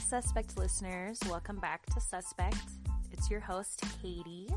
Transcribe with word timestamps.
Suspect 0.00 0.58
listeners. 0.58 1.18
Welcome 1.28 1.58
back 1.58 1.86
to 1.86 2.00
Suspect. 2.00 2.56
It's 3.12 3.30
your 3.30 3.40
host, 3.40 3.82
Katie. 4.02 4.48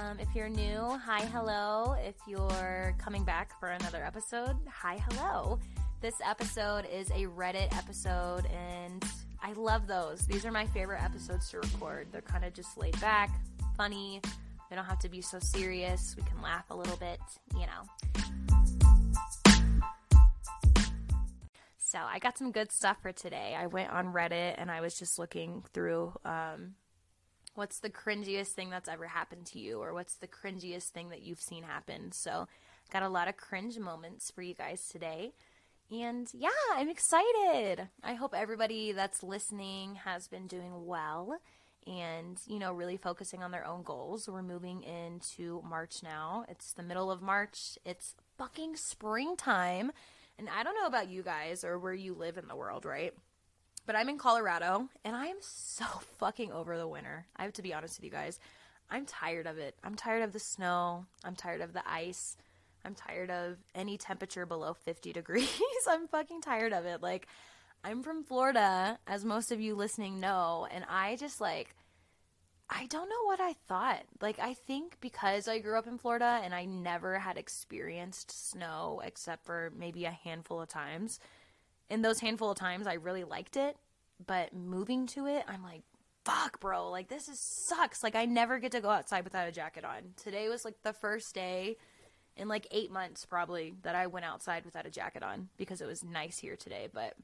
Um, 0.00 0.18
if 0.18 0.34
you're 0.34 0.48
new, 0.48 0.98
hi, 1.04 1.24
hello. 1.26 1.94
If 1.98 2.14
you're 2.26 2.94
coming 2.98 3.24
back 3.24 3.58
for 3.60 3.68
another 3.68 4.02
episode, 4.04 4.56
hi, 4.66 5.02
hello. 5.10 5.58
This 6.00 6.14
episode 6.24 6.86
is 6.92 7.10
a 7.10 7.26
Reddit 7.26 7.76
episode, 7.76 8.46
and 8.46 9.04
I 9.42 9.52
love 9.52 9.86
those. 9.86 10.26
These 10.26 10.46
are 10.46 10.52
my 10.52 10.66
favorite 10.66 11.02
episodes 11.02 11.50
to 11.50 11.58
record. 11.58 12.08
They're 12.10 12.22
kind 12.22 12.44
of 12.44 12.54
just 12.54 12.78
laid 12.78 12.98
back, 13.00 13.30
funny. 13.76 14.20
They 14.70 14.76
don't 14.76 14.86
have 14.86 15.00
to 15.00 15.08
be 15.08 15.20
so 15.20 15.38
serious. 15.38 16.16
We 16.16 16.24
can 16.24 16.40
laugh 16.40 16.64
a 16.70 16.76
little 16.76 16.96
bit, 16.96 17.20
you 17.54 17.66
know. 17.66 18.11
So 21.92 21.98
I 21.98 22.20
got 22.20 22.38
some 22.38 22.52
good 22.52 22.72
stuff 22.72 22.96
for 23.02 23.12
today. 23.12 23.54
I 23.54 23.66
went 23.66 23.90
on 23.90 24.14
Reddit 24.14 24.54
and 24.56 24.70
I 24.70 24.80
was 24.80 24.98
just 24.98 25.18
looking 25.18 25.62
through 25.74 26.14
um, 26.24 26.76
what's 27.54 27.80
the 27.80 27.90
cringiest 27.90 28.52
thing 28.52 28.70
that's 28.70 28.88
ever 28.88 29.08
happened 29.08 29.44
to 29.48 29.58
you, 29.58 29.78
or 29.78 29.92
what's 29.92 30.14
the 30.14 30.26
cringiest 30.26 30.88
thing 30.88 31.10
that 31.10 31.20
you've 31.20 31.42
seen 31.42 31.64
happen. 31.64 32.10
So 32.10 32.48
got 32.90 33.02
a 33.02 33.10
lot 33.10 33.28
of 33.28 33.36
cringe 33.36 33.78
moments 33.78 34.30
for 34.30 34.40
you 34.40 34.54
guys 34.54 34.88
today. 34.88 35.34
And 35.90 36.30
yeah, 36.32 36.48
I'm 36.74 36.88
excited. 36.88 37.88
I 38.02 38.14
hope 38.14 38.32
everybody 38.34 38.92
that's 38.92 39.22
listening 39.22 39.96
has 39.96 40.28
been 40.28 40.46
doing 40.46 40.86
well 40.86 41.40
and, 41.86 42.40
you 42.46 42.58
know, 42.58 42.72
really 42.72 42.96
focusing 42.96 43.42
on 43.42 43.50
their 43.50 43.66
own 43.66 43.82
goals. 43.82 44.30
We're 44.30 44.40
moving 44.40 44.82
into 44.82 45.62
March 45.68 46.02
now. 46.02 46.46
It's 46.48 46.72
the 46.72 46.82
middle 46.82 47.10
of 47.10 47.20
March. 47.20 47.76
It's 47.84 48.14
fucking 48.38 48.76
springtime. 48.76 49.92
And 50.42 50.50
I 50.50 50.64
don't 50.64 50.74
know 50.74 50.86
about 50.86 51.08
you 51.08 51.22
guys 51.22 51.62
or 51.62 51.78
where 51.78 51.94
you 51.94 52.14
live 52.14 52.36
in 52.36 52.48
the 52.48 52.56
world, 52.56 52.84
right? 52.84 53.14
But 53.86 53.94
I'm 53.94 54.08
in 54.08 54.18
Colorado 54.18 54.88
and 55.04 55.14
I 55.14 55.26
am 55.26 55.36
so 55.40 55.84
fucking 56.18 56.50
over 56.50 56.76
the 56.76 56.88
winter. 56.88 57.26
I 57.36 57.44
have 57.44 57.52
to 57.52 57.62
be 57.62 57.72
honest 57.72 58.00
with 58.00 58.04
you 58.04 58.10
guys. 58.10 58.40
I'm 58.90 59.06
tired 59.06 59.46
of 59.46 59.58
it. 59.58 59.76
I'm 59.84 59.94
tired 59.94 60.24
of 60.24 60.32
the 60.32 60.40
snow. 60.40 61.06
I'm 61.24 61.36
tired 61.36 61.60
of 61.60 61.72
the 61.72 61.88
ice. 61.88 62.36
I'm 62.84 62.96
tired 62.96 63.30
of 63.30 63.58
any 63.72 63.96
temperature 63.96 64.44
below 64.44 64.74
50 64.84 65.12
degrees. 65.12 65.48
I'm 65.88 66.08
fucking 66.08 66.40
tired 66.40 66.72
of 66.72 66.86
it. 66.86 67.02
Like, 67.02 67.28
I'm 67.84 68.02
from 68.02 68.24
Florida, 68.24 68.98
as 69.06 69.24
most 69.24 69.52
of 69.52 69.60
you 69.60 69.76
listening 69.76 70.18
know, 70.18 70.66
and 70.72 70.84
I 70.88 71.14
just 71.14 71.40
like, 71.40 71.76
I 72.74 72.86
don't 72.86 73.08
know 73.08 73.24
what 73.24 73.40
I 73.40 73.52
thought. 73.68 74.02
Like, 74.22 74.38
I 74.38 74.54
think 74.54 74.96
because 75.00 75.46
I 75.46 75.58
grew 75.58 75.78
up 75.78 75.86
in 75.86 75.98
Florida 75.98 76.40
and 76.42 76.54
I 76.54 76.64
never 76.64 77.18
had 77.18 77.36
experienced 77.36 78.50
snow 78.50 79.02
except 79.04 79.44
for 79.44 79.72
maybe 79.76 80.06
a 80.06 80.10
handful 80.10 80.60
of 80.60 80.68
times. 80.68 81.20
In 81.90 82.00
those 82.00 82.20
handful 82.20 82.50
of 82.50 82.56
times, 82.56 82.86
I 82.86 82.94
really 82.94 83.24
liked 83.24 83.56
it. 83.58 83.76
But 84.26 84.54
moving 84.54 85.06
to 85.08 85.26
it, 85.26 85.44
I'm 85.46 85.62
like, 85.62 85.82
fuck, 86.24 86.60
bro. 86.60 86.90
Like, 86.90 87.08
this 87.08 87.28
is 87.28 87.38
sucks. 87.38 88.02
Like, 88.02 88.16
I 88.16 88.24
never 88.24 88.58
get 88.58 88.72
to 88.72 88.80
go 88.80 88.88
outside 88.88 89.24
without 89.24 89.48
a 89.48 89.52
jacket 89.52 89.84
on. 89.84 90.14
Today 90.16 90.48
was 90.48 90.64
like 90.64 90.82
the 90.82 90.94
first 90.94 91.34
day 91.34 91.76
in 92.36 92.48
like 92.48 92.66
eight 92.70 92.90
months, 92.90 93.26
probably, 93.26 93.74
that 93.82 93.94
I 93.94 94.06
went 94.06 94.24
outside 94.24 94.64
without 94.64 94.86
a 94.86 94.90
jacket 94.90 95.22
on 95.22 95.50
because 95.58 95.82
it 95.82 95.86
was 95.86 96.02
nice 96.02 96.38
here 96.38 96.56
today. 96.56 96.88
But 96.90 97.14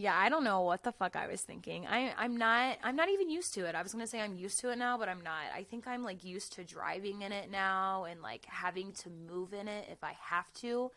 yeah, 0.00 0.16
I 0.16 0.30
don't 0.30 0.44
know 0.44 0.62
what 0.62 0.82
the 0.82 0.92
fuck 0.92 1.14
I 1.14 1.26
was 1.26 1.42
thinking. 1.42 1.86
I 1.86 2.14
I'm 2.16 2.36
not 2.38 2.78
I'm 2.82 2.96
not 2.96 3.10
even 3.10 3.28
used 3.28 3.52
to 3.54 3.66
it. 3.66 3.74
I 3.74 3.82
was 3.82 3.92
going 3.92 4.02
to 4.02 4.10
say 4.10 4.20
I'm 4.20 4.34
used 4.34 4.58
to 4.60 4.70
it 4.70 4.78
now, 4.78 4.96
but 4.96 5.10
I'm 5.10 5.20
not. 5.20 5.42
I 5.54 5.62
think 5.62 5.86
I'm 5.86 6.02
like 6.02 6.24
used 6.24 6.54
to 6.54 6.64
driving 6.64 7.20
in 7.20 7.32
it 7.32 7.50
now 7.50 8.04
and 8.04 8.22
like 8.22 8.46
having 8.46 8.92
to 8.92 9.10
move 9.10 9.52
in 9.52 9.68
it 9.68 9.88
if 9.92 10.02
I 10.02 10.16
have 10.18 10.50
to. 10.54 10.90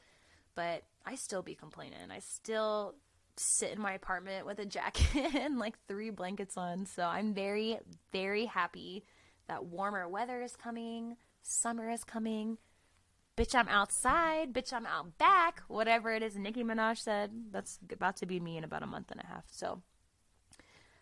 But 0.55 0.83
I 1.05 1.15
still 1.15 1.41
be 1.41 1.53
complaining. 1.53 1.97
I 2.11 2.19
still 2.19 2.95
sit 3.35 3.71
in 3.71 3.81
my 3.81 3.93
apartment 3.93 4.45
with 4.45 4.59
a 4.59 4.65
jacket 4.77 5.35
and 5.35 5.59
like 5.59 5.75
three 5.87 6.09
blankets 6.09 6.55
on. 6.55 6.85
So 6.85 7.03
I'm 7.03 7.33
very 7.33 7.79
very 8.13 8.45
happy 8.45 9.03
that 9.49 9.65
warmer 9.65 10.07
weather 10.07 10.41
is 10.41 10.55
coming, 10.55 11.17
summer 11.41 11.89
is 11.89 12.05
coming 12.05 12.57
bitch, 13.35 13.55
I'm 13.55 13.67
outside, 13.67 14.53
bitch, 14.53 14.73
I'm 14.73 14.85
out 14.85 15.17
back, 15.17 15.63
whatever 15.67 16.11
it 16.11 16.21
is 16.21 16.35
Nicki 16.35 16.63
Minaj 16.63 16.99
said. 16.99 17.31
That's 17.51 17.79
about 17.91 18.17
to 18.17 18.25
be 18.25 18.39
me 18.39 18.57
in 18.57 18.63
about 18.63 18.83
a 18.83 18.87
month 18.87 19.11
and 19.11 19.21
a 19.21 19.25
half. 19.25 19.45
So 19.51 19.81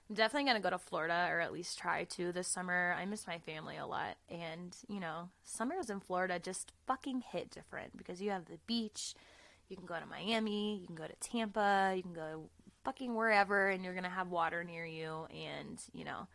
I'm 0.10 0.16
definitely 0.16 0.46
going 0.46 0.62
to 0.62 0.64
go 0.64 0.70
to 0.70 0.78
Florida 0.78 1.28
or 1.30 1.40
at 1.40 1.54
least 1.54 1.78
try 1.78 2.06
to 2.06 2.32
this 2.32 2.48
summer. 2.48 2.96
I 2.98 3.06
miss 3.06 3.28
my 3.28 3.40
family 3.40 3.78
a 3.78 3.86
lot. 3.86 4.16
And, 4.30 4.76
you 4.88 5.00
know, 5.00 5.30
summers 5.44 5.90
in 5.90 6.00
Florida 6.00 6.40
just 6.40 6.72
fucking 6.88 7.24
hit 7.32 7.52
different 7.52 7.98
because 7.98 8.22
you 8.22 8.32
have 8.32 8.46
the 8.46 8.60
beach. 8.66 9.14
You 9.70 9.78
can 9.78 9.86
go 9.86 9.96
to 9.96 10.06
Miami, 10.06 10.80
you 10.80 10.86
can 10.86 10.96
go 10.96 11.06
to 11.06 11.16
Tampa, 11.22 11.94
you 11.96 12.04
can 12.04 12.14
go 12.14 12.50
fucking 12.84 13.16
wherever, 13.16 13.70
and 13.70 13.86
you're 13.86 13.94
going 13.94 14.04
to 14.04 14.10
have 14.10 14.28
water 14.28 14.66
near 14.66 14.86
you. 14.86 15.28
And, 15.32 15.82
you 15.94 16.04
know, 16.04 16.28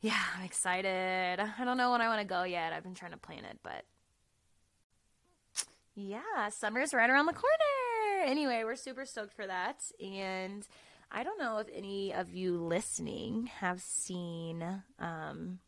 yeah, 0.00 0.22
I'm 0.36 0.44
excited. 0.44 1.40
I 1.40 1.64
don't 1.64 1.76
know 1.76 1.90
when 1.90 2.00
I 2.00 2.08
want 2.08 2.20
to 2.20 2.26
go 2.26 2.44
yet. 2.44 2.72
I've 2.72 2.84
been 2.84 2.94
trying 2.94 3.10
to 3.10 3.16
plan 3.16 3.44
it, 3.44 3.58
but 3.64 3.84
yeah, 5.94 6.48
summer's 6.50 6.94
right 6.94 7.10
around 7.10 7.26
the 7.26 7.32
corner. 7.32 8.24
Anyway, 8.24 8.62
we're 8.64 8.76
super 8.76 9.04
stoked 9.04 9.32
for 9.32 9.46
that. 9.46 9.82
And 10.00 10.66
I 11.10 11.22
don't 11.22 11.38
know 11.38 11.58
if 11.58 11.66
any 11.74 12.12
of 12.12 12.30
you 12.30 12.56
listening 12.56 13.46
have 13.46 13.80
seen 13.80 14.82
um, 14.98 15.58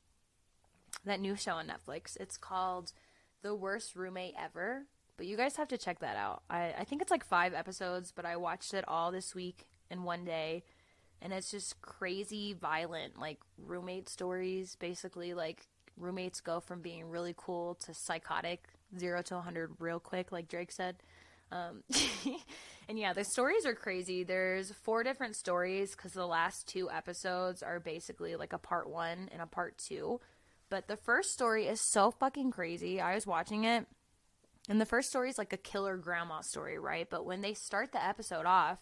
that 1.05 1.21
new 1.21 1.37
show 1.37 1.53
on 1.53 1.67
Netflix. 1.67 2.17
It's 2.21 2.37
called 2.37 2.93
The 3.43 3.55
Worst 3.55 3.97
Roommate 3.97 4.35
Ever. 4.39 4.87
But 5.17 5.27
you 5.27 5.37
guys 5.37 5.57
have 5.57 5.69
to 5.69 5.79
check 5.79 6.01
that 6.01 6.17
out. 6.17 6.43
I, 6.49 6.75
I 6.79 6.85
think 6.85 7.03
it's 7.03 7.11
like 7.11 7.25
five 7.25 7.53
episodes, 7.55 8.13
but 8.15 8.25
I 8.25 8.37
watched 8.37 8.75
it 8.75 8.85
all 8.89 9.13
this 9.13 9.35
week 9.35 9.67
in 9.91 10.05
one 10.05 10.25
day. 10.25 10.65
And 11.21 11.33
it's 11.33 11.51
just 11.51 11.81
crazy, 11.83 12.53
violent, 12.53 13.19
like 13.19 13.39
roommate 13.59 14.09
stories. 14.09 14.77
Basically, 14.77 15.35
like 15.35 15.67
roommates 15.97 16.41
go 16.41 16.61
from 16.61 16.81
being 16.81 17.11
really 17.11 17.35
cool 17.37 17.75
to 17.77 17.95
psychotic 17.95 18.69
zero 18.99 19.23
to 19.23 19.35
100 19.35 19.73
real 19.79 20.01
quick, 20.01 20.33
like 20.33 20.49
Drake 20.49 20.73
said. 20.73 20.97
Um, 21.51 21.83
and 22.89 22.99
yeah, 22.99 23.13
the 23.13 23.25
stories 23.25 23.67
are 23.67 23.75
crazy. 23.75 24.25
There's 24.25 24.73
four 24.73 25.03
different 25.03 25.37
stories 25.37 25.95
because 25.95 26.13
the 26.13 26.27
last 26.27 26.67
two 26.67 26.91
episodes 26.91 27.63
are 27.63 27.79
basically 27.79 28.37
like 28.37 28.53
a 28.53 28.59
part 28.59 28.89
one 28.89 29.29
and 29.33 29.43
a 29.43 29.47
part 29.47 29.79
two. 29.79 30.21
But 30.71 30.89
the 30.89 30.97
first 30.97 31.33
story 31.33 31.67
is 31.67 31.81
so 31.81 32.11
fucking 32.11 32.51
crazy. 32.51 33.01
I 33.01 33.15
was 33.15 33.27
watching 33.27 33.65
it, 33.65 33.87
and 34.71 34.81
the 34.81 34.87
first 34.87 35.11
story 35.11 35.29
is 35.29 35.37
like 35.37 35.53
a 35.53 35.59
killer 35.59 35.99
grandma 35.99 36.41
story, 36.41 36.79
right? 36.79 37.09
But 37.11 37.27
when 37.27 37.43
they 37.43 37.53
start 37.53 37.93
the 37.93 38.03
episode 38.03 38.47
off, 38.47 38.79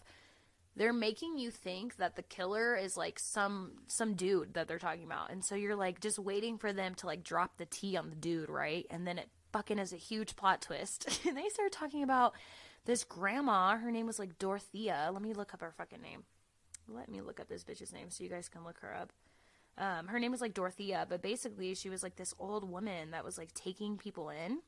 they're 0.75 0.93
making 0.93 1.37
you 1.37 1.51
think 1.51 1.97
that 1.97 2.15
the 2.15 2.21
killer 2.21 2.75
is 2.75 2.95
like 2.95 3.19
some 3.19 3.71
some 3.87 4.13
dude 4.13 4.53
that 4.53 4.67
they're 4.67 4.79
talking 4.79 5.03
about 5.03 5.31
and 5.31 5.43
so 5.43 5.55
you're 5.55 5.75
like 5.75 5.99
just 5.99 6.17
waiting 6.17 6.57
for 6.57 6.71
them 6.71 6.95
to 6.95 7.05
like 7.05 7.23
drop 7.23 7.57
the 7.57 7.65
T 7.65 7.97
on 7.97 8.09
the 8.09 8.15
dude 8.15 8.49
right 8.49 8.85
and 8.89 9.05
then 9.05 9.17
it 9.17 9.29
fucking 9.51 9.79
is 9.79 9.93
a 9.93 9.97
huge 9.97 10.35
plot 10.35 10.61
twist. 10.61 11.21
and 11.27 11.37
they 11.37 11.49
start 11.49 11.71
talking 11.71 12.03
about 12.03 12.33
this 12.85 13.03
grandma. 13.03 13.77
Her 13.77 13.91
name 13.91 14.07
was 14.07 14.19
like 14.19 14.37
Dorothea. 14.37 15.09
Let 15.11 15.21
me 15.21 15.33
look 15.33 15.53
up 15.53 15.61
her 15.61 15.73
fucking 15.77 16.01
name. 16.01 16.23
Let 16.87 17.09
me 17.09 17.21
look 17.21 17.39
up 17.39 17.47
this 17.47 17.63
bitch's 17.63 17.93
name 17.93 18.09
so 18.09 18.23
you 18.23 18.29
guys 18.29 18.49
can 18.49 18.63
look 18.63 18.79
her 18.79 18.93
up. 18.93 19.11
Um, 19.77 20.07
her 20.07 20.19
name 20.19 20.31
was 20.31 20.41
like 20.41 20.53
Dorothea, 20.53 21.05
but 21.07 21.21
basically 21.21 21.73
she 21.75 21.89
was 21.89 22.03
like 22.03 22.15
this 22.15 22.33
old 22.37 22.69
woman 22.69 23.11
that 23.11 23.23
was 23.23 23.37
like 23.37 23.53
taking 23.53 23.97
people 23.97 24.29
in 24.29 24.59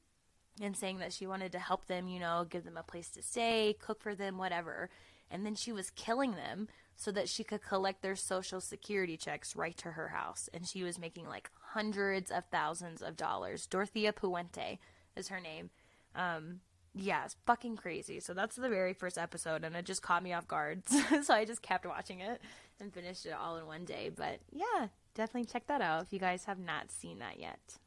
and 0.62 0.78
saying 0.78 1.00
that 1.00 1.12
she 1.12 1.28
wanted 1.28 1.52
to 1.52 1.60
help 1.60 1.88
them, 1.88 2.08
you 2.08 2.20
know, 2.20 2.46
give 2.50 2.64
them 2.64 2.78
a 2.78 2.84
place 2.84 3.10
to 3.10 3.22
stay, 3.22 3.76
cook 3.80 4.02
for 4.02 4.16
them, 4.16 4.38
whatever. 4.38 4.90
And 5.30 5.46
then 5.46 5.56
she 5.56 5.72
was 5.72 5.90
killing 5.90 6.32
them 6.32 6.68
so 6.96 7.12
that 7.12 7.30
she 7.30 7.44
could 7.44 7.62
collect 7.62 8.02
their 8.02 8.16
social 8.16 8.62
security 8.62 9.18
checks 9.18 9.56
right 9.56 9.78
to 9.78 9.92
her 9.92 10.10
house. 10.10 10.50
And 10.54 10.68
she 10.68 10.84
was 10.84 11.00
making 11.00 11.28
like 11.28 11.50
hundreds 11.72 12.32
of 12.32 12.46
thousands 12.52 13.02
of 13.02 13.18
dollars. 13.18 13.68
Dorothea 13.68 14.14
Puente 14.14 14.80
is 15.16 15.30
her 15.30 15.40
name. 15.40 15.70
Um, 16.16 16.60
yeah, 16.96 17.26
it's 17.26 17.36
fucking 17.46 17.78
crazy. 17.78 18.20
So 18.20 18.34
that's 18.34 18.56
the 18.56 18.70
very 18.70 18.94
first 18.94 19.18
episode, 19.18 19.64
and 19.64 19.76
it 19.76 19.86
just 19.86 20.04
caught 20.04 20.24
me 20.24 20.34
off 20.34 20.48
guard. 20.48 20.84
so 21.24 21.34
I 21.34 21.46
just 21.46 21.62
kept 21.62 21.86
watching 21.86 22.20
it 22.20 22.40
and 22.80 22.94
finished 22.94 23.26
it 23.26 23.34
all 23.34 23.58
in 23.58 23.66
one 23.66 23.86
day. 23.86 24.12
But 24.16 24.40
yeah, 24.52 24.88
definitely 25.16 25.46
check 25.52 25.68
that 25.68 25.82
out 25.82 26.04
if 26.04 26.14
you 26.14 26.20
guys 26.20 26.46
have 26.46 26.60
not 26.60 26.92
seen 26.92 27.20
that 27.20 27.40
yet. 27.40 27.78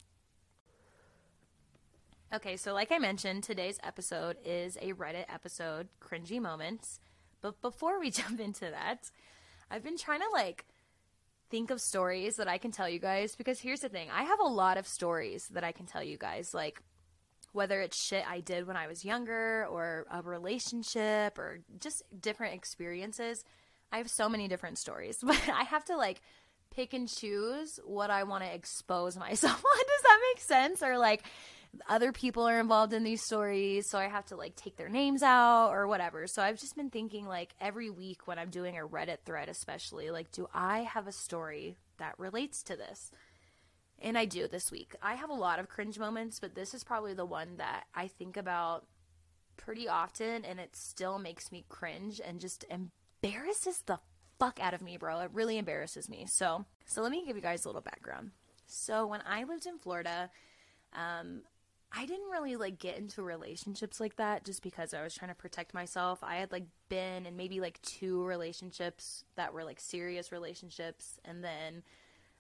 Okay, 2.35 2.56
so 2.56 2.75
like 2.75 2.91
I 2.91 2.99
mentioned, 2.99 3.44
today's 3.44 3.79
episode 3.85 4.37
is 4.44 4.76
a 4.82 4.93
Reddit 4.94 5.26
episode, 5.32 5.88
Cringy 6.00 6.41
Moments. 6.41 6.99
But 7.46 7.62
before 7.62 8.00
we 8.00 8.10
jump 8.22 8.40
into 8.40 8.69
that, 8.70 9.10
I've 9.70 9.84
been 9.84 9.96
trying 9.96 10.20
to 10.20 10.28
like 10.32 10.66
think 11.48 11.70
of 11.70 11.81
stories 11.81 12.37
that 12.37 12.48
I 12.48 12.58
can 12.58 12.72
tell 12.72 12.88
you 12.88 12.98
guys 12.98 13.37
because 13.37 13.60
here's 13.60 13.81
the 13.81 13.88
thing 13.88 14.08
I 14.12 14.25
have 14.25 14.40
a 14.40 14.48
lot 14.48 14.78
of 14.78 14.88
stories 14.88 15.46
that 15.52 15.62
I 15.62 15.70
can 15.70 15.87
tell 15.87 16.02
you 16.02 16.16
guys. 16.19 16.52
Like, 16.52 16.82
whether 17.52 17.81
it's 17.81 17.96
shit 17.96 18.25
I 18.28 18.40
did 18.40 18.66
when 18.66 18.76
I 18.76 18.88
was 18.88 19.04
younger 19.04 19.64
or 19.70 20.06
a 20.10 20.22
relationship 20.22 21.38
or 21.38 21.60
just 21.81 22.02
different 22.20 22.54
experiences. 22.54 23.44
I 23.93 23.98
have 23.98 24.10
so 24.10 24.28
many 24.28 24.48
different 24.48 24.76
stories, 24.78 25.19
but 25.22 25.40
I 25.48 25.62
have 25.62 25.84
to 25.87 25.96
like 25.96 26.20
pick 26.75 26.94
and 26.94 27.08
choose 27.08 27.78
what 27.84 28.10
I 28.10 28.25
want 28.25 28.43
to 28.43 28.52
expose 28.52 29.16
myself 29.26 29.54
on. 29.64 29.78
Does 29.78 30.02
that 30.02 30.19
make 30.34 30.43
sense? 30.43 30.82
Or 30.82 30.98
like 30.98 31.22
other 31.88 32.12
people 32.12 32.44
are 32.44 32.61
involved 32.61 32.93
in 32.93 33.05
these 33.05 33.23
stories, 33.25 33.88
so 33.88 33.99
I 33.99 34.08
have 34.08 34.26
to 34.26 34.37
like 34.37 34.56
take 34.56 34.76
their 34.76 34.88
names 34.88 35.23
out 35.23 35.70
or 35.70 35.87
whatever. 35.87 36.26
So 36.26 36.43
I've 36.43 36.58
just 36.58 36.76
been 36.76 36.90
thinking 36.90 37.26
like 37.26 37.55
every 37.61 37.90
week 37.90 38.26
when 38.26 38.38
I'm 38.38 38.50
doing 38.50 38.76
a 38.76 38.87
Reddit 38.87 39.19
thread, 39.25 39.49
especially, 39.49 40.11
like, 40.11 40.31
do 40.32 40.49
I 40.55 40.81
have 40.81 41.06
a 41.06 41.12
story 41.12 41.76
that 41.99 42.19
relates 42.19 42.62
to 42.64 42.76
this? 42.76 43.11
And 44.00 44.19
I 44.19 44.26
do 44.26 44.46
this 44.46 44.70
week. 44.70 44.94
I 45.02 45.14
have 45.14 45.31
a 45.31 45.34
lot 45.34 45.58
of 45.58 45.69
cringe 45.69 45.99
moments, 45.99 46.38
but 46.38 46.55
this 46.55 46.75
is 46.75 46.84
probably 46.84 47.14
the 47.14 47.25
one 47.25 47.56
that 47.56 47.84
I 47.94 48.08
think 48.08 48.37
about 48.37 48.87
pretty 49.56 49.88
often 49.88 50.44
and 50.44 50.61
it 50.61 50.76
still 50.76 51.19
makes 51.19 51.50
me 51.50 51.64
cringe 51.69 52.20
and 52.22 52.40
just 52.40 52.64
embarrasses 52.70 53.82
the 53.87 53.99
fuck 54.38 54.61
out 54.61 54.75
of 54.75 54.82
me, 54.82 54.96
bro. 54.96 55.20
It 55.20 55.31
really 55.32 55.58
embarrasses 55.58 56.08
me. 56.08 56.26
So, 56.29 56.64
so 56.84 57.02
let 57.02 57.11
me 57.11 57.25
give 57.26 57.37
you 57.37 57.43
guys 57.43 57.64
a 57.64 57.69
little 57.69 57.81
background. 57.81 58.32
So, 58.67 59.06
when 59.06 59.22
I 59.26 59.44
lived 59.44 59.67
in 59.67 59.79
Florida, 59.79 60.31
um, 60.93 61.43
I 61.98 62.04
didn't 62.04 62.31
really 62.31 62.56
like 62.56 62.78
get 62.78 62.98
into 62.98 63.22
relationships 63.22 64.00
like 64.00 64.16
that 64.16 64.44
just 64.44 64.62
because 64.62 64.93
I 64.93 65.02
was 65.02 65.14
trying 65.14 65.31
to 65.31 65.34
protect 65.34 65.72
myself. 65.72 66.19
I 66.22 66.37
had 66.37 66.52
like 66.52 66.66
been 66.90 67.25
in 67.25 67.37
maybe 67.37 67.58
like 67.58 67.81
two 67.81 68.22
relationships 68.25 69.25
that 69.37 69.54
were 69.54 69.64
like 69.64 69.81
serious 69.81 70.31
relationships 70.31 71.19
and 71.25 71.43
then 71.43 71.82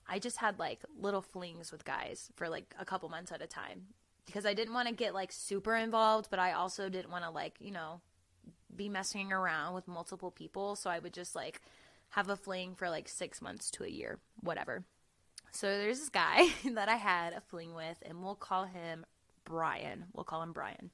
I 0.06 0.18
just 0.18 0.36
had 0.36 0.58
like 0.58 0.80
little 1.00 1.22
flings 1.22 1.72
with 1.72 1.86
guys 1.86 2.30
for 2.36 2.50
like 2.50 2.74
a 2.78 2.84
couple 2.84 3.08
months 3.08 3.32
at 3.32 3.40
a 3.40 3.46
time 3.46 3.86
because 4.26 4.44
I 4.44 4.52
didn't 4.52 4.74
want 4.74 4.88
to 4.88 4.94
get 4.94 5.14
like 5.14 5.32
super 5.32 5.74
involved, 5.74 6.28
but 6.28 6.38
I 6.38 6.52
also 6.52 6.90
didn't 6.90 7.10
want 7.10 7.24
to 7.24 7.30
like, 7.30 7.54
you 7.58 7.70
know, 7.70 8.02
be 8.76 8.90
messing 8.90 9.32
around 9.32 9.74
with 9.74 9.88
multiple 9.88 10.30
people. 10.30 10.76
So 10.76 10.90
I 10.90 10.98
would 10.98 11.14
just 11.14 11.34
like 11.34 11.62
have 12.10 12.28
a 12.28 12.36
fling 12.36 12.74
for 12.74 12.90
like 12.90 13.08
six 13.08 13.40
months 13.40 13.70
to 13.72 13.84
a 13.84 13.88
year, 13.88 14.18
whatever. 14.42 14.84
So 15.50 15.66
there's 15.66 16.00
this 16.00 16.10
guy 16.10 16.48
that 16.74 16.90
I 16.90 16.96
had 16.96 17.32
a 17.32 17.40
fling 17.40 17.74
with, 17.74 17.96
and 18.02 18.22
we'll 18.22 18.34
call 18.34 18.64
him 18.64 19.06
Brian. 19.46 20.04
We'll 20.12 20.24
call 20.24 20.42
him 20.42 20.52
Brian. 20.52 20.90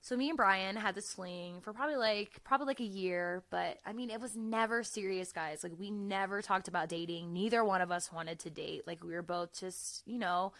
So 0.00 0.16
me 0.16 0.28
and 0.28 0.36
Brian 0.36 0.76
had 0.76 0.94
this 0.94 1.12
fling 1.12 1.60
for 1.62 1.72
probably 1.72 1.96
like 1.96 2.44
probably 2.44 2.68
like 2.68 2.78
a 2.78 2.84
year, 2.84 3.42
but 3.50 3.78
I 3.84 3.92
mean 3.92 4.08
it 4.08 4.20
was 4.20 4.36
never 4.36 4.84
serious, 4.84 5.32
guys. 5.32 5.64
Like 5.64 5.72
we 5.76 5.90
never 5.90 6.40
talked 6.40 6.68
about 6.68 6.88
dating. 6.88 7.32
Neither 7.32 7.64
one 7.64 7.80
of 7.80 7.90
us 7.90 8.12
wanted 8.12 8.38
to 8.38 8.50
date. 8.50 8.86
Like 8.86 9.02
we 9.02 9.14
were 9.14 9.22
both 9.22 9.58
just, 9.58 10.06
you 10.06 10.20
know, 10.20 10.52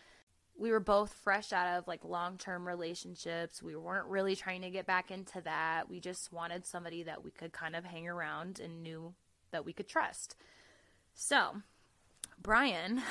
we 0.59 0.73
were 0.73 0.81
both 0.81 1.13
fresh 1.13 1.53
out 1.53 1.79
of 1.79 1.87
like 1.87 2.05
long-term 2.05 2.67
relationships. 2.67 3.63
We 3.63 3.77
weren't 3.77 4.09
really 4.09 4.35
trying 4.35 4.63
to 4.63 4.71
get 4.71 4.85
back 4.85 5.13
into 5.13 5.41
that. 5.43 5.89
We 5.89 6.01
just 6.01 6.33
wanted 6.33 6.67
somebody 6.67 7.05
that 7.05 7.23
we 7.23 7.31
could 7.31 7.53
kind 7.53 7.77
of 7.77 7.85
hang 7.85 8.09
around 8.09 8.59
and 8.59 8.83
knew 8.83 9.15
that 9.53 9.65
we 9.65 9.73
could 9.73 9.87
trust. 9.87 10.35
So, 11.15 11.63
Brian 12.43 13.03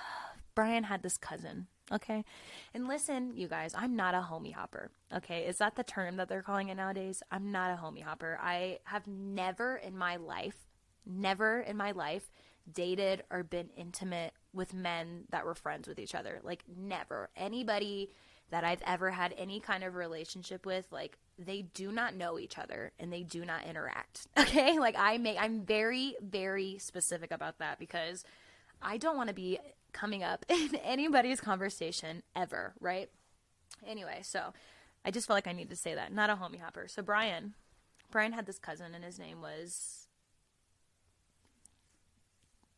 Brian 0.54 0.84
had 0.84 1.02
this 1.02 1.16
cousin 1.16 1.66
Okay. 1.92 2.24
And 2.72 2.86
listen, 2.86 3.32
you 3.34 3.48
guys, 3.48 3.74
I'm 3.76 3.96
not 3.96 4.14
a 4.14 4.26
homie 4.30 4.54
hopper. 4.54 4.90
Okay. 5.14 5.46
Is 5.46 5.58
that 5.58 5.74
the 5.76 5.82
term 5.82 6.16
that 6.16 6.28
they're 6.28 6.42
calling 6.42 6.68
it 6.68 6.76
nowadays? 6.76 7.22
I'm 7.30 7.50
not 7.50 7.72
a 7.72 7.82
homie 7.82 8.02
hopper. 8.02 8.38
I 8.40 8.78
have 8.84 9.06
never 9.06 9.76
in 9.76 9.96
my 9.96 10.16
life, 10.16 10.68
never 11.04 11.60
in 11.60 11.76
my 11.76 11.90
life 11.90 12.30
dated 12.72 13.24
or 13.30 13.42
been 13.42 13.70
intimate 13.76 14.32
with 14.52 14.74
men 14.74 15.24
that 15.30 15.44
were 15.44 15.54
friends 15.54 15.88
with 15.88 15.98
each 15.98 16.14
other. 16.14 16.40
Like, 16.42 16.64
never. 16.76 17.30
Anybody 17.36 18.10
that 18.50 18.64
I've 18.64 18.82
ever 18.84 19.10
had 19.10 19.34
any 19.36 19.60
kind 19.60 19.84
of 19.84 19.94
relationship 19.94 20.66
with, 20.66 20.86
like, 20.90 21.18
they 21.38 21.62
do 21.62 21.90
not 21.90 22.14
know 22.14 22.38
each 22.38 22.58
other 22.58 22.92
and 22.98 23.12
they 23.12 23.22
do 23.22 23.44
not 23.44 23.64
interact. 23.64 24.26
Okay. 24.38 24.78
Like, 24.78 24.96
I 24.98 25.18
make, 25.18 25.36
I'm 25.40 25.62
very, 25.62 26.16
very 26.20 26.78
specific 26.78 27.30
about 27.30 27.58
that 27.58 27.78
because 27.78 28.24
I 28.82 28.96
don't 28.96 29.16
want 29.16 29.28
to 29.28 29.34
be 29.34 29.58
coming 29.92 30.22
up 30.22 30.44
in 30.48 30.76
anybody's 30.76 31.40
conversation 31.40 32.22
ever, 32.34 32.74
right? 32.80 33.10
Anyway, 33.86 34.20
so 34.22 34.52
I 35.04 35.10
just 35.10 35.26
felt 35.26 35.36
like 35.36 35.46
I 35.46 35.52
needed 35.52 35.70
to 35.70 35.76
say 35.76 35.94
that. 35.94 36.12
Not 36.12 36.30
a 36.30 36.34
homie 36.34 36.60
hopper. 36.60 36.86
So 36.88 37.02
Brian, 37.02 37.54
Brian 38.10 38.32
had 38.32 38.46
this 38.46 38.58
cousin, 38.58 38.94
and 38.94 39.04
his 39.04 39.18
name 39.18 39.40
was. 39.40 40.06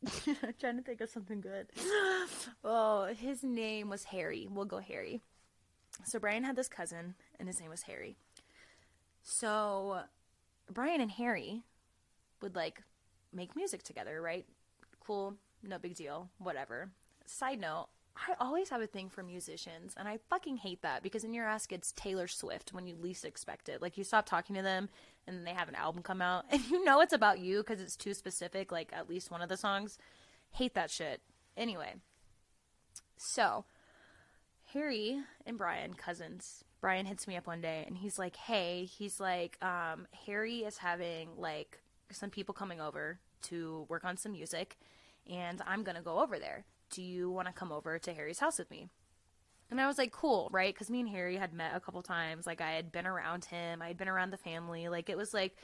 I'm 0.26 0.55
trying 0.59 0.76
to 0.76 0.82
think 0.82 1.00
of 1.00 1.11
something 1.11 1.41
good. 1.41 1.69
oh, 2.64 3.12
his 3.17 3.43
name 3.43 3.88
was 3.88 4.05
Harry. 4.05 4.49
We'll 4.50 4.65
go 4.65 4.79
Harry. 4.79 5.20
So 6.05 6.19
Brian 6.19 6.44
had 6.44 6.56
this 6.56 6.69
cousin, 6.69 7.15
and 7.38 7.49
his 7.49 7.61
name 7.61 7.70
was 7.70 7.82
Harry. 7.82 8.17
So 9.23 10.00
Brian 10.73 11.00
and 11.00 11.11
Harry 11.12 11.62
would 12.41 12.56
like 12.56 12.82
make 13.32 13.55
music 13.55 13.82
together, 13.85 14.20
right? 14.20 14.44
Cool, 15.05 15.35
no 15.62 15.79
big 15.79 15.94
deal, 15.94 16.29
whatever 16.38 16.91
side 17.32 17.61
note, 17.61 17.88
I 18.17 18.34
always 18.38 18.69
have 18.69 18.82
a 18.82 18.87
thing 18.87 19.08
for 19.08 19.23
musicians, 19.23 19.94
and 19.96 20.06
I 20.06 20.19
fucking 20.29 20.58
hate 20.58 20.82
that 20.82 21.02
because 21.02 21.25
in 21.25 21.32
your 21.32 21.46
ass 21.46 21.67
it's 21.70 21.93
Taylor 21.93 22.29
Swift 22.29 22.73
when 22.73 22.87
you 22.87 22.94
least 22.94 23.25
expect 23.25 23.69
it. 23.69 23.81
Like 23.81 23.96
you 23.96 24.05
stop 24.05 24.26
talking 24.26 24.55
to 24.56 24.62
them, 24.62 24.88
and 25.26 25.46
they 25.46 25.52
have 25.52 25.69
an 25.69 25.75
album 25.75 26.02
come 26.02 26.20
out, 26.20 26.44
and 26.50 26.62
you 26.70 26.84
know 26.84 27.00
it's 27.00 27.12
about 27.12 27.38
you 27.38 27.58
because 27.58 27.81
it's 27.81 27.96
too 27.96 28.14
specific. 28.14 28.70
Like 28.70 28.90
at 28.93 29.08
least 29.08 29.31
one 29.31 29.43
of 29.43 29.49
the 29.49 29.56
songs, 29.56 29.99
hate 30.50 30.75
that 30.75 30.90
shit. 30.90 31.20
Anyway, 31.56 31.94
so 33.17 33.64
Harry 34.73 35.20
and 35.46 35.58
Brian, 35.58 35.94
cousins. 35.94 36.64
Brian 36.81 37.06
hits 37.06 37.29
me 37.29 37.37
up 37.37 37.46
one 37.46 37.61
day, 37.61 37.84
and 37.87 37.96
he's 37.96 38.19
like, 38.19 38.37
"Hey, 38.37 38.84
he's 38.84 39.20
like, 39.20 39.62
um, 39.64 40.06
Harry 40.26 40.58
is 40.58 40.79
having 40.79 41.31
like 41.38 41.81
some 42.11 42.31
people 42.31 42.55
coming 42.55 42.81
over 42.81 43.19
to 43.43 43.87
work 43.88 44.05
on 44.05 44.17
some 44.17 44.32
music, 44.32 44.76
and 45.29 45.62
I'm 45.67 45.82
gonna 45.82 46.02
go 46.02 46.20
over 46.20 46.38
there." 46.38 46.64
Do 46.93 47.03
you 47.03 47.31
want 47.31 47.49
to 47.49 47.53
come 47.53 47.73
over 47.73 47.99
to 47.99 48.12
Harry's 48.12 48.39
house 48.39 48.59
with 48.59 48.71
me? 48.71 48.89
And 49.71 49.81
I 49.81 49.87
was 49.87 49.99
like, 49.99 50.12
cool, 50.12 50.49
right? 50.53 50.73
Because 50.73 50.91
me 50.91 51.00
and 51.00 51.09
Harry 51.09 51.37
had 51.37 51.55
met 51.55 51.75
a 51.75 51.81
couple 51.81 52.03
times. 52.03 52.47
Like, 52.47 52.61
I 52.61 52.73
had 52.73 52.93
been 52.93 53.06
around 53.06 53.47
him, 53.47 53.83
I 53.83 53.89
had 53.89 53.97
been 53.97 54.09
around 54.09 54.31
the 54.31 54.37
family. 54.37 54.89
Like, 54.89 55.09
it 55.09 55.17
was 55.17 55.33
like 55.33 55.56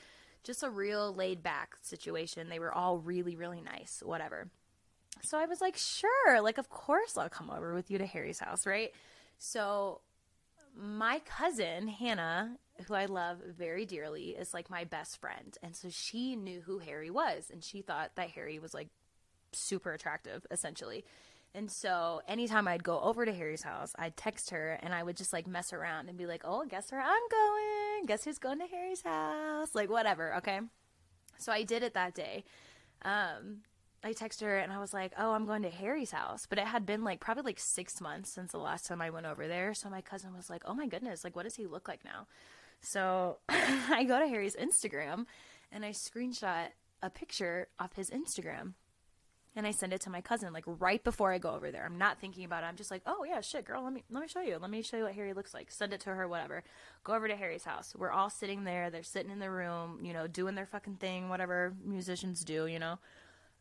just 0.43 0.63
a 0.63 0.69
real 0.69 1.13
laid 1.13 1.43
back 1.43 1.75
situation. 1.81 2.49
They 2.49 2.59
were 2.59 2.73
all 2.73 2.97
really, 2.97 3.35
really 3.35 3.61
nice, 3.61 4.01
whatever. 4.03 4.49
So 5.21 5.37
I 5.37 5.45
was 5.45 5.61
like, 5.61 5.77
sure, 5.77 6.41
like, 6.41 6.57
of 6.57 6.69
course 6.69 7.17
I'll 7.17 7.29
come 7.29 7.49
over 7.49 7.73
with 7.73 7.91
you 7.91 7.99
to 7.99 8.05
Harry's 8.05 8.39
house, 8.39 8.65
right? 8.65 8.91
So 9.37 10.01
my 10.75 11.21
cousin, 11.25 11.87
Hannah, 11.87 12.57
who 12.87 12.93
I 12.93 13.05
love 13.05 13.39
very 13.57 13.85
dearly, 13.85 14.29
is 14.29 14.53
like 14.53 14.69
my 14.69 14.85
best 14.85 15.19
friend. 15.19 15.57
And 15.61 15.75
so 15.75 15.89
she 15.89 16.35
knew 16.35 16.61
who 16.61 16.79
Harry 16.79 17.09
was, 17.09 17.49
and 17.51 17.63
she 17.63 17.81
thought 17.81 18.15
that 18.15 18.31
Harry 18.31 18.59
was 18.59 18.73
like 18.73 18.87
super 19.55 19.93
attractive, 19.93 20.45
essentially. 20.51 21.05
And 21.53 21.71
so 21.71 22.21
anytime 22.27 22.67
I'd 22.67 22.83
go 22.83 22.99
over 22.99 23.25
to 23.25 23.33
Harry's 23.33 23.63
house, 23.63 23.93
I'd 23.97 24.15
text 24.15 24.51
her 24.51 24.79
and 24.83 24.93
I 24.93 25.01
would 25.01 25.17
just 25.17 25.33
like 25.33 25.47
mess 25.47 25.73
around 25.73 26.07
and 26.07 26.17
be 26.17 26.27
like, 26.27 26.41
oh, 26.43 26.63
guess 26.65 26.91
where 26.91 27.01
I'm 27.01 27.27
going? 27.31 28.05
Guess 28.05 28.23
who's 28.25 28.37
going 28.37 28.59
to 28.59 28.67
Harry's 28.67 29.01
house? 29.01 29.73
Like, 29.73 29.89
whatever, 29.89 30.35
okay? 30.35 30.59
So 31.39 31.51
I 31.51 31.63
did 31.63 31.81
it 31.81 31.95
that 31.95 32.13
day. 32.13 32.43
Um, 33.01 33.61
I 34.03 34.13
texted 34.13 34.41
her 34.41 34.57
and 34.57 34.71
I 34.71 34.79
was 34.79 34.93
like, 34.93 35.11
oh, 35.17 35.31
I'm 35.31 35.45
going 35.45 35.63
to 35.63 35.69
Harry's 35.69 36.11
house. 36.11 36.45
But 36.47 36.59
it 36.59 36.67
had 36.67 36.85
been 36.85 37.03
like 37.03 37.19
probably 37.19 37.43
like 37.43 37.59
six 37.59 37.99
months 37.99 38.31
since 38.31 38.51
the 38.51 38.59
last 38.59 38.85
time 38.85 39.01
I 39.01 39.09
went 39.09 39.25
over 39.25 39.47
there. 39.47 39.73
So 39.73 39.89
my 39.89 40.01
cousin 40.01 40.35
was 40.35 40.49
like, 40.49 40.61
oh 40.65 40.75
my 40.75 40.87
goodness, 40.87 41.23
like, 41.23 41.35
what 41.35 41.43
does 41.43 41.55
he 41.55 41.65
look 41.65 41.87
like 41.87 42.05
now? 42.05 42.27
So 42.81 43.37
I 43.49 44.05
go 44.07 44.19
to 44.19 44.27
Harry's 44.27 44.55
Instagram 44.55 45.25
and 45.71 45.83
I 45.83 45.89
screenshot 45.89 46.67
a 47.01 47.09
picture 47.09 47.67
off 47.79 47.95
his 47.95 48.09
Instagram 48.11 48.73
and 49.55 49.65
I 49.65 49.71
send 49.71 49.93
it 49.93 50.01
to 50.01 50.09
my 50.09 50.21
cousin 50.21 50.53
like 50.53 50.63
right 50.65 51.03
before 51.03 51.31
I 51.31 51.37
go 51.37 51.51
over 51.51 51.71
there. 51.71 51.85
I'm 51.85 51.97
not 51.97 52.19
thinking 52.19 52.45
about 52.45 52.63
it. 52.63 52.67
I'm 52.67 52.75
just 52.75 52.91
like, 52.91 53.01
oh 53.05 53.23
yeah, 53.27 53.41
shit, 53.41 53.65
girl, 53.65 53.83
let 53.83 53.93
me 53.93 54.03
let 54.09 54.21
me 54.21 54.27
show 54.27 54.41
you. 54.41 54.57
Let 54.59 54.69
me 54.69 54.81
show 54.81 54.97
you 54.97 55.03
what 55.03 55.15
Harry 55.15 55.33
looks 55.33 55.53
like. 55.53 55.71
Send 55.71 55.93
it 55.93 56.01
to 56.01 56.11
her, 56.11 56.27
whatever. 56.27 56.63
Go 57.03 57.13
over 57.13 57.27
to 57.27 57.35
Harry's 57.35 57.63
house. 57.63 57.93
We're 57.97 58.11
all 58.11 58.29
sitting 58.29 58.63
there. 58.63 58.89
They're 58.89 59.03
sitting 59.03 59.31
in 59.31 59.39
the 59.39 59.49
room, 59.49 59.99
you 60.03 60.13
know, 60.13 60.27
doing 60.27 60.55
their 60.55 60.65
fucking 60.65 60.95
thing, 60.95 61.29
whatever 61.29 61.73
musicians 61.83 62.43
do, 62.43 62.67
you 62.67 62.79
know. 62.79 62.99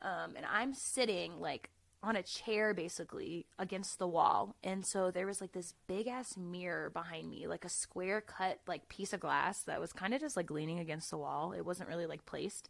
Um, 0.02 0.34
and 0.36 0.46
I'm 0.50 0.74
sitting 0.74 1.40
like 1.40 1.70
on 2.02 2.14
a 2.14 2.22
chair 2.22 2.74
basically 2.74 3.46
against 3.58 3.98
the 3.98 4.06
wall. 4.06 4.54
And 4.62 4.86
so 4.86 5.10
there 5.10 5.26
was 5.26 5.40
like 5.40 5.52
this 5.52 5.74
big 5.88 6.06
ass 6.06 6.36
mirror 6.36 6.90
behind 6.90 7.28
me, 7.28 7.46
like 7.48 7.64
a 7.64 7.68
square 7.68 8.20
cut 8.20 8.60
like 8.68 8.88
piece 8.88 9.12
of 9.12 9.20
glass 9.20 9.62
that 9.62 9.80
was 9.80 9.92
kind 9.92 10.14
of 10.14 10.20
just 10.20 10.36
like 10.36 10.50
leaning 10.50 10.78
against 10.78 11.10
the 11.10 11.18
wall. 11.18 11.52
It 11.52 11.64
wasn't 11.64 11.88
really 11.88 12.06
like 12.06 12.24
placed. 12.24 12.68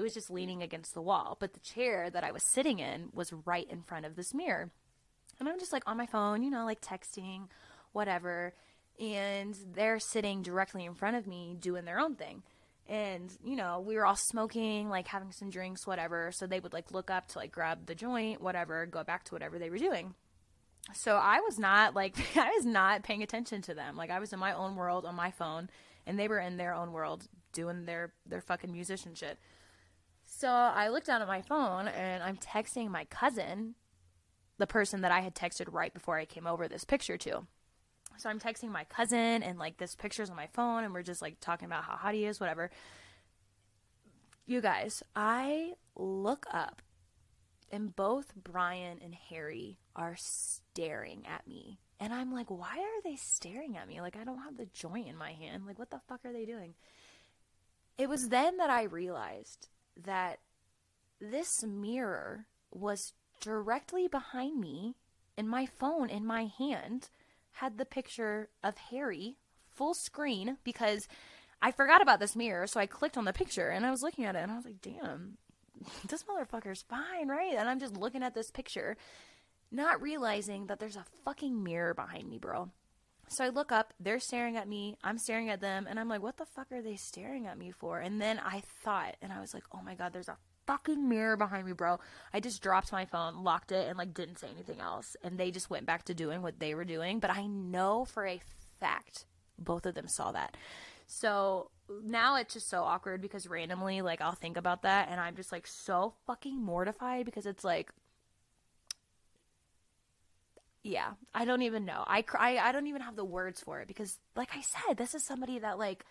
It 0.00 0.02
was 0.02 0.14
just 0.14 0.30
leaning 0.30 0.62
against 0.62 0.94
the 0.94 1.02
wall. 1.02 1.36
But 1.38 1.52
the 1.52 1.60
chair 1.60 2.08
that 2.08 2.24
I 2.24 2.32
was 2.32 2.42
sitting 2.42 2.78
in 2.78 3.10
was 3.12 3.34
right 3.44 3.68
in 3.70 3.82
front 3.82 4.06
of 4.06 4.16
this 4.16 4.32
mirror. 4.32 4.70
And 5.38 5.46
I'm 5.46 5.58
just 5.58 5.74
like 5.74 5.82
on 5.86 5.98
my 5.98 6.06
phone, 6.06 6.42
you 6.42 6.48
know, 6.48 6.64
like 6.64 6.80
texting, 6.80 7.48
whatever. 7.92 8.54
And 8.98 9.54
they're 9.74 9.98
sitting 9.98 10.40
directly 10.40 10.86
in 10.86 10.94
front 10.94 11.16
of 11.16 11.26
me 11.26 11.54
doing 11.60 11.84
their 11.84 12.00
own 12.00 12.14
thing. 12.14 12.42
And, 12.88 13.30
you 13.44 13.56
know, 13.56 13.84
we 13.86 13.94
were 13.94 14.06
all 14.06 14.16
smoking, 14.16 14.88
like 14.88 15.06
having 15.06 15.32
some 15.32 15.50
drinks, 15.50 15.86
whatever. 15.86 16.32
So 16.32 16.46
they 16.46 16.60
would 16.60 16.72
like 16.72 16.92
look 16.92 17.10
up 17.10 17.28
to 17.28 17.38
like 17.38 17.52
grab 17.52 17.84
the 17.84 17.94
joint, 17.94 18.40
whatever, 18.40 18.86
go 18.86 19.04
back 19.04 19.24
to 19.24 19.34
whatever 19.34 19.58
they 19.58 19.68
were 19.68 19.76
doing. 19.76 20.14
So 20.94 21.16
I 21.16 21.40
was 21.40 21.58
not 21.58 21.94
like, 21.94 22.16
I 22.38 22.52
was 22.56 22.64
not 22.64 23.02
paying 23.02 23.22
attention 23.22 23.60
to 23.62 23.74
them. 23.74 23.98
Like 23.98 24.10
I 24.10 24.18
was 24.18 24.32
in 24.32 24.38
my 24.38 24.54
own 24.54 24.76
world 24.76 25.04
on 25.04 25.14
my 25.14 25.30
phone 25.30 25.68
and 26.06 26.18
they 26.18 26.26
were 26.26 26.40
in 26.40 26.56
their 26.56 26.72
own 26.72 26.92
world 26.92 27.28
doing 27.52 27.84
their, 27.84 28.14
their 28.24 28.40
fucking 28.40 28.72
musician 28.72 29.14
shit. 29.14 29.38
So 30.40 30.48
I 30.48 30.88
looked 30.88 31.08
down 31.08 31.20
at 31.20 31.28
my 31.28 31.42
phone 31.42 31.86
and 31.86 32.22
I'm 32.22 32.38
texting 32.38 32.88
my 32.88 33.04
cousin, 33.04 33.74
the 34.56 34.66
person 34.66 35.02
that 35.02 35.12
I 35.12 35.20
had 35.20 35.34
texted 35.34 35.66
right 35.70 35.92
before 35.92 36.16
I 36.16 36.24
came 36.24 36.46
over 36.46 36.66
this 36.66 36.82
picture 36.82 37.18
to. 37.18 37.46
So 38.16 38.30
I'm 38.30 38.40
texting 38.40 38.70
my 38.70 38.84
cousin, 38.84 39.42
and 39.42 39.58
like 39.58 39.76
this 39.76 39.94
picture's 39.94 40.30
on 40.30 40.36
my 40.36 40.46
phone, 40.46 40.84
and 40.84 40.94
we're 40.94 41.02
just 41.02 41.20
like 41.20 41.40
talking 41.40 41.66
about 41.66 41.84
how 41.84 41.94
hot 41.94 42.14
he 42.14 42.24
is, 42.24 42.40
whatever. 42.40 42.70
You 44.46 44.62
guys, 44.62 45.02
I 45.14 45.74
look 45.94 46.46
up, 46.50 46.80
and 47.70 47.94
both 47.94 48.32
Brian 48.34 48.98
and 49.04 49.14
Harry 49.14 49.76
are 49.94 50.16
staring 50.16 51.26
at 51.26 51.46
me. 51.46 51.80
And 52.00 52.14
I'm 52.14 52.32
like, 52.32 52.50
why 52.50 52.78
are 52.78 53.02
they 53.04 53.16
staring 53.16 53.76
at 53.76 53.86
me? 53.86 54.00
Like, 54.00 54.16
I 54.16 54.24
don't 54.24 54.38
have 54.38 54.56
the 54.56 54.68
joint 54.72 55.06
in 55.06 55.18
my 55.18 55.32
hand. 55.32 55.66
Like, 55.66 55.78
what 55.78 55.90
the 55.90 56.00
fuck 56.08 56.24
are 56.24 56.32
they 56.32 56.46
doing? 56.46 56.72
It 57.98 58.08
was 58.08 58.30
then 58.30 58.56
that 58.56 58.70
I 58.70 58.84
realized 58.84 59.68
that 60.04 60.38
this 61.20 61.62
mirror 61.62 62.46
was 62.70 63.12
directly 63.40 64.08
behind 64.08 64.60
me, 64.60 64.96
and 65.36 65.48
my 65.48 65.66
phone 65.66 66.08
in 66.08 66.24
my 66.24 66.44
hand 66.58 67.08
had 67.52 67.78
the 67.78 67.84
picture 67.84 68.48
of 68.62 68.76
Harry 68.90 69.36
full 69.70 69.94
screen 69.94 70.58
because 70.64 71.08
I 71.62 71.72
forgot 71.72 72.02
about 72.02 72.20
this 72.20 72.36
mirror. 72.36 72.66
So 72.66 72.80
I 72.80 72.86
clicked 72.86 73.16
on 73.16 73.24
the 73.24 73.32
picture 73.32 73.68
and 73.68 73.84
I 73.84 73.90
was 73.90 74.02
looking 74.02 74.24
at 74.24 74.36
it 74.36 74.40
and 74.40 74.52
I 74.52 74.56
was 74.56 74.64
like, 74.64 74.80
damn, 74.80 75.36
this 76.08 76.24
motherfucker's 76.24 76.82
fine, 76.82 77.28
right? 77.28 77.54
And 77.56 77.68
I'm 77.68 77.80
just 77.80 77.96
looking 77.96 78.22
at 78.22 78.34
this 78.34 78.50
picture, 78.50 78.96
not 79.70 80.00
realizing 80.00 80.66
that 80.66 80.78
there's 80.78 80.96
a 80.96 81.04
fucking 81.24 81.62
mirror 81.62 81.94
behind 81.94 82.28
me, 82.28 82.38
bro. 82.38 82.70
So 83.30 83.44
I 83.44 83.48
look 83.48 83.70
up, 83.70 83.94
they're 84.00 84.18
staring 84.18 84.56
at 84.56 84.68
me, 84.68 84.96
I'm 85.04 85.16
staring 85.16 85.50
at 85.50 85.60
them, 85.60 85.86
and 85.88 86.00
I'm 86.00 86.08
like, 86.08 86.20
what 86.20 86.36
the 86.36 86.46
fuck 86.46 86.72
are 86.72 86.82
they 86.82 86.96
staring 86.96 87.46
at 87.46 87.56
me 87.56 87.70
for? 87.70 88.00
And 88.00 88.20
then 88.20 88.40
I 88.44 88.62
thought, 88.82 89.16
and 89.22 89.32
I 89.32 89.40
was 89.40 89.54
like, 89.54 89.62
oh 89.72 89.80
my 89.84 89.94
god, 89.94 90.12
there's 90.12 90.28
a 90.28 90.36
fucking 90.66 91.08
mirror 91.08 91.36
behind 91.36 91.64
me, 91.64 91.72
bro. 91.72 92.00
I 92.34 92.40
just 92.40 92.60
dropped 92.60 92.90
my 92.90 93.04
phone, 93.04 93.44
locked 93.44 93.70
it, 93.70 93.88
and 93.88 93.96
like 93.96 94.14
didn't 94.14 94.40
say 94.40 94.48
anything 94.52 94.80
else. 94.80 95.16
And 95.22 95.38
they 95.38 95.52
just 95.52 95.70
went 95.70 95.86
back 95.86 96.04
to 96.06 96.14
doing 96.14 96.42
what 96.42 96.58
they 96.58 96.74
were 96.74 96.84
doing. 96.84 97.20
But 97.20 97.30
I 97.30 97.46
know 97.46 98.04
for 98.04 98.26
a 98.26 98.40
fact 98.80 99.26
both 99.58 99.86
of 99.86 99.94
them 99.94 100.08
saw 100.08 100.32
that. 100.32 100.56
So 101.06 101.70
now 102.02 102.36
it's 102.36 102.54
just 102.54 102.68
so 102.68 102.82
awkward 102.82 103.20
because 103.20 103.46
randomly, 103.46 104.00
like, 104.02 104.20
I'll 104.20 104.32
think 104.32 104.56
about 104.56 104.82
that 104.82 105.08
and 105.10 105.20
I'm 105.20 105.36
just 105.36 105.52
like 105.52 105.66
so 105.66 106.14
fucking 106.26 106.60
mortified 106.60 107.26
because 107.26 107.46
it's 107.46 107.64
like, 107.64 107.90
yeah, 110.90 111.12
I 111.32 111.44
don't 111.44 111.62
even 111.62 111.84
know. 111.84 112.02
I 112.06 112.22
cry. 112.22 112.56
I 112.56 112.72
don't 112.72 112.88
even 112.88 113.02
have 113.02 113.16
the 113.16 113.24
words 113.24 113.60
for 113.60 113.80
it 113.80 113.88
because, 113.88 114.18
like 114.34 114.50
I 114.54 114.60
said, 114.60 114.96
this 114.96 115.14
is 115.14 115.22
somebody 115.22 115.60
that 115.60 115.78
like 115.78 116.04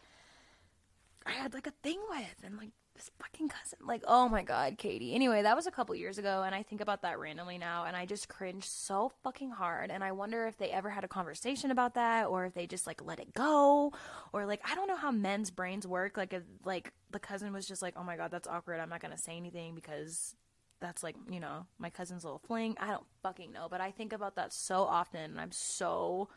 I 1.25 1.31
had 1.31 1.53
like 1.53 1.67
a 1.67 1.73
thing 1.83 1.99
with, 2.09 2.43
and 2.43 2.57
like 2.57 2.69
this 2.95 3.11
fucking 3.19 3.49
cousin, 3.49 3.79
like 3.85 4.03
oh 4.07 4.29
my 4.29 4.41
god, 4.41 4.77
Katie. 4.77 5.13
Anyway, 5.13 5.41
that 5.41 5.55
was 5.55 5.67
a 5.67 5.71
couple 5.71 5.93
years 5.95 6.17
ago, 6.17 6.43
and 6.45 6.55
I 6.55 6.63
think 6.63 6.79
about 6.79 7.01
that 7.01 7.19
randomly 7.19 7.57
now, 7.57 7.83
and 7.85 7.95
I 7.95 8.05
just 8.05 8.29
cringe 8.29 8.63
so 8.63 9.11
fucking 9.21 9.51
hard, 9.51 9.91
and 9.91 10.01
I 10.01 10.13
wonder 10.13 10.47
if 10.47 10.57
they 10.57 10.69
ever 10.71 10.89
had 10.89 11.03
a 11.03 11.09
conversation 11.09 11.71
about 11.71 11.95
that, 11.95 12.27
or 12.27 12.45
if 12.45 12.53
they 12.53 12.65
just 12.65 12.87
like 12.87 13.03
let 13.03 13.19
it 13.19 13.33
go, 13.33 13.91
or 14.31 14.45
like 14.45 14.61
I 14.69 14.75
don't 14.75 14.87
know 14.87 14.95
how 14.95 15.11
men's 15.11 15.51
brains 15.51 15.85
work. 15.85 16.15
Like 16.15 16.33
if 16.33 16.43
like 16.63 16.93
the 17.11 17.19
cousin 17.19 17.51
was 17.51 17.67
just 17.67 17.81
like, 17.81 17.95
oh 17.97 18.03
my 18.03 18.15
god, 18.15 18.31
that's 18.31 18.47
awkward. 18.47 18.79
I'm 18.79 18.89
not 18.89 19.01
gonna 19.01 19.17
say 19.17 19.35
anything 19.35 19.75
because 19.75 20.35
that's 20.81 21.03
like 21.03 21.15
you 21.29 21.39
know 21.39 21.65
my 21.77 21.89
cousin's 21.89 22.23
little 22.23 22.39
fling. 22.39 22.75
I 22.79 22.87
don't 22.87 23.05
fucking 23.23 23.51
know 23.51 23.67
but 23.69 23.81
i 23.81 23.91
think 23.91 24.13
about 24.13 24.35
that 24.35 24.53
so 24.53 24.83
often 24.83 25.21
and 25.31 25.41
i'm 25.41 25.51
so 25.51 26.29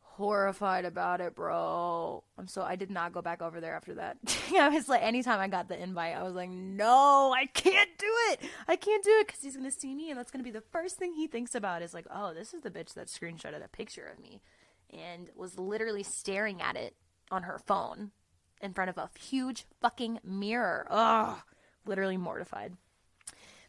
horrified 0.00 0.84
about 0.84 1.20
it 1.20 1.34
bro. 1.36 2.24
I'm 2.36 2.48
so 2.48 2.62
i 2.62 2.74
did 2.76 2.90
not 2.90 3.12
go 3.12 3.22
back 3.22 3.40
over 3.40 3.60
there 3.60 3.74
after 3.74 3.94
that. 3.94 4.16
I 4.58 4.68
was 4.68 4.88
like 4.88 5.02
anytime 5.02 5.38
i 5.40 5.48
got 5.48 5.68
the 5.68 5.80
invite 5.80 6.16
i 6.16 6.22
was 6.22 6.34
like 6.34 6.50
no 6.50 7.32
i 7.36 7.46
can't 7.46 7.90
do 7.98 8.12
it. 8.30 8.40
I 8.66 8.76
can't 8.76 9.04
do 9.04 9.12
it 9.20 9.26
because 9.28 9.42
he's 9.42 9.56
gonna 9.56 9.70
see 9.70 9.94
me 9.94 10.10
and 10.10 10.18
that's 10.18 10.30
gonna 10.30 10.44
be 10.44 10.50
the 10.50 10.60
first 10.60 10.96
thing 10.96 11.14
he 11.14 11.26
thinks 11.26 11.54
about 11.54 11.82
is 11.82 11.94
like 11.94 12.06
oh 12.10 12.34
this 12.34 12.52
is 12.52 12.62
the 12.62 12.70
bitch 12.70 12.94
that 12.94 13.06
screenshotted 13.06 13.64
a 13.64 13.68
picture 13.68 14.06
of 14.06 14.18
me 14.20 14.42
and 14.90 15.28
was 15.36 15.58
literally 15.58 16.02
staring 16.02 16.60
at 16.60 16.76
it 16.76 16.96
on 17.30 17.42
her 17.44 17.58
phone 17.58 18.10
in 18.60 18.72
front 18.72 18.90
of 18.90 18.96
a 18.98 19.10
huge 19.20 19.66
fucking 19.80 20.18
mirror. 20.24 20.86
Ugh 20.90 21.38
literally 21.88 22.16
mortified 22.18 22.76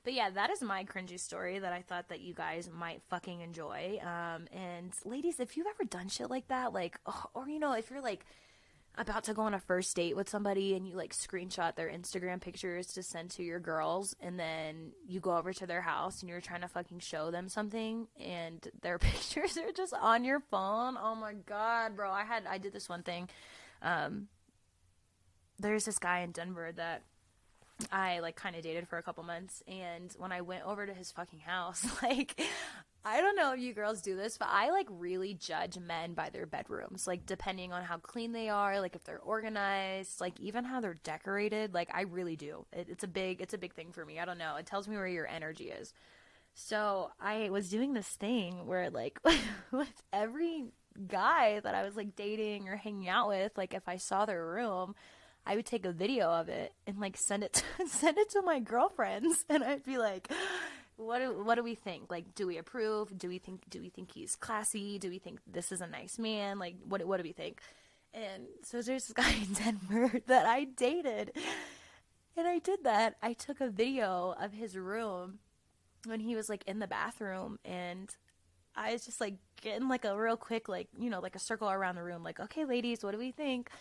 but 0.04 0.14
yeah, 0.14 0.30
that 0.30 0.50
is 0.50 0.62
my 0.62 0.84
cringy 0.84 1.20
story 1.20 1.60
that 1.60 1.74
I 1.74 1.82
thought 1.82 2.10
that 2.10 2.22
you 2.22 2.34
guys 2.34 2.70
might 2.72 3.02
fucking 3.10 3.42
enjoy. 3.42 4.00
Um, 4.02 4.48
and 4.52 4.94
ladies, 5.06 5.40
if 5.40 5.58
you've 5.58 5.68
ever 5.68 5.84
done 5.84 6.08
shit 6.08 6.30
like 6.30 6.48
that, 6.48 6.74
like, 6.74 7.00
oh, 7.06 7.26
or 7.34 7.50
you 7.50 7.60
know, 7.60 7.74
if 7.74 7.90
you're 7.90 8.02
like 8.02 8.26
about 8.98 9.24
to 9.26 9.34
go 9.34 9.44
on 9.44 9.54
a 9.54 9.60
first 9.60 9.96
date 9.96 10.16
with 10.16 10.28
somebody 10.28 10.76
and 10.76 10.88
you 10.88 10.96
like 10.96 11.14
screenshot 11.14 11.76
their 11.76 11.90
Instagram 11.90 12.42
pictures 12.42 12.88
to 12.88 13.04
send 13.04 13.30
to 13.32 13.44
your 13.44 13.60
girls, 13.60 14.16
and 14.20 14.40
then 14.40 14.92
you 15.08 15.20
go 15.20 15.38
over 15.38 15.54
to 15.54 15.68
their 15.68 15.82
house 15.82 16.22
and 16.22 16.30
you're 16.30 16.42
trying 16.42 16.62
to 16.62 16.68
fucking 16.68 17.00
show 17.00 17.30
them 17.32 17.50
something, 17.50 18.08
and 18.20 18.68
their 18.82 18.98
pictures 19.00 19.58
are 19.58 19.72
just 19.72 19.94
on 19.94 20.24
your 20.24 20.40
phone. 20.40 20.98
Oh 21.02 21.16
my 21.16 21.34
god, 21.34 21.96
bro! 21.96 22.12
I 22.12 22.24
had 22.24 22.46
I 22.48 22.58
did 22.58 22.74
this 22.74 22.88
one 22.90 23.04
thing. 23.04 23.30
Um, 23.82 24.28
there's 25.60 25.86
this 25.86 26.00
guy 26.00 26.20
in 26.20 26.32
Denver 26.32 26.72
that 26.76 27.04
I 27.92 28.20
like 28.20 28.36
kind 28.36 28.56
of 28.56 28.62
dated 28.62 28.88
for 28.88 28.98
a 28.98 29.04
couple 29.04 29.24
months 29.24 29.64
and 29.68 30.14
when 30.18 30.32
I 30.32 30.42
went 30.42 30.66
over 30.66 30.86
to 30.86 30.94
his 30.94 31.12
fucking 31.12 31.40
house 31.40 31.86
like 32.04 32.42
I 33.06 33.22
don't 33.22 33.36
know 33.36 33.54
if 33.54 33.60
you 33.60 33.74
girls 33.74 34.02
do 34.02 34.16
this 34.16 34.38
but 34.38 34.50
I 34.52 34.72
like 34.72 34.88
really 34.90 35.34
judge 35.34 35.78
men 35.80 36.14
by 36.14 36.30
their 36.30 36.46
bedrooms 36.46 37.08
like 37.08 37.26
depending 37.26 37.72
on 37.72 37.84
how 37.84 37.98
clean 37.98 38.32
they 38.32 38.50
are 38.50 38.82
like 38.82 38.96
if 38.96 39.04
they're 39.06 39.20
organized 39.20 40.20
like 40.20 40.40
even 40.40 40.66
how 40.66 40.82
they're 40.82 40.98
decorated 41.04 41.74
like 41.74 41.90
I 41.94 42.02
really 42.02 42.36
do. 42.36 42.66
It, 42.74 42.88
it's 42.90 43.04
a 43.04 43.08
big 43.08 43.42
it's 43.42 43.54
a 43.54 43.58
big 43.58 43.74
thing 43.74 43.92
for 43.92 44.06
me. 44.06 44.20
I 44.20 44.26
don't 44.26 44.38
know. 44.38 44.56
It 44.58 44.66
tells 44.66 44.88
me 44.88 44.96
where 44.96 45.08
your 45.08 45.28
energy 45.28 45.70
is. 45.70 45.94
So 46.54 47.12
I 47.22 47.50
was 47.50 47.70
doing 47.70 47.94
this 47.94 48.10
thing 48.10 48.68
where 48.68 48.90
like 48.90 49.20
with 49.72 50.04
every 50.12 50.66
guy 51.08 51.62
that 51.62 51.76
I 51.76 51.84
was 51.84 51.96
like 51.96 52.16
dating 52.16 52.68
or 52.68 52.76
hanging 52.76 53.08
out 53.08 53.30
with 53.30 53.58
like 53.58 53.74
if 53.74 53.88
I 53.88 53.98
saw 53.98 54.26
their 54.26 54.46
room 54.46 54.96
I 55.50 55.56
would 55.56 55.66
take 55.66 55.84
a 55.84 55.92
video 55.92 56.30
of 56.30 56.48
it 56.48 56.74
and 56.86 57.00
like 57.00 57.18
send 57.18 57.44
it 57.44 57.54
to, 57.80 57.88
send 57.88 58.20
it 58.20 58.30
to 58.32 58.44
my 58.44 58.60
girlfriends, 58.60 59.46
and 59.50 59.64
I'd 59.64 59.84
be 59.84 59.98
like, 59.98 60.32
"What 60.96 61.20
do, 61.20 61.44
what 61.44 61.56
do 61.56 61.64
we 61.64 61.74
think? 61.74 62.12
Like, 62.12 62.36
do 62.36 62.46
we 62.46 62.58
approve? 62.60 63.18
Do 63.18 63.28
we 63.28 63.40
think 63.40 63.68
do 63.68 63.82
we 63.82 63.90
think 63.90 64.12
he's 64.12 64.36
classy? 64.36 65.00
Do 65.00 65.10
we 65.10 65.18
think 65.18 65.40
this 65.52 65.72
is 65.72 65.82
a 65.82 65.88
nice 65.88 66.20
man? 66.20 66.60
Like, 66.60 66.76
what 66.88 67.04
what 67.06 67.18
do 67.18 67.24
we 67.24 67.32
think?" 67.32 67.62
And 68.14 68.44
so 68.64 68.80
there's 68.84 69.08
this 69.08 69.14
guy 69.14 69.32
in 69.32 69.54
Denver 69.54 70.22
that 70.28 70.46
I 70.46 70.66
dated, 70.66 71.32
and 72.38 72.48
I 72.48 72.60
did 72.60 72.84
that. 72.84 73.16
I 73.24 73.34
took 73.34 73.60
a 73.60 73.70
video 73.70 74.36
of 74.40 74.54
his 74.54 74.78
room 74.78 75.40
when 76.06 76.20
he 76.20 76.36
was 76.36 76.48
like 76.48 76.64
in 76.68 76.78
the 76.78 76.88
bathroom, 76.88 77.58
and 77.66 78.16
I 78.76 78.94
was 78.94 79.04
just 79.04 79.20
like 79.20 79.34
getting 79.62 79.88
like 79.88 80.06
a 80.06 80.16
real 80.16 80.38
quick 80.38 80.70
like 80.70 80.90
you 80.96 81.10
know 81.10 81.22
like 81.22 81.36
a 81.36 81.40
circle 81.40 81.72
around 81.72 81.96
the 81.96 82.04
room, 82.04 82.24
like, 82.24 82.40
"Okay, 82.40 82.66
ladies, 82.66 83.04
what 83.04 83.14
do 83.14 83.18
we 83.18 83.32
think?" 83.32 83.72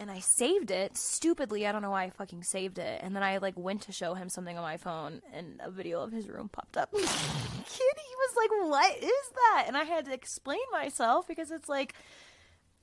And 0.00 0.10
I 0.10 0.20
saved 0.20 0.70
it 0.70 0.96
stupidly. 0.96 1.66
I 1.66 1.72
don't 1.72 1.82
know 1.82 1.90
why 1.90 2.04
I 2.04 2.10
fucking 2.10 2.44
saved 2.44 2.78
it. 2.78 3.00
And 3.02 3.16
then 3.16 3.22
I 3.22 3.38
like 3.38 3.56
went 3.56 3.82
to 3.82 3.92
show 3.92 4.14
him 4.14 4.28
something 4.28 4.56
on 4.56 4.62
my 4.62 4.76
phone, 4.76 5.22
and 5.32 5.60
a 5.62 5.70
video 5.70 6.02
of 6.02 6.12
his 6.12 6.28
room 6.28 6.48
popped 6.48 6.76
up. 6.76 6.92
Kid, 6.92 7.02
he 7.02 8.16
was 8.16 8.36
like, 8.36 8.50
"What 8.70 8.96
is 8.96 9.30
that?" 9.34 9.64
And 9.66 9.76
I 9.76 9.84
had 9.84 10.04
to 10.06 10.12
explain 10.12 10.60
myself 10.72 11.26
because 11.26 11.50
it's 11.50 11.68
like. 11.68 11.94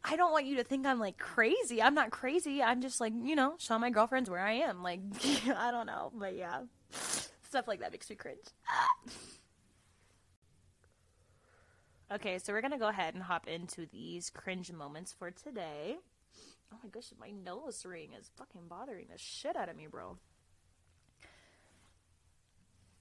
I 0.07 0.17
don't 0.17 0.31
want 0.31 0.45
you 0.45 0.57
to 0.57 0.63
think 0.63 0.85
I'm 0.85 0.99
like 0.99 1.17
crazy. 1.17 1.81
I'm 1.81 1.95
not 1.95 2.11
crazy. 2.11 2.61
I'm 2.61 2.79
just 2.79 3.01
like, 3.01 3.11
you 3.23 3.35
know, 3.35 3.55
show 3.57 3.79
my 3.79 3.89
girlfriends 3.89 4.29
where 4.29 4.39
I 4.39 4.51
am. 4.51 4.83
Like, 4.83 4.99
I 5.57 5.71
don't 5.71 5.87
know. 5.87 6.11
But 6.13 6.35
yeah, 6.35 6.59
stuff 6.91 7.67
like 7.67 7.79
that 7.79 7.91
makes 7.91 8.07
me 8.07 8.15
cringe. 8.15 8.37
okay, 12.13 12.37
so 12.37 12.53
we're 12.53 12.61
to 12.61 12.77
go 12.77 12.89
ahead 12.89 13.15
and 13.15 13.23
hop 13.23 13.47
into 13.47 13.87
these 13.91 14.29
cringe 14.29 14.71
moments 14.71 15.11
for 15.11 15.31
today. 15.31 15.97
Oh 16.73 16.77
my 16.83 16.89
gosh, 16.89 17.11
my 17.19 17.31
nose 17.31 17.85
ring 17.85 18.09
is 18.19 18.31
fucking 18.35 18.67
bothering 18.67 19.07
the 19.11 19.17
shit 19.17 19.55
out 19.55 19.69
of 19.69 19.75
me, 19.75 19.87
bro. 19.87 20.17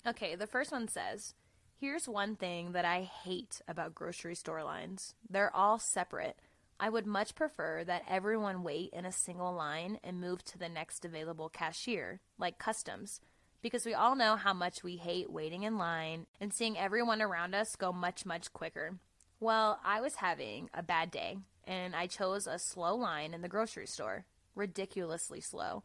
Okay, 0.06 0.34
the 0.34 0.46
first 0.46 0.70
one 0.70 0.88
says, 0.88 1.34
Here's 1.80 2.08
one 2.08 2.36
thing 2.36 2.72
that 2.72 2.84
I 2.84 3.02
hate 3.02 3.60
about 3.66 3.94
grocery 3.94 4.34
store 4.34 4.62
lines. 4.62 5.14
They're 5.28 5.54
all 5.54 5.78
separate. 5.78 6.36
I 6.78 6.88
would 6.88 7.06
much 7.06 7.34
prefer 7.34 7.84
that 7.84 8.04
everyone 8.08 8.62
wait 8.62 8.90
in 8.92 9.04
a 9.04 9.12
single 9.12 9.52
line 9.52 9.98
and 10.04 10.20
move 10.20 10.44
to 10.46 10.58
the 10.58 10.68
next 10.68 11.04
available 11.04 11.48
cashier, 11.48 12.20
like 12.38 12.58
customs, 12.58 13.20
because 13.62 13.86
we 13.86 13.94
all 13.94 14.14
know 14.14 14.36
how 14.36 14.52
much 14.52 14.82
we 14.82 14.96
hate 14.96 15.30
waiting 15.30 15.62
in 15.62 15.78
line 15.78 16.26
and 16.40 16.52
seeing 16.52 16.78
everyone 16.78 17.22
around 17.22 17.54
us 17.54 17.76
go 17.76 17.92
much, 17.92 18.26
much 18.26 18.52
quicker. 18.52 18.98
Well, 19.40 19.78
I 19.84 20.00
was 20.00 20.16
having 20.16 20.68
a 20.74 20.82
bad 20.82 21.10
day 21.10 21.38
and 21.66 21.94
I 21.94 22.06
chose 22.06 22.46
a 22.46 22.58
slow 22.58 22.94
line 22.94 23.34
in 23.34 23.42
the 23.42 23.48
grocery 23.48 23.86
store. 23.86 24.24
Ridiculously 24.54 25.40
slow. 25.40 25.82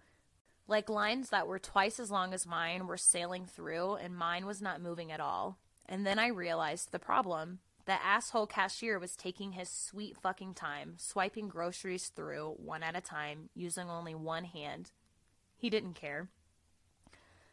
Like 0.67 0.89
lines 0.89 1.29
that 1.29 1.48
were 1.48 1.59
twice 1.59 2.00
as 2.00 2.12
long 2.12 2.33
as 2.33 2.45
mine 2.45 2.86
were 2.86 2.98
sailing 2.98 3.45
through, 3.45 3.95
and 3.95 4.15
mine 4.15 4.45
was 4.45 4.62
not 4.62 4.81
moving 4.81 5.12
at 5.12 5.19
all. 5.19 5.57
And 5.88 6.05
then 6.05 6.19
I 6.19 6.27
realized 6.27 6.91
the 6.91 7.00
problem. 7.00 7.59
The 7.86 8.03
asshole 8.05 8.45
cashier 8.45 9.00
was 9.00 9.15
taking 9.15 9.53
his 9.53 9.67
sweet 9.67 10.15
fucking 10.15 10.53
time, 10.53 10.93
swiping 10.98 11.48
groceries 11.48 12.09
through 12.09 12.55
one 12.57 12.83
at 12.83 12.95
a 12.95 13.01
time, 13.01 13.50
using 13.55 13.89
only 13.89 14.13
one 14.13 14.43
hand. 14.43 14.91
He 15.57 15.71
didn't 15.71 15.95
care. 15.95 16.29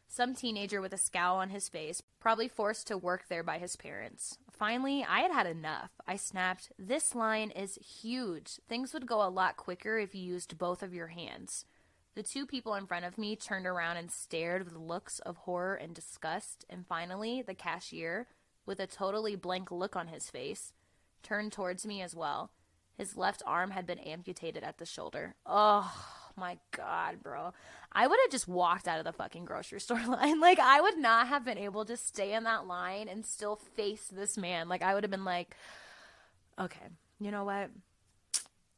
Some 0.08 0.34
teenager 0.34 0.82
with 0.82 0.92
a 0.92 0.98
scowl 0.98 1.38
on 1.38 1.48
his 1.48 1.70
face, 1.70 2.02
probably 2.20 2.48
forced 2.48 2.86
to 2.88 2.98
work 2.98 3.28
there 3.28 3.42
by 3.42 3.58
his 3.58 3.76
parents. 3.76 4.38
Finally, 4.58 5.04
I 5.06 5.20
had 5.20 5.32
had 5.32 5.46
enough. 5.46 5.90
I 6.06 6.16
snapped, 6.16 6.72
This 6.78 7.14
line 7.14 7.50
is 7.50 7.76
huge. 7.76 8.58
Things 8.68 8.94
would 8.94 9.06
go 9.06 9.22
a 9.22 9.28
lot 9.28 9.56
quicker 9.56 9.98
if 9.98 10.14
you 10.14 10.22
used 10.22 10.56
both 10.56 10.82
of 10.82 10.94
your 10.94 11.08
hands. 11.08 11.66
The 12.14 12.22
two 12.22 12.46
people 12.46 12.74
in 12.74 12.86
front 12.86 13.04
of 13.04 13.18
me 13.18 13.36
turned 13.36 13.66
around 13.66 13.98
and 13.98 14.10
stared 14.10 14.64
with 14.64 14.74
looks 14.74 15.18
of 15.18 15.36
horror 15.36 15.74
and 15.74 15.94
disgust, 15.94 16.64
and 16.70 16.86
finally, 16.86 17.42
the 17.42 17.54
cashier, 17.54 18.28
with 18.64 18.80
a 18.80 18.86
totally 18.86 19.36
blank 19.36 19.70
look 19.70 19.94
on 19.94 20.08
his 20.08 20.30
face, 20.30 20.72
turned 21.22 21.52
towards 21.52 21.84
me 21.84 22.00
as 22.00 22.16
well. 22.16 22.50
His 22.96 23.18
left 23.18 23.42
arm 23.46 23.72
had 23.72 23.86
been 23.86 23.98
amputated 23.98 24.64
at 24.64 24.78
the 24.78 24.86
shoulder. 24.86 25.34
Oh 25.44 26.15
my 26.36 26.58
god, 26.76 27.22
bro. 27.22 27.52
I 27.92 28.06
would 28.06 28.18
have 28.24 28.30
just 28.30 28.48
walked 28.48 28.86
out 28.88 28.98
of 28.98 29.04
the 29.04 29.12
fucking 29.12 29.44
grocery 29.44 29.80
store 29.80 30.04
line. 30.06 30.40
Like, 30.40 30.58
I 30.58 30.80
would 30.80 30.98
not 30.98 31.28
have 31.28 31.44
been 31.44 31.58
able 31.58 31.84
to 31.86 31.96
stay 31.96 32.32
in 32.34 32.44
that 32.44 32.66
line 32.66 33.08
and 33.08 33.24
still 33.24 33.56
face 33.56 34.06
this 34.06 34.36
man. 34.36 34.68
Like, 34.68 34.82
I 34.82 34.94
would 34.94 35.04
have 35.04 35.10
been 35.10 35.24
like, 35.24 35.56
okay, 36.60 36.86
you 37.20 37.30
know 37.30 37.44
what? 37.44 37.70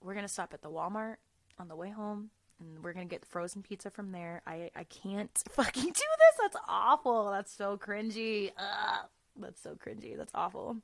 We're 0.03 0.15
to 0.15 0.29
stop 0.29 0.55
at 0.55 0.63
the 0.63 0.71
Walmart 0.71 1.17
on 1.59 1.69
the 1.69 1.75
way 1.77 1.91
home 1.91 2.31
and 2.61 2.83
we're 2.83 2.93
gonna 2.93 3.07
get 3.07 3.25
frozen 3.25 3.63
pizza 3.63 3.91
from 3.91 4.13
there. 4.13 4.43
I 4.47 4.71
I 4.75 4.85
can't 4.85 5.31
fucking 5.51 5.83
do 5.83 5.91
this. 5.93 6.39
That's 6.41 6.57
awful. 6.69 7.31
That's 7.31 7.53
so 7.53 7.77
cringy. 7.77 8.53
Ugh. 8.57 9.07
That's 9.41 9.63
so 9.63 9.75
cringy. 9.75 10.17
That's 10.17 10.33
awful. 10.35 10.79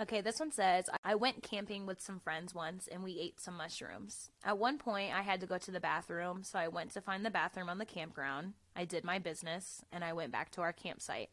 Okay, 0.00 0.22
this 0.22 0.40
one 0.40 0.50
says 0.50 0.88
I 1.04 1.14
went 1.14 1.42
camping 1.42 1.84
with 1.84 2.00
some 2.00 2.20
friends 2.20 2.54
once 2.54 2.88
and 2.90 3.04
we 3.04 3.20
ate 3.20 3.38
some 3.38 3.58
mushrooms. 3.58 4.30
At 4.42 4.56
one 4.56 4.78
point, 4.78 5.12
I 5.12 5.20
had 5.20 5.40
to 5.40 5.46
go 5.46 5.58
to 5.58 5.70
the 5.70 5.78
bathroom, 5.78 6.42
so 6.42 6.58
I 6.58 6.68
went 6.68 6.92
to 6.92 7.02
find 7.02 7.22
the 7.22 7.30
bathroom 7.30 7.68
on 7.68 7.76
the 7.76 7.84
campground. 7.84 8.54
I 8.74 8.86
did 8.86 9.04
my 9.04 9.18
business 9.18 9.84
and 9.92 10.02
I 10.02 10.14
went 10.14 10.32
back 10.32 10.52
to 10.52 10.62
our 10.62 10.72
campsite. 10.72 11.28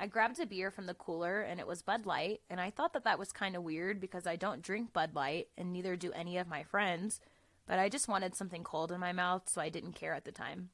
I 0.00 0.08
grabbed 0.08 0.40
a 0.40 0.46
beer 0.46 0.72
from 0.72 0.86
the 0.86 0.94
cooler 0.94 1.42
and 1.42 1.60
it 1.60 1.66
was 1.66 1.80
Bud 1.80 2.06
Light, 2.06 2.40
and 2.50 2.60
I 2.60 2.70
thought 2.70 2.92
that 2.92 3.04
that 3.04 3.20
was 3.20 3.30
kind 3.30 3.54
of 3.54 3.62
weird 3.62 4.00
because 4.00 4.26
I 4.26 4.34
don't 4.34 4.62
drink 4.62 4.92
Bud 4.92 5.14
Light 5.14 5.46
and 5.56 5.72
neither 5.72 5.94
do 5.94 6.10
any 6.12 6.38
of 6.38 6.48
my 6.48 6.64
friends, 6.64 7.20
but 7.68 7.78
I 7.78 7.88
just 7.88 8.08
wanted 8.08 8.34
something 8.34 8.64
cold 8.64 8.90
in 8.90 8.98
my 8.98 9.12
mouth, 9.12 9.48
so 9.48 9.60
I 9.60 9.68
didn't 9.68 9.92
care 9.92 10.12
at 10.12 10.24
the 10.24 10.32
time. 10.32 10.70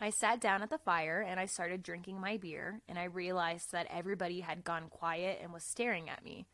I 0.00 0.10
sat 0.10 0.40
down 0.40 0.62
at 0.62 0.70
the 0.70 0.78
fire 0.78 1.24
and 1.26 1.40
I 1.40 1.46
started 1.46 1.82
drinking 1.82 2.20
my 2.20 2.36
beer, 2.36 2.80
and 2.88 2.98
I 2.98 3.04
realized 3.04 3.72
that 3.72 3.86
everybody 3.90 4.40
had 4.40 4.64
gone 4.64 4.88
quiet 4.90 5.40
and 5.42 5.52
was 5.52 5.64
staring 5.64 6.10
at 6.10 6.24
me. 6.24 6.46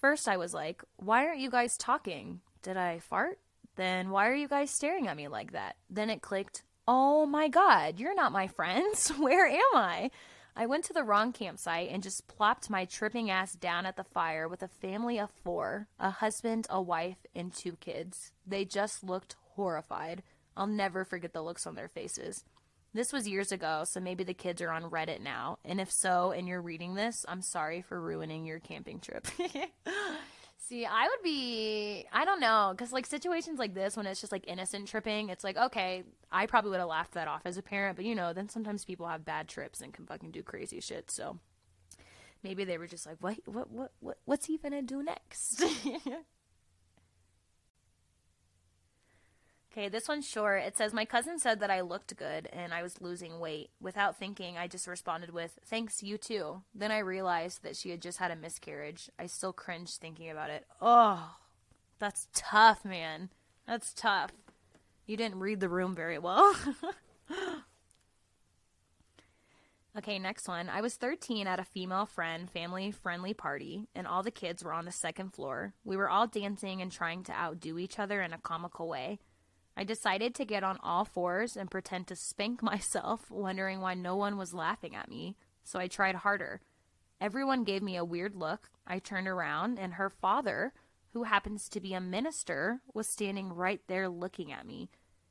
First, 0.00 0.26
I 0.26 0.36
was 0.36 0.54
like, 0.54 0.82
Why 0.96 1.26
aren't 1.26 1.40
you 1.40 1.50
guys 1.50 1.76
talking? 1.76 2.40
Did 2.62 2.76
I 2.76 2.98
fart? 2.98 3.38
Then 3.76 4.10
why 4.10 4.28
are 4.28 4.34
you 4.34 4.48
guys 4.48 4.70
staring 4.70 5.06
at 5.06 5.16
me 5.16 5.28
like 5.28 5.52
that? 5.52 5.76
Then 5.88 6.10
it 6.10 6.22
clicked, 6.22 6.62
Oh 6.88 7.26
my 7.26 7.48
god, 7.48 8.00
you're 8.00 8.14
not 8.14 8.32
my 8.32 8.48
friends. 8.48 9.08
Where 9.18 9.46
am 9.46 9.74
I? 9.74 10.10
I 10.56 10.66
went 10.66 10.84
to 10.86 10.92
the 10.92 11.04
wrong 11.04 11.32
campsite 11.32 11.90
and 11.90 12.02
just 12.02 12.26
plopped 12.26 12.68
my 12.68 12.84
tripping 12.84 13.30
ass 13.30 13.52
down 13.52 13.86
at 13.86 13.96
the 13.96 14.04
fire 14.04 14.48
with 14.48 14.62
a 14.62 14.68
family 14.68 15.18
of 15.18 15.30
four 15.30 15.86
a 15.98 16.10
husband, 16.10 16.66
a 16.68 16.82
wife, 16.82 17.24
and 17.34 17.54
two 17.54 17.76
kids. 17.76 18.32
They 18.46 18.64
just 18.64 19.04
looked 19.04 19.36
horrified. 19.54 20.22
I'll 20.56 20.66
never 20.66 21.04
forget 21.04 21.32
the 21.32 21.42
looks 21.42 21.66
on 21.66 21.74
their 21.74 21.88
faces. 21.88 22.44
This 22.92 23.12
was 23.12 23.28
years 23.28 23.52
ago, 23.52 23.84
so 23.84 24.00
maybe 24.00 24.24
the 24.24 24.34
kids 24.34 24.60
are 24.60 24.70
on 24.70 24.90
Reddit 24.90 25.20
now. 25.20 25.58
And 25.64 25.80
if 25.80 25.92
so, 25.92 26.32
and 26.32 26.48
you're 26.48 26.60
reading 26.60 26.94
this, 26.94 27.24
I'm 27.28 27.40
sorry 27.40 27.82
for 27.82 28.00
ruining 28.00 28.44
your 28.44 28.58
camping 28.58 28.98
trip. 28.98 29.28
See, 30.58 30.84
I 30.84 31.04
would 31.04 31.22
be, 31.22 32.06
I 32.12 32.24
don't 32.24 32.40
know, 32.40 32.72
because 32.72 32.92
like 32.92 33.06
situations 33.06 33.58
like 33.58 33.74
this, 33.74 33.96
when 33.96 34.06
it's 34.06 34.20
just 34.20 34.32
like 34.32 34.46
innocent 34.48 34.88
tripping, 34.88 35.28
it's 35.28 35.42
like, 35.44 35.56
okay, 35.56 36.04
I 36.30 36.46
probably 36.46 36.70
would 36.70 36.80
have 36.80 36.88
laughed 36.88 37.14
that 37.14 37.28
off 37.28 37.42
as 37.44 37.56
a 37.56 37.62
parent, 37.62 37.96
but 37.96 38.04
you 38.04 38.14
know, 38.14 38.32
then 38.32 38.48
sometimes 38.48 38.84
people 38.84 39.06
have 39.06 39.24
bad 39.24 39.48
trips 39.48 39.80
and 39.80 39.92
can 39.92 40.06
fucking 40.06 40.30
do 40.30 40.42
crazy 40.42 40.80
shit. 40.80 41.10
So 41.10 41.38
maybe 42.42 42.64
they 42.64 42.78
were 42.78 42.86
just 42.86 43.06
like, 43.06 43.16
what, 43.20 43.36
what, 43.46 43.70
what, 43.70 43.92
what 44.00 44.18
what's 44.24 44.46
he 44.46 44.58
gonna 44.58 44.82
do 44.82 45.02
next? 45.02 45.64
Okay, 49.72 49.88
this 49.88 50.08
one's 50.08 50.28
short. 50.28 50.64
It 50.64 50.76
says, 50.76 50.92
My 50.92 51.04
cousin 51.04 51.38
said 51.38 51.60
that 51.60 51.70
I 51.70 51.80
looked 51.82 52.16
good 52.16 52.48
and 52.52 52.74
I 52.74 52.82
was 52.82 53.00
losing 53.00 53.38
weight. 53.38 53.70
Without 53.80 54.16
thinking, 54.16 54.58
I 54.58 54.66
just 54.66 54.88
responded 54.88 55.30
with, 55.30 55.58
Thanks, 55.64 56.02
you 56.02 56.18
too. 56.18 56.62
Then 56.74 56.90
I 56.90 56.98
realized 56.98 57.62
that 57.62 57.76
she 57.76 57.90
had 57.90 58.02
just 58.02 58.18
had 58.18 58.32
a 58.32 58.36
miscarriage. 58.36 59.10
I 59.18 59.26
still 59.26 59.52
cringe 59.52 59.96
thinking 59.96 60.28
about 60.28 60.50
it. 60.50 60.66
Oh, 60.80 61.36
that's 62.00 62.26
tough, 62.34 62.84
man. 62.84 63.30
That's 63.66 63.94
tough. 63.94 64.32
You 65.06 65.16
didn't 65.16 65.38
read 65.38 65.60
the 65.60 65.68
room 65.68 65.94
very 65.94 66.18
well. 66.18 66.54
Okay, 69.98 70.20
next 70.20 70.46
one. 70.46 70.68
I 70.68 70.82
was 70.82 70.94
13 70.94 71.48
at 71.48 71.58
a 71.58 71.64
female 71.64 72.06
friend 72.06 72.48
family 72.48 72.92
friendly 72.92 73.34
party, 73.34 73.88
and 73.92 74.06
all 74.06 74.22
the 74.22 74.30
kids 74.30 74.62
were 74.62 74.72
on 74.72 74.84
the 74.84 74.92
second 74.92 75.34
floor. 75.34 75.74
We 75.84 75.96
were 75.96 76.08
all 76.08 76.28
dancing 76.28 76.80
and 76.80 76.92
trying 76.92 77.24
to 77.24 77.32
outdo 77.32 77.76
each 77.76 77.98
other 77.98 78.22
in 78.22 78.32
a 78.32 78.38
comical 78.38 78.86
way. 78.88 79.18
I 79.76 79.84
decided 79.84 80.34
to 80.34 80.44
get 80.44 80.64
on 80.64 80.78
all 80.82 81.04
fours 81.04 81.56
and 81.56 81.70
pretend 81.70 82.06
to 82.08 82.16
spank 82.16 82.62
myself, 82.62 83.30
wondering 83.30 83.80
why 83.80 83.94
no 83.94 84.16
one 84.16 84.36
was 84.36 84.54
laughing 84.54 84.94
at 84.94 85.08
me, 85.08 85.36
so 85.62 85.78
I 85.78 85.88
tried 85.88 86.16
harder. 86.16 86.60
Everyone 87.20 87.64
gave 87.64 87.82
me 87.82 87.96
a 87.96 88.04
weird 88.04 88.34
look. 88.34 88.70
I 88.86 88.98
turned 88.98 89.28
around, 89.28 89.78
and 89.78 89.94
her 89.94 90.08
father, 90.08 90.72
who 91.12 91.24
happens 91.24 91.68
to 91.68 91.80
be 91.80 91.92
a 91.92 92.00
minister, 92.00 92.80
was 92.94 93.08
standing 93.08 93.52
right 93.52 93.80
there 93.88 94.08
looking 94.08 94.52
at 94.52 94.66
me. 94.66 94.88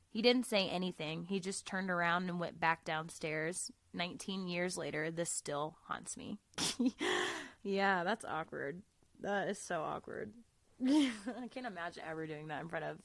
He 0.08 0.22
didn't 0.22 0.46
say 0.46 0.68
anything. 0.68 1.26
He 1.28 1.38
just 1.38 1.66
turned 1.66 1.90
around 1.90 2.28
and 2.28 2.40
went 2.40 2.58
back 2.58 2.84
downstairs. 2.84 3.70
19 3.94 4.48
years 4.48 4.76
later, 4.76 5.10
this 5.10 5.30
still 5.30 5.76
haunts 5.86 6.16
me. 6.16 6.38
yeah, 7.62 8.02
that's 8.02 8.24
awkward. 8.24 8.82
That 9.20 9.48
is 9.48 9.58
so 9.58 9.82
awkward. 9.82 10.32
I 10.86 11.48
can't 11.50 11.66
imagine 11.66 12.02
ever 12.08 12.26
doing 12.26 12.48
that 12.48 12.62
in 12.62 12.68
front 12.68 12.84
of 12.84 12.98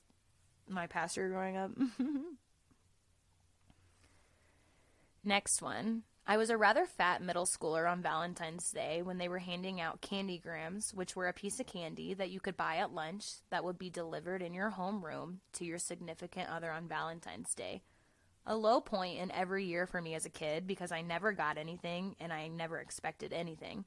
my 0.67 0.88
pastor 0.88 1.30
growing 1.30 1.58
up. 1.58 1.71
Next 5.23 5.62
one. 5.62 6.04
I 6.28 6.38
was 6.38 6.49
a 6.49 6.58
rather 6.58 6.86
fat 6.86 7.21
middle 7.21 7.45
schooler 7.45 7.89
on 7.89 8.01
Valentine's 8.01 8.71
Day 8.71 9.04
when 9.04 9.19
they 9.19 9.30
were 9.30 9.39
handing 9.39 9.80
out 9.80 10.01
candy 10.01 10.39
grams, 10.39 10.91
which 10.91 11.15
were 11.15 11.28
a 11.28 11.34
piece 11.34 11.60
of 11.60 11.67
candy 11.67 12.15
that 12.15 12.32
you 12.32 12.39
could 12.39 12.58
buy 12.58 12.78
at 12.78 12.93
lunch 12.93 13.25
that 13.51 13.63
would 13.63 13.78
be 13.78 13.91
delivered 13.91 14.41
in 14.41 14.54
your 14.54 14.71
homeroom 14.71 15.38
to 15.54 15.65
your 15.65 15.78
significant 15.78 16.49
other 16.49 16.71
on 16.71 16.88
Valentine's 16.88 17.54
Day. 17.54 17.84
A 18.47 18.56
low 18.56 18.82
point 18.82 19.19
in 19.19 19.32
every 19.32 19.65
year 19.65 19.86
for 19.86 20.01
me 20.01 20.15
as 20.15 20.25
a 20.25 20.32
kid 20.32 20.65
because 20.65 20.91
I 20.91 21.01
never 21.01 21.32
got 21.32 21.60
anything 21.60 22.15
and 22.19 22.34
I 22.34 22.47
never 22.47 22.80
expected 22.80 23.32
anything. 23.32 23.86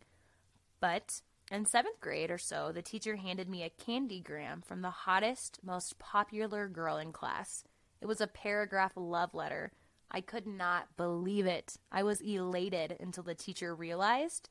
But 0.80 1.22
in 1.50 1.64
seventh 1.64 2.00
grade 2.00 2.30
or 2.30 2.38
so, 2.38 2.72
the 2.72 2.82
teacher 2.82 3.16
handed 3.16 3.48
me 3.48 3.62
a 3.62 3.70
candygram 3.70 4.64
from 4.64 4.82
the 4.82 4.90
hottest, 4.90 5.60
most 5.62 5.98
popular 5.98 6.68
girl 6.68 6.98
in 6.98 7.12
class. 7.12 7.64
It 8.00 8.06
was 8.06 8.20
a 8.20 8.26
paragraph 8.26 8.92
love 8.96 9.34
letter. 9.34 9.72
I 10.10 10.20
could 10.20 10.46
not 10.46 10.96
believe 10.96 11.46
it. 11.46 11.76
I 11.90 12.02
was 12.02 12.20
elated 12.20 12.96
until 13.00 13.24
the 13.24 13.34
teacher 13.34 13.74
realized 13.74 14.48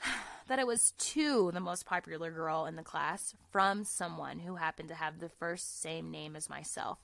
that 0.48 0.58
it 0.58 0.66
was 0.66 0.92
to 0.92 1.50
the 1.52 1.60
most 1.60 1.84
popular 1.84 2.30
girl 2.30 2.66
in 2.66 2.76
the 2.76 2.82
class 2.82 3.34
from 3.50 3.84
someone 3.84 4.40
who 4.40 4.56
happened 4.56 4.88
to 4.88 4.94
have 4.94 5.18
the 5.18 5.28
first 5.28 5.80
same 5.80 6.10
name 6.10 6.36
as 6.36 6.48
myself. 6.48 6.98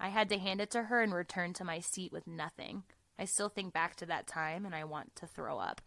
I 0.00 0.08
had 0.08 0.28
to 0.30 0.38
hand 0.38 0.60
it 0.60 0.70
to 0.72 0.84
her 0.84 1.00
and 1.00 1.14
return 1.14 1.52
to 1.54 1.64
my 1.64 1.78
seat 1.78 2.12
with 2.12 2.26
nothing. 2.26 2.82
I 3.18 3.24
still 3.24 3.48
think 3.48 3.72
back 3.72 3.94
to 3.96 4.06
that 4.06 4.26
time 4.26 4.66
and 4.66 4.74
I 4.74 4.84
want 4.84 5.14
to 5.16 5.26
throw 5.26 5.58
up. 5.58 5.80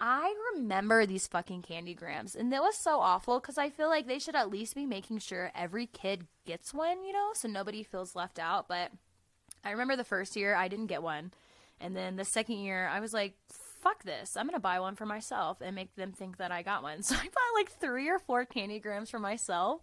I 0.00 0.32
remember 0.54 1.06
these 1.06 1.26
fucking 1.26 1.62
candy 1.62 1.94
grams, 1.94 2.36
and 2.36 2.52
that 2.52 2.62
was 2.62 2.76
so 2.76 3.00
awful 3.00 3.40
because 3.40 3.58
I 3.58 3.68
feel 3.68 3.88
like 3.88 4.06
they 4.06 4.20
should 4.20 4.36
at 4.36 4.50
least 4.50 4.76
be 4.76 4.86
making 4.86 5.18
sure 5.18 5.50
every 5.54 5.86
kid 5.86 6.26
gets 6.46 6.72
one, 6.72 7.04
you 7.04 7.12
know, 7.12 7.30
so 7.34 7.48
nobody 7.48 7.82
feels 7.82 8.14
left 8.14 8.38
out. 8.38 8.68
But 8.68 8.92
I 9.64 9.72
remember 9.72 9.96
the 9.96 10.04
first 10.04 10.36
year 10.36 10.54
I 10.54 10.68
didn't 10.68 10.86
get 10.86 11.02
one, 11.02 11.32
and 11.80 11.96
then 11.96 12.16
the 12.16 12.24
second 12.24 12.58
year 12.58 12.86
I 12.86 13.00
was 13.00 13.12
like, 13.12 13.34
fuck 13.48 14.04
this. 14.04 14.36
I'm 14.36 14.48
to 14.50 14.60
buy 14.60 14.80
one 14.80 14.94
for 14.94 15.06
myself 15.06 15.58
and 15.60 15.74
make 15.74 15.94
them 15.96 16.12
think 16.12 16.36
that 16.38 16.52
I 16.52 16.62
got 16.62 16.82
one. 16.82 17.02
So 17.02 17.14
I 17.14 17.24
bought 17.24 17.54
like 17.56 17.70
three 17.70 18.08
or 18.08 18.18
four 18.18 18.44
candy 18.44 18.78
grams 18.78 19.10
for 19.10 19.18
myself 19.18 19.82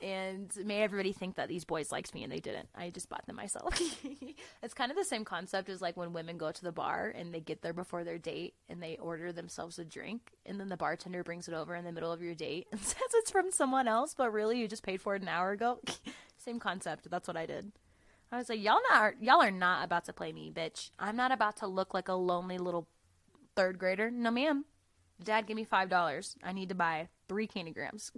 and 0.00 0.50
made 0.64 0.82
everybody 0.82 1.12
think 1.12 1.36
that 1.36 1.48
these 1.48 1.64
boys 1.64 1.92
liked 1.92 2.14
me 2.14 2.22
and 2.22 2.32
they 2.32 2.40
didn't. 2.40 2.68
I 2.74 2.90
just 2.90 3.08
bought 3.08 3.26
them 3.26 3.36
myself. 3.36 3.78
it's 4.62 4.74
kind 4.74 4.90
of 4.90 4.96
the 4.96 5.04
same 5.04 5.24
concept 5.24 5.68
as 5.68 5.80
like 5.80 5.96
when 5.96 6.12
women 6.12 6.38
go 6.38 6.50
to 6.50 6.62
the 6.62 6.72
bar 6.72 7.12
and 7.14 7.32
they 7.34 7.40
get 7.40 7.62
there 7.62 7.72
before 7.72 8.04
their 8.04 8.18
date 8.18 8.54
and 8.68 8.82
they 8.82 8.96
order 8.96 9.32
themselves 9.32 9.78
a 9.78 9.84
drink 9.84 10.32
and 10.46 10.58
then 10.58 10.68
the 10.68 10.76
bartender 10.76 11.22
brings 11.22 11.48
it 11.48 11.54
over 11.54 11.74
in 11.74 11.84
the 11.84 11.92
middle 11.92 12.12
of 12.12 12.22
your 12.22 12.34
date 12.34 12.66
and 12.72 12.80
says 12.80 13.02
it's 13.14 13.30
from 13.30 13.50
someone 13.50 13.88
else, 13.88 14.14
but 14.14 14.32
really 14.32 14.58
you 14.58 14.68
just 14.68 14.82
paid 14.82 15.00
for 15.00 15.14
it 15.14 15.22
an 15.22 15.28
hour 15.28 15.52
ago. 15.52 15.80
same 16.38 16.58
concept. 16.58 17.10
That's 17.10 17.28
what 17.28 17.36
I 17.36 17.46
did. 17.46 17.72
I 18.32 18.38
was 18.38 18.48
like, 18.48 18.62
y'all 18.62 18.78
not 18.90 19.22
y'all 19.22 19.42
are 19.42 19.50
not 19.50 19.84
about 19.84 20.04
to 20.06 20.12
play 20.12 20.32
me, 20.32 20.52
bitch. 20.54 20.90
I'm 20.98 21.16
not 21.16 21.32
about 21.32 21.56
to 21.58 21.66
look 21.66 21.92
like 21.92 22.08
a 22.08 22.14
lonely 22.14 22.58
little 22.58 22.88
third 23.56 23.78
grader. 23.78 24.10
No, 24.10 24.30
ma'am. 24.30 24.64
Dad, 25.22 25.46
give 25.46 25.56
me 25.56 25.64
five 25.64 25.90
dollars. 25.90 26.36
I 26.42 26.52
need 26.52 26.68
to 26.70 26.74
buy 26.74 27.08
three 27.28 27.46
candygrams. 27.46 28.10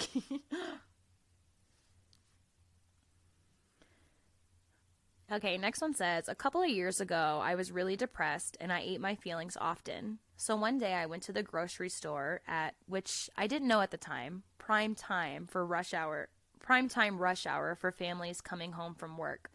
Okay, 5.32 5.56
next 5.56 5.80
one 5.80 5.94
says 5.94 6.28
A 6.28 6.34
couple 6.34 6.62
of 6.62 6.68
years 6.68 7.00
ago, 7.00 7.40
I 7.42 7.54
was 7.54 7.72
really 7.72 7.96
depressed 7.96 8.58
and 8.60 8.70
I 8.70 8.80
ate 8.80 9.00
my 9.00 9.14
feelings 9.14 9.56
often. 9.58 10.18
So 10.36 10.56
one 10.56 10.76
day 10.76 10.92
I 10.92 11.06
went 11.06 11.22
to 11.22 11.32
the 11.32 11.42
grocery 11.42 11.88
store 11.88 12.42
at 12.46 12.74
which 12.84 13.30
I 13.34 13.46
didn't 13.46 13.68
know 13.68 13.80
at 13.80 13.90
the 13.90 13.96
time, 13.96 14.42
prime 14.58 14.94
time 14.94 15.46
for 15.46 15.64
rush 15.64 15.94
hour, 15.94 16.28
prime 16.60 16.86
time 16.86 17.16
rush 17.16 17.46
hour 17.46 17.74
for 17.74 17.90
families 17.90 18.42
coming 18.42 18.72
home 18.72 18.94
from 18.94 19.16
work. 19.16 19.50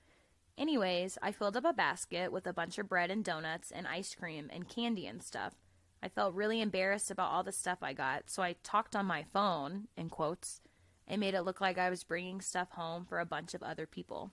Anyways, 0.57 1.19
I 1.21 1.31
filled 1.31 1.55
up 1.55 1.65
a 1.65 1.73
basket 1.73 2.31
with 2.31 2.47
a 2.47 2.53
bunch 2.53 2.79
of 2.79 2.89
bread 2.89 3.11
and 3.11 3.23
donuts 3.23 3.69
and 3.69 3.85
ice 3.85 4.15
cream 4.15 4.49
and 4.51 4.67
candy 4.67 5.05
and 5.05 5.21
stuff. 5.21 5.53
I 6.01 6.07
felt 6.07 6.33
really 6.33 6.59
embarrassed 6.59 7.11
about 7.11 7.31
all 7.31 7.43
the 7.43 7.51
stuff 7.51 7.79
I 7.83 7.93
got, 7.93 8.31
so 8.31 8.41
I 8.41 8.55
talked 8.63 8.95
on 8.95 9.05
my 9.05 9.21
phone, 9.31 9.89
in 9.95 10.09
quotes, 10.09 10.59
and 11.07 11.19
made 11.19 11.35
it 11.35 11.43
look 11.43 11.61
like 11.61 11.77
I 11.77 11.91
was 11.91 12.03
bringing 12.03 12.41
stuff 12.41 12.71
home 12.71 13.05
for 13.05 13.19
a 13.19 13.25
bunch 13.25 13.53
of 13.53 13.61
other 13.61 13.85
people. 13.85 14.31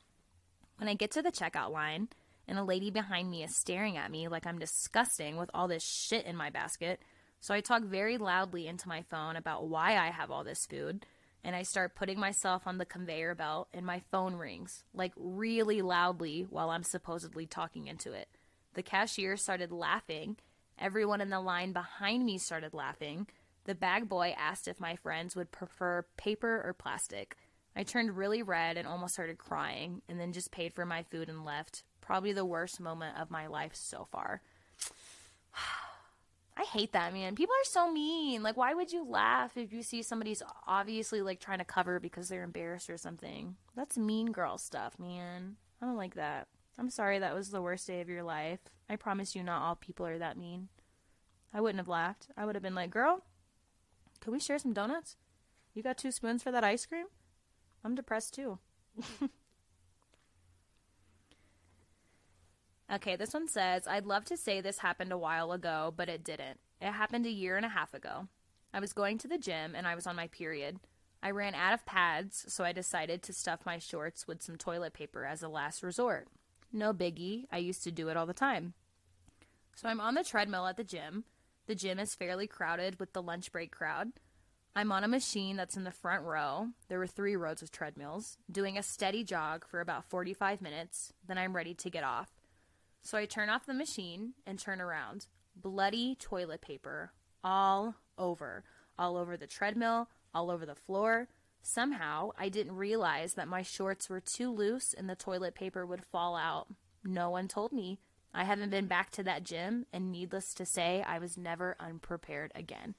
When 0.79 0.89
I 0.89 0.95
get 0.95 1.11
to 1.13 1.23
the 1.23 1.33
checkout 1.33 1.71
line, 1.71 2.09
and 2.47 2.59
a 2.59 2.65
lady 2.65 2.91
behind 2.91 3.31
me 3.31 3.43
is 3.43 3.57
staring 3.57 3.97
at 3.97 4.11
me 4.11 4.29
like 4.29 4.47
I'm 4.47 4.59
disgusting 4.59 5.37
with 5.37 5.51
all 5.55 5.69
this 5.69 5.85
shit 5.85 6.27
in 6.27 6.37
my 6.37 6.51
basket, 6.51 7.01
so 7.41 7.55
I 7.55 7.61
talk 7.61 7.83
very 7.83 8.19
loudly 8.19 8.67
into 8.67 8.89
my 8.89 9.03
phone 9.03 9.37
about 9.37 9.69
why 9.69 9.97
I 9.97 10.11
have 10.11 10.31
all 10.31 10.45
this 10.45 10.67
food, 10.67 11.07
and 11.45 11.55
I 11.55 11.63
start 11.63 11.95
putting 11.95 12.19
myself 12.19 12.67
on 12.67 12.79
the 12.79 12.87
conveyor 12.87 13.35
belt, 13.35 13.69
and 13.73 13.85
my 13.85 14.01
phone 14.11 14.35
rings, 14.35 14.83
like 14.95 15.13
really 15.17 15.83
loudly 15.83 16.47
while 16.49 16.71
I'm 16.71 16.83
supposedly 16.83 17.47
talking 17.47 17.87
into 17.87 18.13
it. 18.13 18.29
The 18.75 18.83
cashier 18.83 19.37
started 19.37 19.71
laughing. 19.71 20.37
Everyone 20.79 21.21
in 21.21 21.31
the 21.31 21.41
line 21.41 21.73
behind 21.73 22.25
me 22.25 22.39
started 22.39 22.75
laughing. 22.75 23.29
The 23.65 23.75
bag 23.75 24.09
boy 24.09 24.35
asked 24.37 24.69
if 24.69 24.81
my 24.81 24.97
friends 24.97 25.37
would 25.37 25.53
prefer 25.53 26.07
paper 26.17 26.63
or 26.65 26.75
plastic. 26.75 27.37
I 27.77 27.83
turned 27.83 28.17
really 28.17 28.43
red 28.43 28.77
and 28.77 28.87
almost 28.87 29.15
started 29.15 29.39
crying, 29.39 30.03
and 30.09 30.19
then 30.21 30.33
just 30.33 30.51
paid 30.51 30.73
for 30.73 30.87
my 30.87 31.03
food 31.03 31.29
and 31.29 31.45
left. 31.45 31.83
Probably 32.01 32.33
the 32.33 32.45
worst 32.45 32.81
moment 32.81 33.19
of 33.19 33.31
my 33.31 33.47
life 33.47 33.75
so 33.75 34.07
far. 34.11 34.43
I 36.57 36.63
hate 36.63 36.93
that, 36.93 37.13
man. 37.13 37.35
People 37.35 37.55
are 37.55 37.65
so 37.65 37.91
mean. 37.91 38.45
Like, 38.45 38.57
why 38.57 38.75
would 38.75 38.93
you 38.93 39.05
laugh 39.05 39.57
if 39.57 39.73
you 39.73 39.83
see 39.83 40.03
somebody's 40.03 40.43
obviously 40.69 41.21
like 41.21 41.41
trying 41.41 41.59
to 41.59 41.65
cover 41.65 41.99
because 41.99 42.29
they're 42.29 42.45
embarrassed 42.45 42.89
or 42.89 42.97
something? 42.97 43.57
That's 43.75 43.99
mean 43.99 44.31
girl 44.31 44.57
stuff, 44.57 44.97
man. 44.99 45.57
I 45.83 45.87
don't 45.87 45.97
like 45.97 46.15
that. 46.15 46.47
I'm 46.79 46.91
sorry 46.91 47.19
that 47.19 47.35
was 47.35 47.51
the 47.51 47.63
worst 47.63 47.87
day 47.89 48.01
of 48.01 48.09
your 48.09 48.23
life. 48.23 48.61
I 48.89 48.97
promise 48.97 49.35
you, 49.35 49.43
not 49.43 49.63
all 49.63 49.75
people 49.75 50.07
are 50.07 50.19
that 50.19 50.37
mean. 50.37 50.69
I 51.53 51.61
wouldn't 51.61 51.79
have 51.79 51.89
laughed. 51.89 52.29
I 52.37 52.47
would 52.47 52.55
have 52.55 52.63
been 52.63 52.75
like, 52.75 52.91
girl, 52.91 53.25
could 54.21 54.33
we 54.33 54.41
share 54.41 54.59
some 54.59 54.73
donuts? 54.73 55.17
You 55.75 55.83
got 55.83 55.99
two 55.99 56.11
spoons 56.13 56.43
for 56.43 56.53
that 56.53 56.65
ice 56.65 56.87
cream? 56.87 57.07
I'm 57.85 57.95
depressed 57.95 58.35
too. 58.35 58.59
okay, 62.93 63.17
this 63.17 63.35
one 63.35 63.47
says 63.47 63.87
I'd 63.87 64.07
love 64.07 64.25
to 64.27 64.37
say 64.37 64.61
this 64.61 64.79
happened 64.79 65.13
a 65.13 65.19
while 65.19 65.53
ago, 65.53 65.93
but 65.95 66.09
it 66.09 66.25
didn't. 66.25 66.59
It 66.81 66.93
happened 66.93 67.27
a 67.27 67.31
year 67.31 67.57
and 67.57 67.67
a 67.67 67.71
half 67.71 67.95
ago. 67.95 68.29
I 68.73 68.81
was 68.81 68.93
going 68.93 69.19
to 69.19 69.29
the 69.29 69.39
gym 69.39 69.75
and 69.75 69.87
I 69.87 69.95
was 69.95 70.07
on 70.07 70.17
my 70.17 70.29
period. 70.29 70.81
I 71.23 71.31
ran 71.31 71.55
out 71.55 71.73
of 71.73 71.87
pads, 71.87 72.45
so 72.49 72.65
I 72.65 72.73
decided 72.73 73.23
to 73.23 73.33
stuff 73.33 73.61
my 73.65 73.79
shorts 73.79 74.27
with 74.27 74.43
some 74.43 74.57
toilet 74.57 74.93
paper 74.93 75.25
as 75.25 75.43
a 75.43 75.49
last 75.49 75.83
resort. 75.83 76.29
No 76.73 76.93
biggie, 76.93 77.45
I 77.53 77.59
used 77.59 77.83
to 77.85 77.91
do 77.91 78.09
it 78.09 78.17
all 78.17 78.27
the 78.27 78.35
time. 78.35 78.75
So 79.75 79.89
I'm 79.89 80.01
on 80.01 80.15
the 80.15 80.25
treadmill 80.25 80.67
at 80.67 80.77
the 80.77 80.85
gym. 80.85 81.25
The 81.67 81.75
gym 81.75 81.99
is 81.99 82.15
fairly 82.15 82.47
crowded 82.47 83.01
with 83.01 83.13
the 83.13 83.23
lunch 83.23 83.53
break 83.53 83.73
crowd. 83.73 84.13
I'm 84.77 84.91
on 84.91 85.05
a 85.05 85.09
machine 85.09 85.55
that's 85.55 85.77
in 85.77 85.85
the 85.85 85.93
front 85.93 86.25
row. 86.25 86.71
There 86.89 86.99
were 86.99 87.07
three 87.07 87.37
rows 87.37 87.63
of 87.63 87.71
treadmills, 87.71 88.39
doing 88.51 88.77
a 88.77 88.83
steady 88.83 89.23
jog 89.23 89.65
for 89.69 89.81
about 89.81 90.05
45 90.11 90.61
minutes. 90.61 91.13
Then 91.27 91.39
I'm 91.39 91.55
ready 91.55 91.75
to 91.75 91.91
get 91.91 92.03
off. 92.03 92.31
So 93.01 93.17
I 93.17 93.27
turn 93.27 93.49
off 93.49 93.67
the 93.67 93.75
machine 93.75 94.33
and 94.45 94.59
turn 94.59 94.81
around. 94.81 95.29
Bloody 95.55 96.17
toilet 96.17 96.61
paper 96.61 97.13
all 97.45 97.95
over. 98.19 98.65
All 98.99 99.17
over 99.17 99.37
the 99.37 99.47
treadmill, 99.47 100.09
all 100.35 100.51
over 100.51 100.67
the 100.67 100.75
floor. 100.75 101.29
Somehow, 101.63 102.31
I 102.37 102.49
didn't 102.49 102.75
realize 102.75 103.35
that 103.35 103.47
my 103.47 103.63
shorts 103.63 104.11
were 104.11 104.21
too 104.21 104.51
loose 104.51 104.93
and 104.93 105.09
the 105.09 105.15
toilet 105.15 105.55
paper 105.55 105.87
would 105.87 106.05
fall 106.05 106.35
out. 106.35 106.67
No 107.05 107.31
one 107.31 107.47
told 107.47 107.71
me. 107.73 108.01
I 108.35 108.43
haven't 108.43 108.71
been 108.71 108.89
back 108.89 109.13
to 109.13 109.23
that 109.23 109.45
gym, 109.45 109.87
and 109.93 110.11
needless 110.11 110.53
to 110.55 110.67
say, 110.67 111.05
I 111.07 111.21
was 111.21 111.39
never 111.39 111.77
unprepared 111.79 112.51
again. 112.57 112.97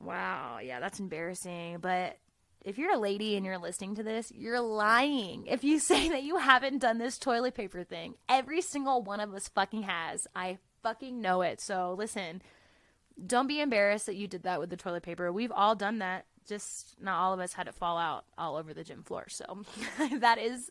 Wow, 0.00 0.58
yeah, 0.62 0.80
that's 0.80 1.00
embarrassing. 1.00 1.78
But 1.80 2.18
if 2.64 2.78
you're 2.78 2.94
a 2.94 2.98
lady 2.98 3.36
and 3.36 3.44
you're 3.44 3.58
listening 3.58 3.94
to 3.96 4.02
this, 4.02 4.32
you're 4.34 4.60
lying. 4.60 5.46
If 5.46 5.64
you 5.64 5.78
say 5.78 6.08
that 6.08 6.22
you 6.22 6.38
haven't 6.38 6.78
done 6.78 6.98
this 6.98 7.18
toilet 7.18 7.54
paper 7.54 7.84
thing, 7.84 8.14
every 8.28 8.60
single 8.60 9.02
one 9.02 9.20
of 9.20 9.34
us 9.34 9.48
fucking 9.48 9.82
has. 9.82 10.26
I 10.34 10.58
fucking 10.82 11.20
know 11.20 11.42
it. 11.42 11.60
So 11.60 11.94
listen, 11.96 12.42
don't 13.26 13.46
be 13.46 13.60
embarrassed 13.60 14.06
that 14.06 14.16
you 14.16 14.26
did 14.26 14.42
that 14.44 14.60
with 14.60 14.70
the 14.70 14.76
toilet 14.76 15.02
paper. 15.02 15.32
We've 15.32 15.52
all 15.52 15.74
done 15.74 15.98
that. 15.98 16.26
Just 16.46 16.96
not 17.00 17.18
all 17.18 17.32
of 17.32 17.40
us 17.40 17.54
had 17.54 17.68
it 17.68 17.74
fall 17.74 17.96
out 17.96 18.24
all 18.36 18.56
over 18.56 18.74
the 18.74 18.84
gym 18.84 19.02
floor. 19.02 19.26
So 19.28 19.64
that 20.18 20.38
is 20.38 20.70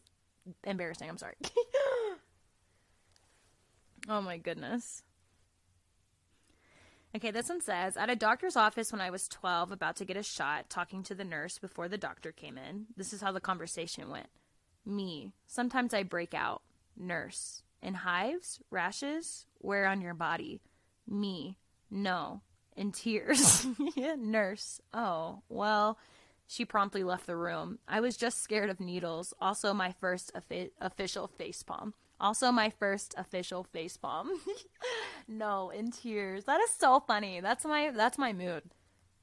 embarrassing. 0.63 1.09
I'm 1.09 1.17
sorry. 1.17 1.35
oh 4.09 4.21
my 4.21 4.37
goodness. 4.37 5.01
Okay, 7.15 7.29
this 7.29 7.49
one 7.49 7.61
says 7.61 7.95
At 7.95 8.09
a 8.09 8.15
doctor's 8.15 8.55
office 8.55 8.91
when 8.91 9.01
I 9.01 9.11
was 9.11 9.27
12, 9.27 9.71
about 9.71 9.95
to 9.97 10.05
get 10.05 10.17
a 10.17 10.23
shot, 10.23 10.69
talking 10.69 11.03
to 11.03 11.15
the 11.15 11.23
nurse 11.23 11.59
before 11.59 11.87
the 11.87 11.97
doctor 11.97 12.31
came 12.31 12.57
in. 12.57 12.87
This 12.97 13.13
is 13.13 13.21
how 13.21 13.31
the 13.31 13.39
conversation 13.39 14.09
went. 14.09 14.27
Me. 14.85 15.31
Sometimes 15.45 15.93
I 15.93 16.03
break 16.03 16.33
out. 16.33 16.63
Nurse. 16.97 17.61
In 17.81 17.93
hives? 17.93 18.59
Rashes? 18.71 19.45
Where 19.59 19.85
on 19.85 20.01
your 20.01 20.13
body? 20.15 20.61
Me. 21.07 21.57
No. 21.91 22.41
In 22.75 22.91
tears. 22.91 23.67
nurse. 24.17 24.81
Oh, 24.93 25.43
well. 25.49 25.99
She 26.47 26.65
promptly 26.65 27.03
left 27.03 27.27
the 27.27 27.37
room. 27.37 27.79
I 27.87 27.99
was 27.99 28.17
just 28.17 28.41
scared 28.41 28.69
of 28.69 28.79
needles. 28.79 29.33
Also, 29.39 29.73
my 29.73 29.91
first 29.91 30.31
official 30.81 31.27
face 31.27 31.63
palm. 31.63 31.93
Also, 32.23 32.53
my 32.53 32.69
first 32.69 33.13
official 33.17 33.65
face 33.65 33.97
palm. 33.97 34.29
no, 35.27 35.71
in 35.71 35.91
tears. 35.91 36.45
That 36.45 36.61
is 36.61 36.69
so 36.69 37.01
funny. 37.01 37.41
That's 37.41 37.65
my 37.65 37.91
that's 37.91 38.17
my 38.17 38.31
mood. 38.31 38.63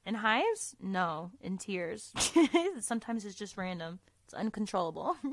In 0.05 0.13
hives? 0.13 0.75
No, 0.79 1.31
in 1.41 1.57
tears. 1.57 2.13
Sometimes 2.79 3.25
it's 3.25 3.33
just 3.33 3.57
random. 3.57 4.01
It's 4.25 4.35
uncontrollable. 4.35 5.17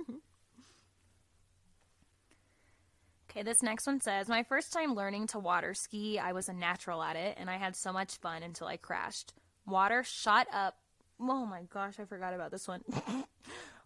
okay, 3.30 3.42
this 3.42 3.62
next 3.62 3.86
one 3.86 4.00
says 4.00 4.28
My 4.30 4.42
first 4.42 4.72
time 4.72 4.94
learning 4.94 5.26
to 5.28 5.38
water 5.38 5.74
ski, 5.74 6.18
I 6.18 6.32
was 6.32 6.48
a 6.48 6.54
natural 6.54 7.02
at 7.02 7.16
it, 7.16 7.36
and 7.38 7.50
I 7.50 7.58
had 7.58 7.76
so 7.76 7.92
much 7.92 8.16
fun 8.16 8.42
until 8.42 8.66
I 8.66 8.78
crashed. 8.78 9.34
Water 9.66 10.02
shot 10.02 10.46
up. 10.54 10.78
Oh 11.20 11.44
my 11.44 11.64
gosh, 11.64 12.00
I 12.00 12.06
forgot 12.06 12.32
about 12.32 12.50
this 12.50 12.66
one. 12.66 12.82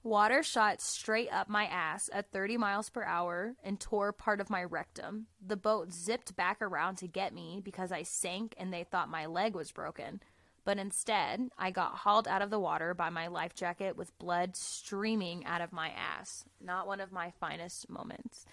Water 0.05 0.43
shot 0.43 0.81
straight 0.81 1.33
up 1.33 1.49
my 1.49 1.67
ass 1.67 2.11
at 2.13 2.33
30 2.33 2.57
miles 2.57 2.91
per 2.91 3.05
hour 3.05 3.55
and 3.63 3.79
tore 3.79 4.13
part 4.13 4.41
of 4.41 4.51
my 4.51 4.65
rectum. 4.65 5.27
The 5.45 5.57
boat 5.57 5.93
zipped 5.93 6.35
back 6.35 6.61
around 6.61 6.97
to 6.97 7.07
get 7.07 7.33
me 7.33 7.61
because 7.63 7.93
I 7.93 8.03
sank 8.03 8.55
and 8.59 8.73
they 8.73 8.83
thought 8.83 9.09
my 9.09 9.27
leg 9.27 9.55
was 9.55 9.71
broken. 9.71 10.21
But 10.65 10.79
instead, 10.79 11.51
I 11.57 11.71
got 11.71 11.99
hauled 11.99 12.27
out 12.27 12.43
of 12.43 12.51
the 12.51 12.59
water 12.59 12.95
by 12.95 13.11
my 13.11 13.29
life 13.29 13.55
jacket 13.55 13.97
with 13.97 14.17
blood 14.19 14.57
streaming 14.57 15.45
out 15.45 15.61
of 15.61 15.73
my 15.73 15.91
ass. 15.91 16.45
Not 16.61 16.89
one 16.89 17.01
of 17.01 17.13
my 17.13 17.33
finest 17.39 17.89
moments. 17.89 18.45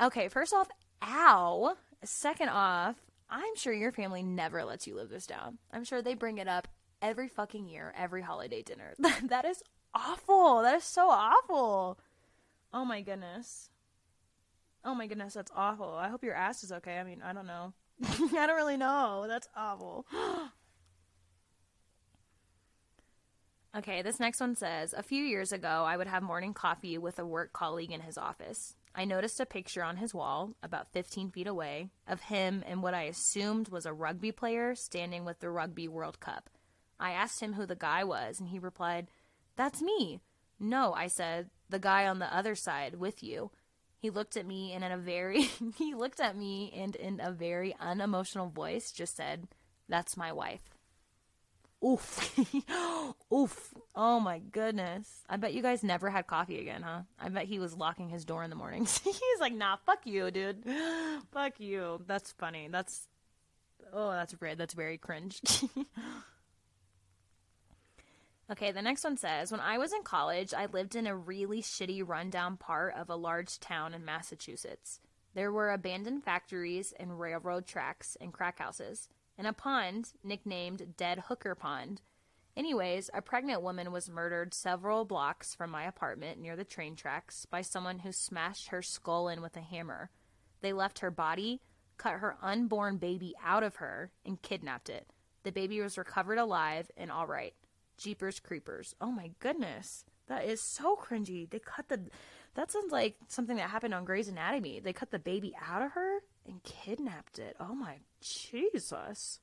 Okay, 0.00 0.28
first 0.28 0.52
off, 0.52 0.68
ow. 1.00 1.76
Second 2.02 2.48
off, 2.48 2.96
I'm 3.30 3.56
sure 3.56 3.72
your 3.72 3.92
family 3.92 4.22
never 4.24 4.64
lets 4.64 4.86
you 4.86 4.96
live 4.96 5.10
this 5.10 5.26
down. 5.26 5.58
I'm 5.72 5.84
sure 5.84 6.02
they 6.02 6.14
bring 6.14 6.38
it 6.38 6.48
up 6.48 6.66
every 7.00 7.28
fucking 7.28 7.68
year, 7.68 7.92
every 7.96 8.22
holiday 8.22 8.62
dinner. 8.62 8.94
that 9.24 9.44
is 9.44 9.62
awful. 9.94 10.62
That 10.62 10.76
is 10.76 10.84
so 10.84 11.08
awful. 11.10 11.98
Oh 12.72 12.84
my 12.84 13.00
goodness. 13.00 13.70
Oh 14.84 14.94
my 14.94 15.06
goodness, 15.06 15.34
that's 15.34 15.52
awful. 15.54 15.94
I 15.94 16.08
hope 16.08 16.24
your 16.24 16.34
ass 16.34 16.62
is 16.62 16.72
okay. 16.72 16.98
I 16.98 17.04
mean, 17.04 17.22
I 17.24 17.32
don't 17.32 17.46
know. 17.46 17.72
I 18.04 18.46
don't 18.46 18.56
really 18.56 18.76
know. 18.76 19.24
That's 19.28 19.48
awful. 19.56 20.06
okay, 23.78 24.02
this 24.02 24.20
next 24.20 24.40
one 24.40 24.56
says 24.56 24.92
A 24.92 25.02
few 25.02 25.24
years 25.24 25.52
ago, 25.52 25.84
I 25.86 25.96
would 25.96 26.08
have 26.08 26.22
morning 26.22 26.52
coffee 26.52 26.98
with 26.98 27.18
a 27.18 27.24
work 27.24 27.52
colleague 27.52 27.92
in 27.92 28.00
his 28.00 28.18
office. 28.18 28.74
I 28.94 29.04
noticed 29.04 29.40
a 29.40 29.46
picture 29.46 29.82
on 29.82 29.96
his 29.96 30.14
wall, 30.14 30.52
about 30.62 30.92
15 30.92 31.30
feet 31.30 31.48
away, 31.48 31.88
of 32.06 32.20
him 32.20 32.62
and 32.66 32.82
what 32.82 32.94
I 32.94 33.04
assumed 33.04 33.68
was 33.68 33.86
a 33.86 33.92
rugby 33.92 34.30
player 34.30 34.74
standing 34.74 35.24
with 35.24 35.40
the 35.40 35.50
Rugby 35.50 35.88
World 35.88 36.20
Cup. 36.20 36.50
I 37.00 37.10
asked 37.10 37.40
him 37.40 37.54
who 37.54 37.66
the 37.66 37.74
guy 37.74 38.04
was, 38.04 38.38
and 38.38 38.48
he 38.48 38.60
replied, 38.60 39.08
that's 39.56 39.82
me. 39.82 40.20
No, 40.58 40.92
I 40.92 41.08
said, 41.08 41.50
the 41.68 41.78
guy 41.78 42.06
on 42.06 42.18
the 42.18 42.34
other 42.34 42.54
side 42.54 42.94
with 42.96 43.22
you. 43.22 43.50
He 43.98 44.10
looked 44.10 44.36
at 44.36 44.46
me 44.46 44.72
and 44.72 44.84
in 44.84 44.92
a 44.92 44.98
very 44.98 45.42
he 45.78 45.94
looked 45.94 46.20
at 46.20 46.36
me 46.36 46.72
and 46.76 46.94
in 46.96 47.20
a 47.22 47.32
very 47.32 47.74
unemotional 47.80 48.48
voice 48.48 48.92
just 48.92 49.16
said, 49.16 49.48
"That's 49.88 50.16
my 50.16 50.30
wife." 50.32 50.74
Oof. 51.84 52.38
Oof. 53.32 53.74
Oh 53.94 54.18
my 54.18 54.38
goodness. 54.38 55.22
I 55.28 55.36
bet 55.36 55.52
you 55.52 55.62
guys 55.62 55.82
never 55.82 56.08
had 56.08 56.26
coffee 56.26 56.58
again, 56.60 56.82
huh? 56.82 57.02
I 57.20 57.28
bet 57.28 57.44
he 57.44 57.58
was 57.58 57.76
locking 57.76 58.08
his 58.08 58.24
door 58.24 58.42
in 58.42 58.50
the 58.50 58.56
mornings. 58.56 58.98
He's 59.04 59.40
like, 59.40 59.52
nah, 59.54 59.76
fuck 59.84 60.00
you, 60.06 60.30
dude. 60.30 60.64
fuck 61.32 61.60
you. 61.60 62.00
That's 62.06 62.32
funny. 62.32 62.68
That's, 62.70 63.06
oh, 63.92 64.12
that's 64.12 64.32
very, 64.32 64.54
that's 64.54 64.74
very 64.74 64.96
cringe. 64.96 65.40
okay, 68.50 68.72
the 68.72 68.82
next 68.82 69.04
one 69.04 69.16
says 69.16 69.50
When 69.50 69.60
I 69.60 69.78
was 69.78 69.92
in 69.92 70.02
college, 70.02 70.54
I 70.54 70.66
lived 70.66 70.94
in 70.94 71.06
a 71.06 71.16
really 71.16 71.62
shitty, 71.62 72.06
rundown 72.06 72.56
part 72.56 72.94
of 72.94 73.08
a 73.08 73.16
large 73.16 73.60
town 73.60 73.94
in 73.94 74.04
Massachusetts. 74.04 75.00
There 75.34 75.52
were 75.52 75.72
abandoned 75.72 76.22
factories 76.24 76.94
and 76.98 77.18
railroad 77.18 77.66
tracks 77.66 78.16
and 78.20 78.32
crack 78.32 78.58
houses 78.58 79.08
and 79.36 79.46
a 79.46 79.52
pond 79.52 80.12
nicknamed 80.22 80.96
Dead 80.96 81.24
Hooker 81.28 81.54
Pond. 81.54 82.00
Anyways, 82.56 83.10
a 83.12 83.20
pregnant 83.20 83.62
woman 83.62 83.90
was 83.90 84.08
murdered 84.08 84.54
several 84.54 85.04
blocks 85.04 85.54
from 85.54 85.70
my 85.70 85.84
apartment 85.84 86.40
near 86.40 86.54
the 86.54 86.64
train 86.64 86.94
tracks 86.94 87.46
by 87.46 87.62
someone 87.62 88.00
who 88.00 88.12
smashed 88.12 88.68
her 88.68 88.80
skull 88.80 89.28
in 89.28 89.42
with 89.42 89.56
a 89.56 89.60
hammer. 89.60 90.10
They 90.60 90.72
left 90.72 91.00
her 91.00 91.10
body, 91.10 91.62
cut 91.96 92.20
her 92.20 92.36
unborn 92.40 92.98
baby 92.98 93.34
out 93.44 93.64
of 93.64 93.76
her, 93.76 94.12
and 94.24 94.40
kidnapped 94.40 94.88
it. 94.88 95.08
The 95.42 95.50
baby 95.50 95.80
was 95.80 95.98
recovered 95.98 96.38
alive 96.38 96.90
and 96.96 97.10
all 97.10 97.26
right. 97.26 97.54
Jeepers 97.96 98.40
creepers. 98.40 98.94
Oh 99.00 99.10
my 99.10 99.30
goodness. 99.38 100.04
That 100.28 100.44
is 100.44 100.60
so 100.60 100.96
cringy. 100.96 101.48
They 101.48 101.58
cut 101.58 101.88
the. 101.88 102.00
That 102.54 102.70
sounds 102.70 102.92
like 102.92 103.16
something 103.28 103.56
that 103.56 103.70
happened 103.70 103.94
on 103.94 104.04
Grey's 104.04 104.28
Anatomy. 104.28 104.80
They 104.80 104.92
cut 104.92 105.10
the 105.10 105.18
baby 105.18 105.54
out 105.66 105.82
of 105.82 105.92
her 105.92 106.20
and 106.46 106.62
kidnapped 106.62 107.38
it. 107.38 107.56
Oh 107.58 107.74
my 107.74 107.96
Jesus. 108.20 109.40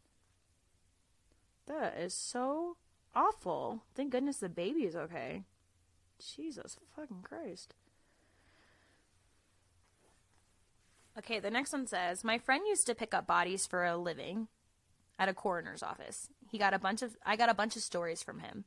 That 1.68 1.98
is 1.98 2.14
so 2.14 2.78
awful. 3.14 3.84
Thank 3.96 4.12
goodness 4.12 4.38
the 4.38 4.50
baby 4.50 4.82
is 4.82 4.96
okay. 4.96 5.44
Jesus 6.20 6.78
fucking 6.96 7.24
Christ. 7.24 7.74
Okay, 11.18 11.40
the 11.40 11.52
next 11.52 11.74
one 11.74 11.88
says 11.88 12.24
My 12.24 12.38
friend 12.38 12.64
used 12.68 12.88
to 12.88 12.96
pick 12.96 13.14
up 13.14 13.28
bodies 13.28 13.68
for 13.68 13.86
a 13.86 13.98
living 13.98 14.48
at 15.20 15.30
a 15.30 15.34
coroner's 15.34 15.84
office. 15.84 16.30
He 16.52 16.58
got 16.58 16.74
a 16.74 16.80
bunch 16.80 17.02
of 17.02 17.16
I 17.26 17.38
got 17.38 17.50
a 17.50 17.54
bunch 17.54 17.78
of 17.78 17.82
stories 17.82 18.22
from 18.22 18.40
him. 18.40 18.66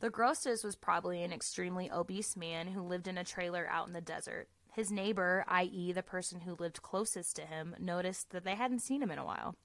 The 0.00 0.08
grossest 0.08 0.64
was 0.64 0.74
probably 0.74 1.22
an 1.22 1.34
extremely 1.34 1.90
obese 1.90 2.34
man 2.34 2.68
who 2.68 2.80
lived 2.80 3.06
in 3.06 3.18
a 3.18 3.24
trailer 3.24 3.68
out 3.70 3.86
in 3.86 3.92
the 3.92 4.00
desert. 4.00 4.48
His 4.72 4.90
neighbor, 4.90 5.44
i.e., 5.46 5.92
the 5.92 6.02
person 6.02 6.40
who 6.40 6.56
lived 6.58 6.80
closest 6.80 7.36
to 7.36 7.42
him, 7.42 7.76
noticed 7.78 8.30
that 8.30 8.44
they 8.44 8.54
hadn't 8.54 8.78
seen 8.78 9.02
him 9.02 9.10
in 9.10 9.18
a 9.18 9.24
while. 9.24 9.56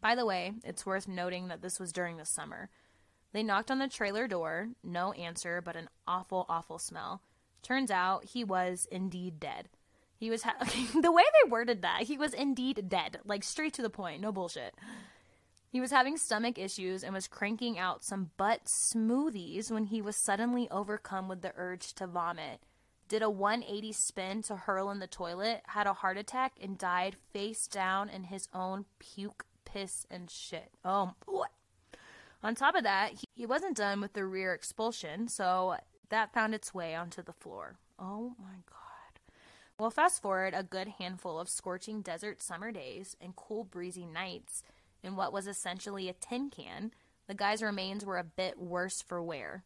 By 0.00 0.14
the 0.14 0.26
way, 0.26 0.52
it's 0.62 0.86
worth 0.86 1.08
noting 1.08 1.48
that 1.48 1.62
this 1.62 1.80
was 1.80 1.92
during 1.92 2.18
the 2.18 2.24
summer. 2.24 2.70
They 3.32 3.42
knocked 3.42 3.72
on 3.72 3.80
the 3.80 3.88
trailer 3.88 4.28
door, 4.28 4.68
no 4.84 5.10
answer, 5.12 5.60
but 5.60 5.74
an 5.74 5.88
awful, 6.06 6.46
awful 6.48 6.78
smell. 6.78 7.22
Turns 7.62 7.90
out 7.90 8.26
he 8.26 8.44
was 8.44 8.86
indeed 8.92 9.40
dead. 9.40 9.68
He 10.16 10.30
was 10.30 10.44
ha- 10.44 10.54
the 11.00 11.10
way 11.10 11.24
they 11.24 11.50
worded 11.50 11.82
that. 11.82 12.02
He 12.02 12.16
was 12.16 12.32
indeed 12.32 12.88
dead, 12.88 13.18
like 13.24 13.42
straight 13.42 13.74
to 13.74 13.82
the 13.82 13.90
point, 13.90 14.20
no 14.20 14.30
bullshit. 14.30 14.74
He 15.76 15.80
was 15.82 15.90
having 15.90 16.16
stomach 16.16 16.56
issues 16.56 17.04
and 17.04 17.12
was 17.12 17.28
cranking 17.28 17.78
out 17.78 18.02
some 18.02 18.30
butt 18.38 18.64
smoothies 18.64 19.70
when 19.70 19.84
he 19.84 20.00
was 20.00 20.16
suddenly 20.16 20.70
overcome 20.70 21.28
with 21.28 21.42
the 21.42 21.52
urge 21.54 21.92
to 21.96 22.06
vomit 22.06 22.60
did 23.10 23.20
a 23.20 23.28
180 23.28 23.92
spin 23.92 24.40
to 24.44 24.56
hurl 24.56 24.90
in 24.90 25.00
the 25.00 25.06
toilet, 25.06 25.60
had 25.66 25.86
a 25.86 25.92
heart 25.92 26.16
attack, 26.16 26.54
and 26.62 26.78
died 26.78 27.16
face 27.30 27.66
down 27.66 28.08
in 28.08 28.24
his 28.24 28.48
own 28.54 28.86
puke, 28.98 29.44
piss, 29.66 30.06
and 30.10 30.30
shit. 30.30 30.70
Oh, 30.82 31.12
what? 31.26 31.50
On 32.42 32.54
top 32.54 32.74
of 32.74 32.84
that, 32.84 33.12
he, 33.12 33.26
he 33.34 33.44
wasn't 33.44 33.76
done 33.76 34.00
with 34.00 34.14
the 34.14 34.24
rear 34.24 34.54
expulsion, 34.54 35.28
so 35.28 35.76
that 36.08 36.32
found 36.32 36.54
its 36.54 36.72
way 36.72 36.94
onto 36.94 37.22
the 37.22 37.34
floor. 37.34 37.76
Oh 37.98 38.32
my 38.38 38.62
god. 38.66 39.20
Well, 39.78 39.90
fast 39.90 40.22
forward 40.22 40.54
a 40.56 40.62
good 40.62 40.88
handful 40.98 41.38
of 41.38 41.50
scorching 41.50 42.00
desert 42.00 42.40
summer 42.40 42.72
days 42.72 43.14
and 43.20 43.36
cool 43.36 43.62
breezy 43.62 44.06
nights 44.06 44.62
in 45.02 45.16
what 45.16 45.32
was 45.32 45.46
essentially 45.46 46.08
a 46.08 46.12
tin 46.12 46.50
can, 46.50 46.92
the 47.26 47.34
guy's 47.34 47.62
remains 47.62 48.04
were 48.04 48.18
a 48.18 48.24
bit 48.24 48.58
worse 48.58 49.02
for 49.02 49.22
wear. 49.22 49.64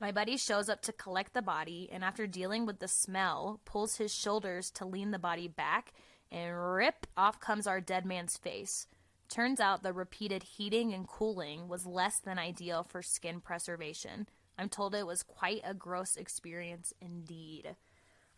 My 0.00 0.12
buddy 0.12 0.36
shows 0.36 0.68
up 0.68 0.82
to 0.82 0.92
collect 0.92 1.32
the 1.32 1.42
body, 1.42 1.88
and 1.90 2.04
after 2.04 2.26
dealing 2.26 2.66
with 2.66 2.80
the 2.80 2.88
smell, 2.88 3.60
pulls 3.64 3.96
his 3.96 4.14
shoulders 4.14 4.70
to 4.72 4.84
lean 4.84 5.10
the 5.10 5.18
body 5.18 5.48
back, 5.48 5.92
and 6.30 6.54
rip, 6.54 7.06
off 7.16 7.40
comes 7.40 7.66
our 7.66 7.80
dead 7.80 8.04
man's 8.04 8.36
face. 8.36 8.86
Turns 9.28 9.58
out 9.58 9.82
the 9.82 9.92
repeated 9.92 10.42
heating 10.42 10.92
and 10.92 11.08
cooling 11.08 11.66
was 11.68 11.86
less 11.86 12.20
than 12.20 12.38
ideal 12.38 12.84
for 12.84 13.02
skin 13.02 13.40
preservation. 13.40 14.28
I'm 14.58 14.68
told 14.68 14.94
it 14.94 15.06
was 15.06 15.22
quite 15.22 15.62
a 15.64 15.74
gross 15.74 16.16
experience 16.16 16.92
indeed. 17.00 17.74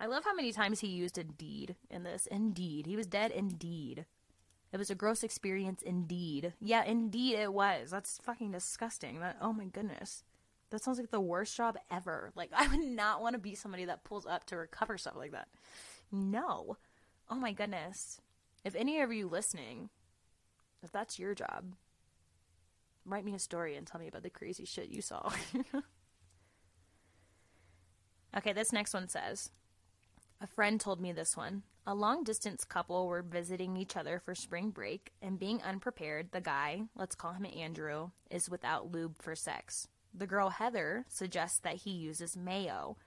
I 0.01 0.07
love 0.07 0.24
how 0.24 0.35
many 0.35 0.53
times 0.53 0.81
he 0.81 0.88
used 0.88 1.18
indeed 1.18 1.77
in 1.90 2.05
this. 2.05 2.27
Indeed. 2.27 2.87
He 2.87 2.96
was 2.96 3.07
dead 3.07 3.33
indeed. 3.33 4.07
It 4.72 4.76
was 4.76 4.90
a 4.90 4.94
gross 4.94 5.22
experience 5.22 5.83
indeed. 5.83 6.52
Yeah, 6.61 6.85
indeed 6.85 7.37
it 7.37 7.52
was. 7.52 7.90
That's 7.90 8.18
fucking 8.18 8.52
disgusting. 8.52 9.20
That 9.20 9.37
oh 9.40 9.52
my 9.52 9.66
goodness. 9.66 10.24
That 10.70 10.85
sounds 10.85 10.98
like 10.98 11.11
the 11.11 11.20
worst 11.20 11.57
job 11.57 11.78
ever. 11.90 12.31
Like, 12.35 12.50
I 12.57 12.68
would 12.68 12.85
not 12.85 13.22
want 13.22 13.35
to 13.35 13.38
be 13.38 13.54
somebody 13.54 13.87
that 13.87 14.04
pulls 14.04 14.26
up 14.26 14.44
to 14.46 14.57
recover 14.57 14.98
stuff 14.98 15.16
like 15.16 15.33
that. 15.33 15.48
No. 16.12 16.76
Oh 17.31 17.37
my 17.37 17.52
goodness. 17.52 18.20
If 18.64 18.74
any 18.74 19.00
of 19.00 19.12
you 19.12 19.28
listening, 19.28 19.88
if 20.83 20.92
that's 20.92 21.18
your 21.18 21.35
job, 21.35 21.74
write 23.07 23.24
me 23.24 23.35
a 23.35 23.38
story 23.38 23.76
and 23.76 23.87
tell 23.87 24.00
me 24.00 24.09
about 24.09 24.22
the 24.22 24.31
crazy 24.31 24.64
shit 24.64 24.88
you 24.88 25.00
saw. 25.00 25.31
okay, 28.37 28.52
this 28.52 28.72
next 28.72 28.92
one 28.92 29.09
says 29.09 29.50
A 30.40 30.46
friend 30.46 30.81
told 30.81 31.00
me 31.00 31.12
this 31.12 31.37
one. 31.37 31.62
A 31.90 31.94
long 31.94 32.22
distance 32.22 32.64
couple 32.64 33.07
were 33.07 33.22
visiting 33.22 33.74
each 33.79 33.96
other 33.96 34.20
for 34.22 34.35
spring 34.35 34.68
break, 34.68 35.11
and 35.22 35.38
being 35.38 35.62
unprepared, 35.62 36.33
the 36.33 36.40
guy, 36.42 36.83
let's 36.94 37.14
call 37.14 37.33
him 37.33 37.46
Andrew, 37.46 38.11
is 38.31 38.51
without 38.51 38.92
lube 38.92 39.22
for 39.22 39.35
sex. 39.35 39.88
The 40.12 40.27
girl 40.27 40.51
Heather 40.51 41.07
suggests 41.09 41.61
that 41.61 41.77
he 41.77 41.92
uses 41.92 42.37
mayo. 42.37 42.98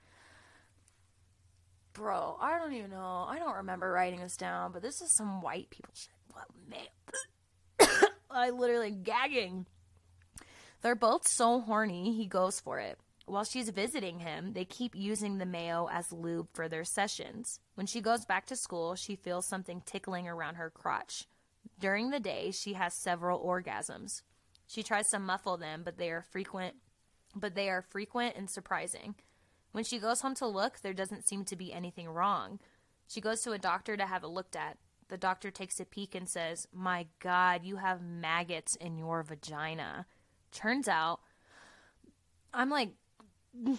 Bro, 1.92 2.38
I 2.40 2.58
don't 2.58 2.72
even 2.72 2.90
know. 2.90 3.24
I 3.28 3.38
don't 3.38 3.54
remember 3.54 3.92
writing 3.92 4.18
this 4.18 4.36
down, 4.36 4.72
but 4.72 4.82
this 4.82 5.00
is 5.00 5.14
some 5.14 5.42
white 5.42 5.70
people 5.70 5.94
shit. 5.94 6.10
What 6.32 6.48
mayo? 6.68 8.08
I 8.32 8.50
literally 8.50 8.90
gagging. 8.90 9.66
They're 10.80 10.96
both 10.96 11.22
so 11.28 11.60
horny, 11.60 12.16
he 12.16 12.26
goes 12.26 12.58
for 12.58 12.80
it. 12.80 12.98
While 13.26 13.44
she's 13.44 13.70
visiting 13.70 14.20
him, 14.20 14.52
they 14.52 14.64
keep 14.64 14.94
using 14.94 15.38
the 15.38 15.46
mayo 15.46 15.88
as 15.92 16.12
lube 16.12 16.48
for 16.52 16.68
their 16.68 16.84
sessions. 16.84 17.60
When 17.74 17.86
she 17.86 18.00
goes 18.00 18.24
back 18.24 18.46
to 18.46 18.56
school, 18.56 18.94
she 18.96 19.14
feels 19.14 19.46
something 19.46 19.82
tickling 19.86 20.26
around 20.26 20.56
her 20.56 20.70
crotch. 20.70 21.26
During 21.78 22.10
the 22.10 22.20
day, 22.20 22.50
she 22.50 22.72
has 22.74 22.94
several 22.94 23.40
orgasms. 23.40 24.22
She 24.66 24.82
tries 24.82 25.08
to 25.10 25.18
muffle 25.18 25.56
them, 25.56 25.82
but 25.84 25.98
they 25.98 26.10
are 26.10 26.24
frequent 26.30 26.76
but 27.34 27.54
they 27.54 27.68
are 27.68 27.82
frequent 27.82 28.36
and 28.36 28.48
surprising. 28.48 29.14
When 29.72 29.84
she 29.84 29.98
goes 29.98 30.20
home 30.20 30.34
to 30.36 30.46
look, 30.46 30.80
there 30.80 30.92
doesn't 30.92 31.26
seem 31.26 31.44
to 31.46 31.56
be 31.56 31.72
anything 31.72 32.08
wrong. 32.08 32.58
She 33.08 33.20
goes 33.20 33.40
to 33.42 33.52
a 33.52 33.58
doctor 33.58 33.96
to 33.96 34.06
have 34.06 34.22
it 34.22 34.28
looked 34.28 34.56
at. 34.56 34.78
The 35.08 35.16
doctor 35.16 35.50
takes 35.50 35.80
a 35.80 35.84
peek 35.84 36.14
and 36.14 36.28
says, 36.28 36.66
My 36.72 37.06
God, 37.20 37.64
you 37.64 37.76
have 37.76 38.02
maggots 38.02 38.76
in 38.76 38.98
your 38.98 39.22
vagina. 39.22 40.06
Turns 40.52 40.88
out, 40.88 41.20
I'm 42.52 42.70
like, 42.70 42.90
I'm 43.54 43.78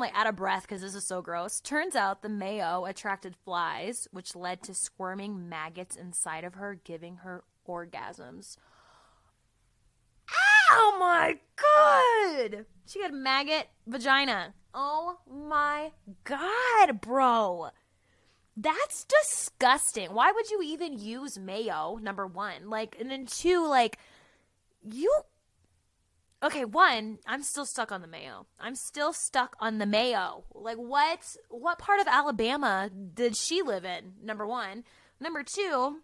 like 0.00 0.16
out 0.16 0.26
of 0.26 0.36
breath 0.36 0.62
because 0.62 0.82
this 0.82 0.94
is 0.94 1.06
so 1.06 1.22
gross. 1.22 1.60
Turns 1.60 1.94
out 1.94 2.22
the 2.22 2.28
mayo 2.28 2.84
attracted 2.84 3.36
flies, 3.44 4.08
which 4.10 4.34
led 4.34 4.62
to 4.64 4.74
squirming 4.74 5.48
maggots 5.48 5.96
inside 5.96 6.44
of 6.44 6.54
her, 6.54 6.74
giving 6.82 7.16
her 7.16 7.44
orgasms. 7.68 8.56
Oh 10.70 10.96
my 10.98 11.38
god! 11.56 12.66
She 12.86 13.00
got 13.00 13.12
maggot 13.12 13.68
vagina. 13.86 14.54
Oh 14.72 15.18
my 15.30 15.92
god, 16.24 17.00
bro. 17.00 17.68
That's 18.56 19.04
disgusting. 19.04 20.12
Why 20.12 20.32
would 20.32 20.50
you 20.50 20.62
even 20.62 20.98
use 20.98 21.38
mayo? 21.38 21.98
Number 22.00 22.26
one. 22.26 22.70
Like, 22.70 22.96
and 23.00 23.10
then 23.10 23.26
two, 23.26 23.66
like, 23.66 23.98
you. 24.82 25.12
Okay, 26.44 26.66
one, 26.66 27.20
I'm 27.26 27.42
still 27.42 27.64
stuck 27.64 27.90
on 27.90 28.02
the 28.02 28.06
mayo. 28.06 28.44
I'm 28.60 28.74
still 28.74 29.14
stuck 29.14 29.56
on 29.60 29.78
the 29.78 29.86
mayo. 29.86 30.44
Like, 30.52 30.76
what? 30.76 31.20
What 31.48 31.78
part 31.78 32.00
of 32.00 32.06
Alabama 32.06 32.90
did 32.90 33.34
she 33.34 33.62
live 33.62 33.86
in? 33.86 34.12
Number 34.22 34.46
one. 34.46 34.84
Number 35.18 35.42
two, 35.42 36.00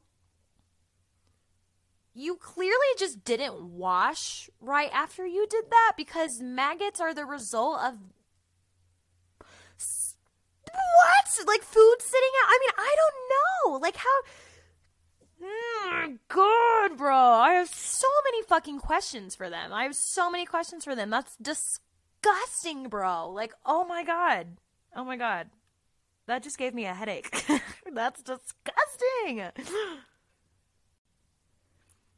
you 2.14 2.36
clearly 2.36 2.72
just 2.98 3.22
didn't 3.22 3.60
wash 3.60 4.48
right 4.60 4.88
after 4.94 5.26
you 5.26 5.46
did 5.46 5.64
that 5.68 5.92
because 5.98 6.40
maggots 6.40 7.00
are 7.00 7.12
the 7.12 7.26
result 7.26 7.80
of 7.80 7.98
what 9.38 11.46
like 11.46 11.62
food 11.62 11.96
sitting 12.00 12.30
out 12.42 12.48
i 12.48 12.58
mean 12.60 12.70
i 12.78 12.96
don't 12.98 13.14
know 13.30 13.78
like 13.78 13.96
how 13.96 14.20
mm, 15.42 16.18
god 16.28 16.96
bro 16.96 17.14
i 17.14 17.52
have 17.52 17.68
so 17.68 18.08
many 18.24 18.42
fucking 18.44 18.80
questions 18.80 19.36
for 19.36 19.50
them. 19.50 19.72
I 19.72 19.84
have 19.84 19.94
so 19.94 20.30
many 20.30 20.46
questions 20.46 20.84
for 20.84 20.94
them. 20.94 21.10
That's 21.10 21.36
disgusting, 21.36 22.88
bro. 22.88 23.30
Like, 23.30 23.52
oh 23.66 23.84
my 23.84 24.04
god. 24.04 24.56
Oh 24.96 25.04
my 25.04 25.16
god. 25.16 25.50
That 26.26 26.42
just 26.42 26.58
gave 26.58 26.74
me 26.74 26.86
a 26.86 26.94
headache. 26.94 27.30
That's 27.92 28.22
disgusting. 28.22 29.50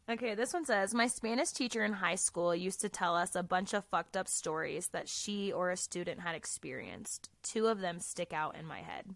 Okay, 0.09 0.35
this 0.35 0.53
one 0.53 0.65
says 0.65 0.95
My 0.95 1.07
Spanish 1.07 1.53
teacher 1.53 1.85
in 1.85 1.93
high 1.95 2.17
school 2.17 2.55
used 2.55 2.81
to 2.81 2.89
tell 2.89 3.15
us 3.15 3.35
a 3.35 3.43
bunch 3.43 3.73
of 3.73 3.85
fucked 3.85 4.17
up 4.17 4.29
stories 4.29 4.89
that 4.89 5.09
she 5.09 5.53
or 5.53 5.71
a 5.71 5.77
student 5.77 6.21
had 6.21 6.35
experienced. 6.35 7.31
Two 7.43 7.67
of 7.67 7.81
them 7.81 8.01
stick 8.01 8.33
out 8.33 8.57
in 8.57 8.67
my 8.67 8.81
head. 8.81 9.15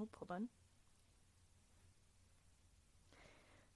Oh, 0.00 0.08
hold 0.18 0.30
on. 0.30 0.48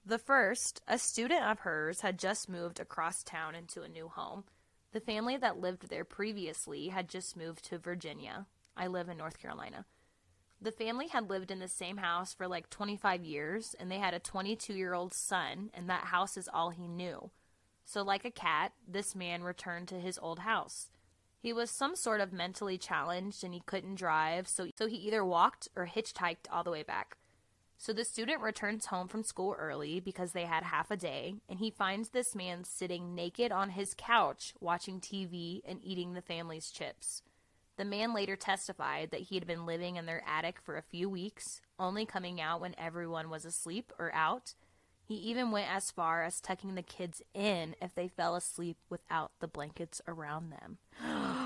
The 0.05 0.17
first, 0.17 0.81
a 0.87 0.97
student 0.97 1.43
of 1.43 1.59
hers 1.59 2.01
had 2.01 2.17
just 2.17 2.49
moved 2.49 2.79
across 2.79 3.23
town 3.23 3.55
into 3.55 3.81
a 3.81 3.89
new 3.89 4.07
home. 4.07 4.45
The 4.91 4.99
family 4.99 5.37
that 5.37 5.59
lived 5.59 5.89
there 5.89 6.05
previously 6.05 6.87
had 6.87 7.09
just 7.09 7.37
moved 7.37 7.65
to 7.65 7.77
Virginia. 7.77 8.47
I 8.75 8.87
live 8.87 9.09
in 9.09 9.17
North 9.17 9.39
Carolina. 9.39 9.85
The 10.61 10.71
family 10.71 11.07
had 11.07 11.29
lived 11.29 11.51
in 11.51 11.59
the 11.59 11.67
same 11.67 11.97
house 11.97 12.33
for 12.33 12.47
like 12.47 12.69
25 12.69 13.23
years, 13.23 13.75
and 13.79 13.91
they 13.91 13.99
had 13.99 14.13
a 14.13 14.19
22 14.19 14.73
year 14.73 14.93
old 14.93 15.13
son, 15.13 15.69
and 15.73 15.89
that 15.89 16.05
house 16.05 16.37
is 16.37 16.49
all 16.51 16.71
he 16.71 16.87
knew. 16.87 17.29
So, 17.85 18.01
like 18.01 18.25
a 18.25 18.31
cat, 18.31 18.73
this 18.87 19.15
man 19.15 19.43
returned 19.43 19.87
to 19.89 19.99
his 19.99 20.19
old 20.19 20.39
house. 20.39 20.89
He 21.39 21.53
was 21.53 21.71
some 21.71 21.95
sort 21.95 22.19
of 22.19 22.33
mentally 22.33 22.77
challenged 22.77 23.43
and 23.43 23.53
he 23.53 23.61
couldn't 23.65 23.95
drive, 23.95 24.47
so, 24.47 24.67
so 24.77 24.87
he 24.87 24.97
either 24.97 25.23
walked 25.23 25.69
or 25.75 25.87
hitchhiked 25.87 26.47
all 26.51 26.63
the 26.63 26.71
way 26.71 26.83
back. 26.83 27.15
So 27.81 27.93
the 27.93 28.03
student 28.03 28.41
returns 28.41 28.87
home 28.87 29.07
from 29.07 29.23
school 29.23 29.55
early 29.57 30.01
because 30.01 30.33
they 30.33 30.43
had 30.43 30.63
half 30.63 30.91
a 30.91 30.97
day, 30.97 31.35
and 31.47 31.59
he 31.59 31.71
finds 31.71 32.09
this 32.09 32.35
man 32.35 32.65
sitting 32.65 33.15
naked 33.15 33.53
on 33.53 33.69
his 33.69 33.95
couch 33.97 34.53
watching 34.59 34.99
TV 34.99 35.61
and 35.65 35.79
eating 35.81 36.13
the 36.13 36.21
family's 36.21 36.71
chips. 36.71 37.23
The 37.77 37.85
man 37.85 38.13
later 38.13 38.35
testified 38.35 39.11
that 39.11 39.21
he 39.21 39.35
had 39.35 39.47
been 39.47 39.65
living 39.65 39.95
in 39.95 40.05
their 40.05 40.21
attic 40.27 40.59
for 40.61 40.75
a 40.75 40.81
few 40.81 41.09
weeks, 41.09 41.61
only 41.79 42.05
coming 42.05 42.41
out 42.41 42.59
when 42.59 42.75
everyone 42.77 43.29
was 43.29 43.45
asleep 43.45 43.93
or 43.97 44.13
out. 44.13 44.55
He 45.05 45.15
even 45.15 45.49
went 45.49 45.73
as 45.73 45.89
far 45.89 46.23
as 46.23 46.41
tucking 46.41 46.75
the 46.75 46.83
kids 46.83 47.21
in 47.33 47.75
if 47.81 47.95
they 47.95 48.09
fell 48.09 48.35
asleep 48.35 48.75
without 48.89 49.31
the 49.39 49.47
blankets 49.47 50.01
around 50.05 50.49
them. 50.49 50.79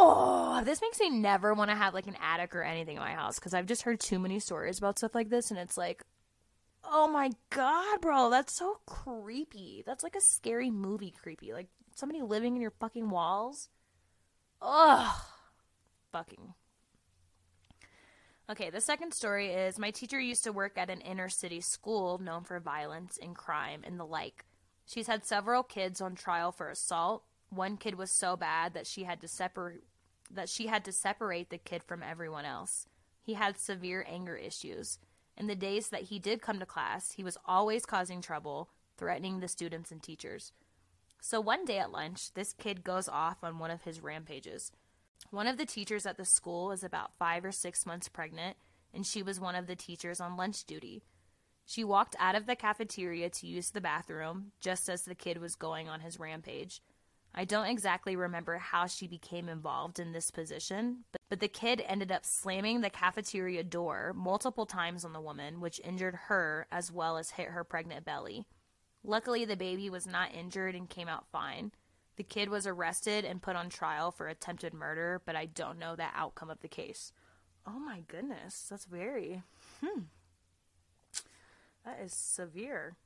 oh, 0.00 0.62
this 0.64 0.80
makes 0.80 0.98
me 0.98 1.10
never 1.10 1.54
want 1.54 1.70
to 1.70 1.76
have 1.76 1.94
like 1.94 2.06
an 2.06 2.16
attic 2.22 2.54
or 2.54 2.62
anything 2.62 2.96
in 2.96 3.02
my 3.02 3.12
house 3.12 3.38
because 3.38 3.54
I've 3.54 3.66
just 3.66 3.82
heard 3.82 4.00
too 4.00 4.18
many 4.18 4.40
stories 4.40 4.78
about 4.78 4.98
stuff 4.98 5.14
like 5.14 5.28
this, 5.28 5.50
and 5.50 5.58
it's 5.58 5.76
like, 5.76 6.02
oh 6.84 7.08
my 7.08 7.30
god, 7.50 8.00
bro, 8.00 8.30
that's 8.30 8.56
so 8.56 8.78
creepy. 8.86 9.82
That's 9.86 10.02
like 10.02 10.16
a 10.16 10.20
scary 10.20 10.70
movie 10.70 11.12
creepy. 11.22 11.52
Like 11.52 11.68
somebody 11.94 12.22
living 12.22 12.56
in 12.56 12.62
your 12.62 12.72
fucking 12.80 13.10
walls. 13.10 13.68
Ugh. 14.62 15.22
Fucking. 16.12 16.54
Okay, 18.50 18.70
the 18.70 18.80
second 18.80 19.14
story 19.14 19.50
is 19.50 19.78
my 19.78 19.92
teacher 19.92 20.18
used 20.18 20.42
to 20.42 20.52
work 20.52 20.76
at 20.76 20.90
an 20.90 21.00
inner 21.02 21.28
city 21.28 21.60
school 21.60 22.18
known 22.18 22.42
for 22.42 22.58
violence 22.58 23.16
and 23.22 23.36
crime 23.36 23.82
and 23.84 23.98
the 23.98 24.04
like. 24.04 24.44
She's 24.86 25.06
had 25.06 25.24
several 25.24 25.62
kids 25.62 26.00
on 26.00 26.16
trial 26.16 26.50
for 26.50 26.68
assault. 26.68 27.22
One 27.50 27.76
kid 27.76 27.94
was 27.94 28.10
so 28.10 28.36
bad 28.36 28.74
that 28.74 28.88
she 28.88 29.04
had 29.04 29.20
to 29.20 29.28
separate 29.28 29.82
that 30.30 30.48
she 30.48 30.66
had 30.66 30.84
to 30.84 30.92
separate 30.92 31.50
the 31.50 31.58
kid 31.58 31.82
from 31.82 32.02
everyone 32.02 32.44
else. 32.44 32.86
He 33.22 33.34
had 33.34 33.58
severe 33.58 34.04
anger 34.08 34.36
issues. 34.36 34.98
In 35.36 35.46
the 35.46 35.54
days 35.54 35.88
that 35.88 36.04
he 36.04 36.18
did 36.18 36.42
come 36.42 36.58
to 36.58 36.66
class, 36.66 37.12
he 37.12 37.24
was 37.24 37.38
always 37.46 37.86
causing 37.86 38.20
trouble, 38.20 38.70
threatening 38.96 39.40
the 39.40 39.48
students 39.48 39.90
and 39.90 40.02
teachers. 40.02 40.52
So 41.20 41.40
one 41.40 41.64
day 41.64 41.78
at 41.78 41.92
lunch, 41.92 42.32
this 42.34 42.52
kid 42.52 42.82
goes 42.84 43.08
off 43.08 43.38
on 43.42 43.58
one 43.58 43.70
of 43.70 43.82
his 43.82 44.02
rampages. 44.02 44.72
One 45.30 45.46
of 45.46 45.58
the 45.58 45.66
teachers 45.66 46.06
at 46.06 46.16
the 46.16 46.24
school 46.24 46.72
is 46.72 46.82
about 46.82 47.16
five 47.18 47.44
or 47.44 47.52
six 47.52 47.84
months 47.84 48.08
pregnant, 48.08 48.56
and 48.92 49.06
she 49.06 49.22
was 49.22 49.38
one 49.38 49.54
of 49.54 49.66
the 49.66 49.76
teachers 49.76 50.20
on 50.20 50.36
lunch 50.36 50.64
duty. 50.64 51.02
She 51.66 51.84
walked 51.84 52.16
out 52.18 52.34
of 52.34 52.46
the 52.46 52.56
cafeteria 52.56 53.30
to 53.30 53.46
use 53.46 53.70
the 53.70 53.80
bathroom 53.80 54.52
just 54.60 54.88
as 54.88 55.02
the 55.02 55.14
kid 55.14 55.38
was 55.38 55.54
going 55.54 55.88
on 55.88 56.00
his 56.00 56.18
rampage. 56.18 56.80
I 57.34 57.44
don't 57.44 57.66
exactly 57.66 58.16
remember 58.16 58.58
how 58.58 58.86
she 58.86 59.06
became 59.06 59.48
involved 59.48 60.00
in 60.00 60.12
this 60.12 60.30
position, 60.30 61.04
but, 61.12 61.20
but 61.28 61.40
the 61.40 61.48
kid 61.48 61.82
ended 61.86 62.10
up 62.10 62.26
slamming 62.26 62.80
the 62.80 62.90
cafeteria 62.90 63.62
door 63.62 64.12
multiple 64.16 64.66
times 64.66 65.04
on 65.04 65.12
the 65.12 65.20
woman, 65.20 65.60
which 65.60 65.80
injured 65.84 66.16
her 66.26 66.66
as 66.72 66.90
well 66.90 67.16
as 67.16 67.30
hit 67.30 67.48
her 67.48 67.62
pregnant 67.62 68.04
belly. 68.04 68.46
Luckily, 69.04 69.44
the 69.44 69.56
baby 69.56 69.88
was 69.88 70.06
not 70.06 70.34
injured 70.34 70.74
and 70.74 70.90
came 70.90 71.08
out 71.08 71.28
fine. 71.30 71.72
The 72.16 72.24
kid 72.24 72.50
was 72.50 72.66
arrested 72.66 73.24
and 73.24 73.40
put 73.40 73.56
on 73.56 73.70
trial 73.70 74.10
for 74.10 74.26
attempted 74.26 74.74
murder, 74.74 75.22
but 75.24 75.36
I 75.36 75.46
don't 75.46 75.78
know 75.78 75.96
the 75.96 76.08
outcome 76.14 76.50
of 76.50 76.60
the 76.60 76.68
case. 76.68 77.12
Oh 77.66 77.78
my 77.78 78.02
goodness, 78.08 78.66
that's 78.68 78.84
very. 78.84 79.42
Hmm. 79.82 80.02
That 81.84 82.00
is 82.04 82.12
severe. 82.12 82.96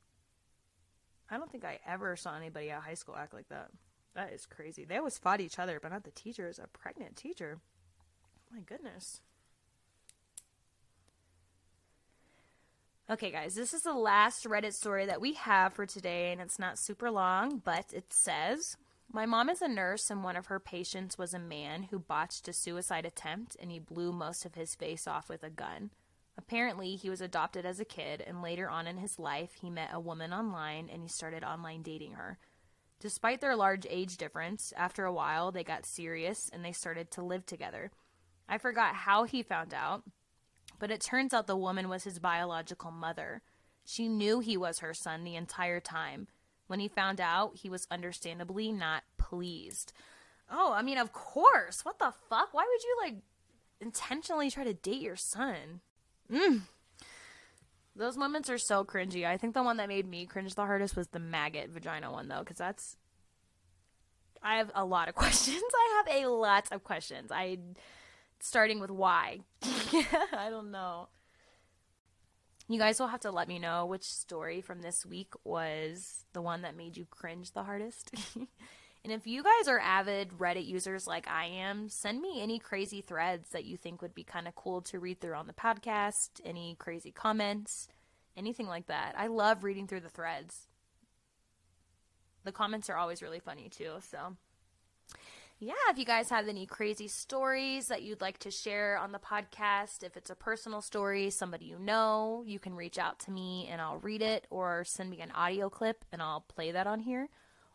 I 1.30 1.36
don't 1.36 1.50
think 1.50 1.64
I 1.64 1.78
ever 1.86 2.16
saw 2.16 2.36
anybody 2.36 2.70
at 2.70 2.82
high 2.82 2.94
school 2.94 3.16
act 3.16 3.34
like 3.34 3.48
that. 3.50 3.70
That 4.14 4.32
is 4.32 4.46
crazy. 4.46 4.84
They 4.84 4.96
always 4.96 5.18
fought 5.18 5.40
each 5.40 5.58
other, 5.58 5.80
but 5.80 5.90
not 5.92 6.04
the 6.04 6.10
teachers. 6.10 6.58
A 6.58 6.68
pregnant 6.68 7.16
teacher. 7.16 7.58
My 8.52 8.60
goodness. 8.60 9.20
Okay, 13.10 13.30
guys, 13.30 13.54
this 13.54 13.74
is 13.74 13.82
the 13.82 13.92
last 13.92 14.44
Reddit 14.44 14.72
story 14.72 15.04
that 15.04 15.20
we 15.20 15.34
have 15.34 15.74
for 15.74 15.84
today, 15.84 16.32
and 16.32 16.40
it's 16.40 16.58
not 16.58 16.78
super 16.78 17.10
long, 17.10 17.60
but 17.62 17.92
it 17.92 18.12
says 18.14 18.78
My 19.12 19.26
mom 19.26 19.50
is 19.50 19.60
a 19.60 19.68
nurse, 19.68 20.10
and 20.10 20.24
one 20.24 20.36
of 20.36 20.46
her 20.46 20.58
patients 20.58 21.18
was 21.18 21.34
a 21.34 21.38
man 21.38 21.88
who 21.90 21.98
botched 21.98 22.48
a 22.48 22.54
suicide 22.54 23.04
attempt 23.04 23.58
and 23.60 23.70
he 23.70 23.78
blew 23.78 24.10
most 24.10 24.46
of 24.46 24.54
his 24.54 24.74
face 24.74 25.06
off 25.06 25.28
with 25.28 25.42
a 25.42 25.50
gun. 25.50 25.90
Apparently, 26.38 26.96
he 26.96 27.10
was 27.10 27.20
adopted 27.20 27.66
as 27.66 27.78
a 27.78 27.84
kid, 27.84 28.24
and 28.26 28.40
later 28.40 28.70
on 28.70 28.86
in 28.86 28.96
his 28.96 29.18
life, 29.18 29.52
he 29.60 29.68
met 29.68 29.90
a 29.92 30.00
woman 30.00 30.32
online 30.32 30.88
and 30.90 31.02
he 31.02 31.08
started 31.08 31.44
online 31.44 31.82
dating 31.82 32.12
her. 32.12 32.38
Despite 33.00 33.40
their 33.40 33.56
large 33.56 33.86
age 33.88 34.16
difference, 34.16 34.72
after 34.76 35.04
a 35.04 35.12
while, 35.12 35.52
they 35.52 35.64
got 35.64 35.86
serious 35.86 36.50
and 36.52 36.64
they 36.64 36.72
started 36.72 37.10
to 37.12 37.22
live 37.22 37.44
together. 37.44 37.90
I 38.48 38.58
forgot 38.58 38.94
how 38.94 39.24
he 39.24 39.42
found 39.42 39.74
out, 39.74 40.04
but 40.78 40.90
it 40.90 41.00
turns 41.00 41.34
out 41.34 41.46
the 41.46 41.56
woman 41.56 41.88
was 41.88 42.04
his 42.04 42.18
biological 42.18 42.90
mother. 42.90 43.42
She 43.84 44.08
knew 44.08 44.40
he 44.40 44.56
was 44.56 44.78
her 44.78 44.94
son 44.94 45.24
the 45.24 45.36
entire 45.36 45.80
time. 45.80 46.28
When 46.66 46.80
he 46.80 46.88
found 46.88 47.20
out, 47.20 47.58
he 47.58 47.68
was 47.68 47.86
understandably 47.90 48.72
not 48.72 49.02
pleased. 49.18 49.92
Oh, 50.50 50.72
I 50.72 50.82
mean, 50.82 50.98
of 50.98 51.12
course. 51.12 51.84
What 51.84 51.98
the 51.98 52.12
fuck? 52.28 52.48
Why 52.52 52.64
would 52.66 52.82
you, 52.82 52.96
like, 53.02 53.16
intentionally 53.80 54.50
try 54.50 54.64
to 54.64 54.72
date 54.72 55.02
your 55.02 55.16
son? 55.16 55.80
Mm. 56.32 56.62
Those 57.96 58.16
moments 58.16 58.50
are 58.50 58.58
so 58.58 58.84
cringy. 58.84 59.24
I 59.24 59.36
think 59.36 59.54
the 59.54 59.62
one 59.62 59.76
that 59.76 59.88
made 59.88 60.08
me 60.08 60.26
cringe 60.26 60.54
the 60.54 60.66
hardest 60.66 60.96
was 60.96 61.08
the 61.08 61.20
maggot 61.20 61.70
vagina 61.70 62.10
one, 62.10 62.28
though, 62.28 62.40
because 62.40 62.58
that's. 62.58 62.96
I 64.42 64.56
have 64.56 64.70
a 64.74 64.84
lot 64.84 65.08
of 65.08 65.14
questions. 65.16 65.62
I 65.62 66.02
have 66.04 66.24
a 66.24 66.28
lot 66.28 66.68
of 66.72 66.82
questions. 66.82 67.30
I 67.30 67.58
starting 68.40 68.80
with 68.80 68.90
why. 68.90 69.40
I 69.62 70.48
don't 70.50 70.70
know. 70.70 71.08
You 72.68 72.78
guys 72.78 72.98
will 72.98 73.08
have 73.08 73.20
to 73.20 73.30
let 73.30 73.48
me 73.48 73.58
know 73.58 73.84
which 73.84 74.04
story 74.04 74.60
from 74.60 74.80
this 74.80 75.04
week 75.04 75.34
was 75.44 76.24
the 76.32 76.40
one 76.40 76.62
that 76.62 76.76
made 76.76 76.96
you 76.96 77.06
cringe 77.10 77.52
the 77.52 77.64
hardest. 77.64 78.10
and 79.04 79.12
if 79.12 79.26
you 79.26 79.42
guys 79.42 79.68
are 79.68 79.78
avid 79.78 80.30
Reddit 80.38 80.66
users 80.66 81.06
like 81.06 81.28
I 81.28 81.44
am, 81.44 81.90
send 81.90 82.22
me 82.22 82.40
any 82.42 82.58
crazy 82.58 83.02
threads 83.02 83.50
that 83.50 83.64
you 83.64 83.76
think 83.76 84.00
would 84.00 84.14
be 84.14 84.24
kind 84.24 84.48
of 84.48 84.54
cool 84.54 84.80
to 84.82 84.98
read 84.98 85.20
through 85.20 85.34
on 85.34 85.46
the 85.46 85.52
podcast, 85.52 86.40
any 86.42 86.74
crazy 86.78 87.10
comments, 87.10 87.88
anything 88.34 88.66
like 88.66 88.86
that. 88.86 89.14
I 89.16 89.26
love 89.26 89.62
reading 89.62 89.86
through 89.86 90.00
the 90.00 90.08
threads. 90.08 90.68
The 92.44 92.52
comments 92.52 92.88
are 92.88 92.96
always 92.96 93.20
really 93.20 93.40
funny 93.40 93.68
too, 93.68 93.96
so 94.00 94.36
yeah, 95.58 95.74
if 95.88 95.98
you 95.98 96.04
guys 96.04 96.30
have 96.30 96.48
any 96.48 96.66
crazy 96.66 97.06
stories 97.06 97.86
that 97.88 98.02
you'd 98.02 98.20
like 98.20 98.38
to 98.38 98.50
share 98.50 98.98
on 98.98 99.12
the 99.12 99.18
podcast, 99.18 100.02
if 100.02 100.16
it's 100.16 100.30
a 100.30 100.34
personal 100.34 100.80
story, 100.80 101.30
somebody 101.30 101.66
you 101.66 101.78
know, 101.78 102.42
you 102.46 102.58
can 102.58 102.74
reach 102.74 102.98
out 102.98 103.18
to 103.20 103.30
me 103.30 103.68
and 103.70 103.80
I'll 103.80 103.98
read 103.98 104.20
it 104.20 104.46
or 104.50 104.84
send 104.84 105.10
me 105.10 105.20
an 105.20 105.30
audio 105.30 105.70
clip 105.70 106.04
and 106.10 106.20
I'll 106.20 106.40
play 106.40 106.72
that 106.72 106.86
on 106.86 107.00
here. 107.00 107.28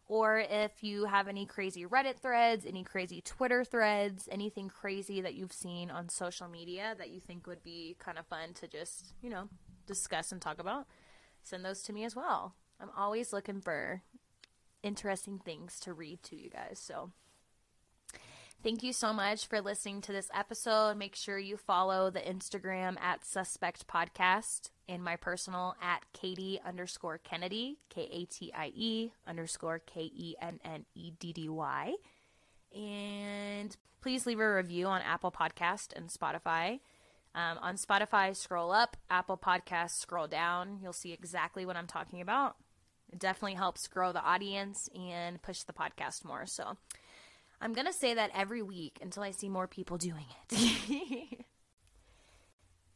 Or 0.10 0.39
if 0.39 0.84
you 0.84 1.05
have 1.05 1.28
any 1.28 1.45
crazy 1.45 1.86
Reddit 1.86 2.18
threads, 2.18 2.66
any 2.66 2.84
crazy 2.84 3.22
Twitter 3.22 3.64
threads, 3.64 4.28
anything 4.32 4.68
crazy 4.68 5.22
that 5.22 5.36
you've 5.36 5.53
seen 5.53 5.91
on 5.91 6.10
social 6.10 6.47
media 6.47 6.95
that 6.97 7.12
you 7.12 7.20
think 7.20 7.45
would 7.45 7.62
be 7.62 7.95
kind 7.99 8.18
of 8.18 8.26
fun 8.26 8.55
to 8.55 8.68
just, 8.68 9.14
you 9.22 9.30
know, 9.30 9.49
discuss 9.86 10.32
and 10.32 10.41
talk 10.41 10.60
about, 10.60 10.88
send 11.43 11.64
those 11.64 11.84
to 11.84 11.93
me 11.93 12.03
as 12.05 12.16
well. 12.16 12.55
I'm 12.82 12.89
always 12.97 13.32
looking 13.32 13.62
for 13.62 14.01
interesting 14.82 15.38
things 15.38 15.80
to 15.82 15.93
read 15.93 16.24
to 16.24 16.36
you 16.36 16.49
guys. 16.49 16.80
So 16.80 17.12
Thank 18.62 18.84
you 18.84 18.91
so 18.91 19.14
much 19.14 19.47
for 19.47 19.62
listening 19.62 20.01
to 20.01 20.12
this 20.12 20.30
episode. 20.34 20.97
Make 20.97 21.16
sure 21.16 21.39
you 21.39 21.55
follow 21.55 22.10
the 22.10 22.20
Instagram 22.20 22.99
at 22.99 23.26
Suspect 23.26 23.88
Podcast 23.88 24.72
and 24.89 25.01
my 25.01 25.16
personal 25.16 25.76
at 25.82 26.03
Katie 26.12 26.60
underscore 26.66 27.20
Kennedy, 27.20 27.78
K 27.89 28.10
A 28.12 28.26
T 28.26 28.51
I 28.53 28.74
E 28.76 29.14
underscore 29.26 29.80
K 29.80 30.12
E 30.14 30.36
N 30.41 30.60
N 30.66 30.86
E 30.93 31.12
D 31.18 31.32
D 31.32 31.47
Y. 31.47 31.93
And 32.76 33.78
please 34.01 34.26
leave 34.26 34.41
a 34.41 34.55
review 34.55 34.88
on 34.88 35.01
Apple 35.03 35.32
Podcast 35.32 35.95
and 35.95 36.10
Spotify. 36.10 36.82
Um, 37.34 37.60
on 37.62 37.76
Spotify, 37.78 38.36
scroll 38.36 38.74
up, 38.74 38.97
Apple 39.10 39.38
Podcast, 39.38 39.91
scroll 39.91 40.28
down. 40.28 40.80
You'll 40.84 40.91
see 40.91 41.14
exactly 41.14 41.66
what 41.66 41.78
I'm 41.78 41.88
talking 41.88 42.20
about. 42.20 42.57
It 43.10 43.20
definitely 43.20 43.55
helps 43.55 43.88
grow 43.88 44.12
the 44.12 44.22
audience 44.22 44.89
and 44.93 45.41
push 45.41 45.64
the 45.64 45.72
podcast 45.72 46.26
more. 46.26 46.45
So 46.45 46.76
I'm 47.62 47.74
going 47.74 47.88
to 47.88 47.93
say 47.93 48.14
that 48.14 48.32
every 48.34 48.62
week 48.62 48.99
until 49.01 49.24
I 49.24 49.32
see 49.32 49.49
more 49.49 49.68
people 49.68 49.97
doing 49.97 50.26
it. 50.51 51.45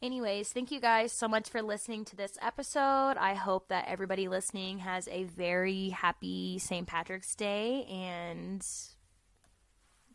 Anyways, 0.02 0.52
thank 0.52 0.70
you 0.70 0.80
guys 0.80 1.12
so 1.12 1.28
much 1.28 1.48
for 1.48 1.62
listening 1.62 2.04
to 2.06 2.16
this 2.16 2.36
episode. 2.42 3.16
I 3.18 3.34
hope 3.34 3.68
that 3.68 3.86
everybody 3.88 4.28
listening 4.28 4.80
has 4.80 5.08
a 5.08 5.24
very 5.24 5.90
happy 5.90 6.58
St. 6.58 6.86
Patrick's 6.86 7.34
Day 7.34 7.84
and 7.84 8.66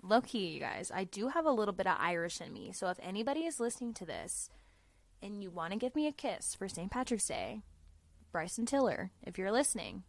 low 0.01 0.21
key, 0.21 0.47
you 0.47 0.59
guys, 0.59 0.91
I 0.93 1.03
do 1.03 1.29
have 1.29 1.45
a 1.45 1.51
little 1.51 1.73
bit 1.73 1.87
of 1.87 1.97
Irish 1.99 2.41
in 2.41 2.53
me. 2.53 2.71
So 2.71 2.89
if 2.89 2.97
anybody 3.01 3.41
is 3.41 3.59
listening 3.59 3.93
to 3.95 4.05
this 4.05 4.49
and 5.21 5.41
you 5.41 5.49
want 5.49 5.73
to 5.73 5.79
give 5.79 5.95
me 5.95 6.07
a 6.07 6.11
kiss 6.11 6.55
for 6.55 6.67
St. 6.67 6.91
Patrick's 6.91 7.27
Day, 7.27 7.61
Bryson 8.31 8.65
Tiller, 8.65 9.11
if 9.23 9.37
you're 9.37 9.51
listening, 9.51 10.03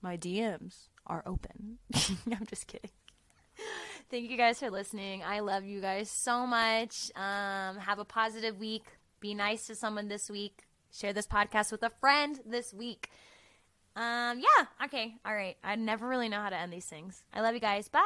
my 0.00 0.16
DMs 0.16 0.88
are 1.06 1.22
open. 1.26 1.78
I'm 1.94 2.46
just 2.46 2.66
kidding. 2.66 2.90
Thank 4.10 4.30
you 4.30 4.36
guys 4.36 4.58
for 4.58 4.70
listening. 4.70 5.22
I 5.22 5.40
love 5.40 5.64
you 5.64 5.80
guys 5.80 6.10
so 6.10 6.46
much. 6.46 7.10
Um, 7.16 7.78
have 7.78 7.98
a 7.98 8.04
positive 8.04 8.58
week. 8.58 8.84
Be 9.20 9.34
nice 9.34 9.66
to 9.68 9.74
someone 9.74 10.08
this 10.08 10.28
week. 10.28 10.64
Share 10.92 11.12
this 11.12 11.26
podcast 11.26 11.72
with 11.72 11.82
a 11.82 11.90
friend 12.00 12.38
this 12.44 12.74
week. 12.74 13.08
Um, 13.96 14.40
yeah. 14.40 14.66
Okay. 14.84 15.14
All 15.24 15.34
right. 15.34 15.56
I 15.62 15.76
never 15.76 16.06
really 16.06 16.28
know 16.28 16.40
how 16.40 16.50
to 16.50 16.56
end 16.56 16.72
these 16.72 16.86
things. 16.86 17.24
I 17.32 17.40
love 17.40 17.54
you 17.54 17.60
guys. 17.60 17.88
Bye. 17.88 18.00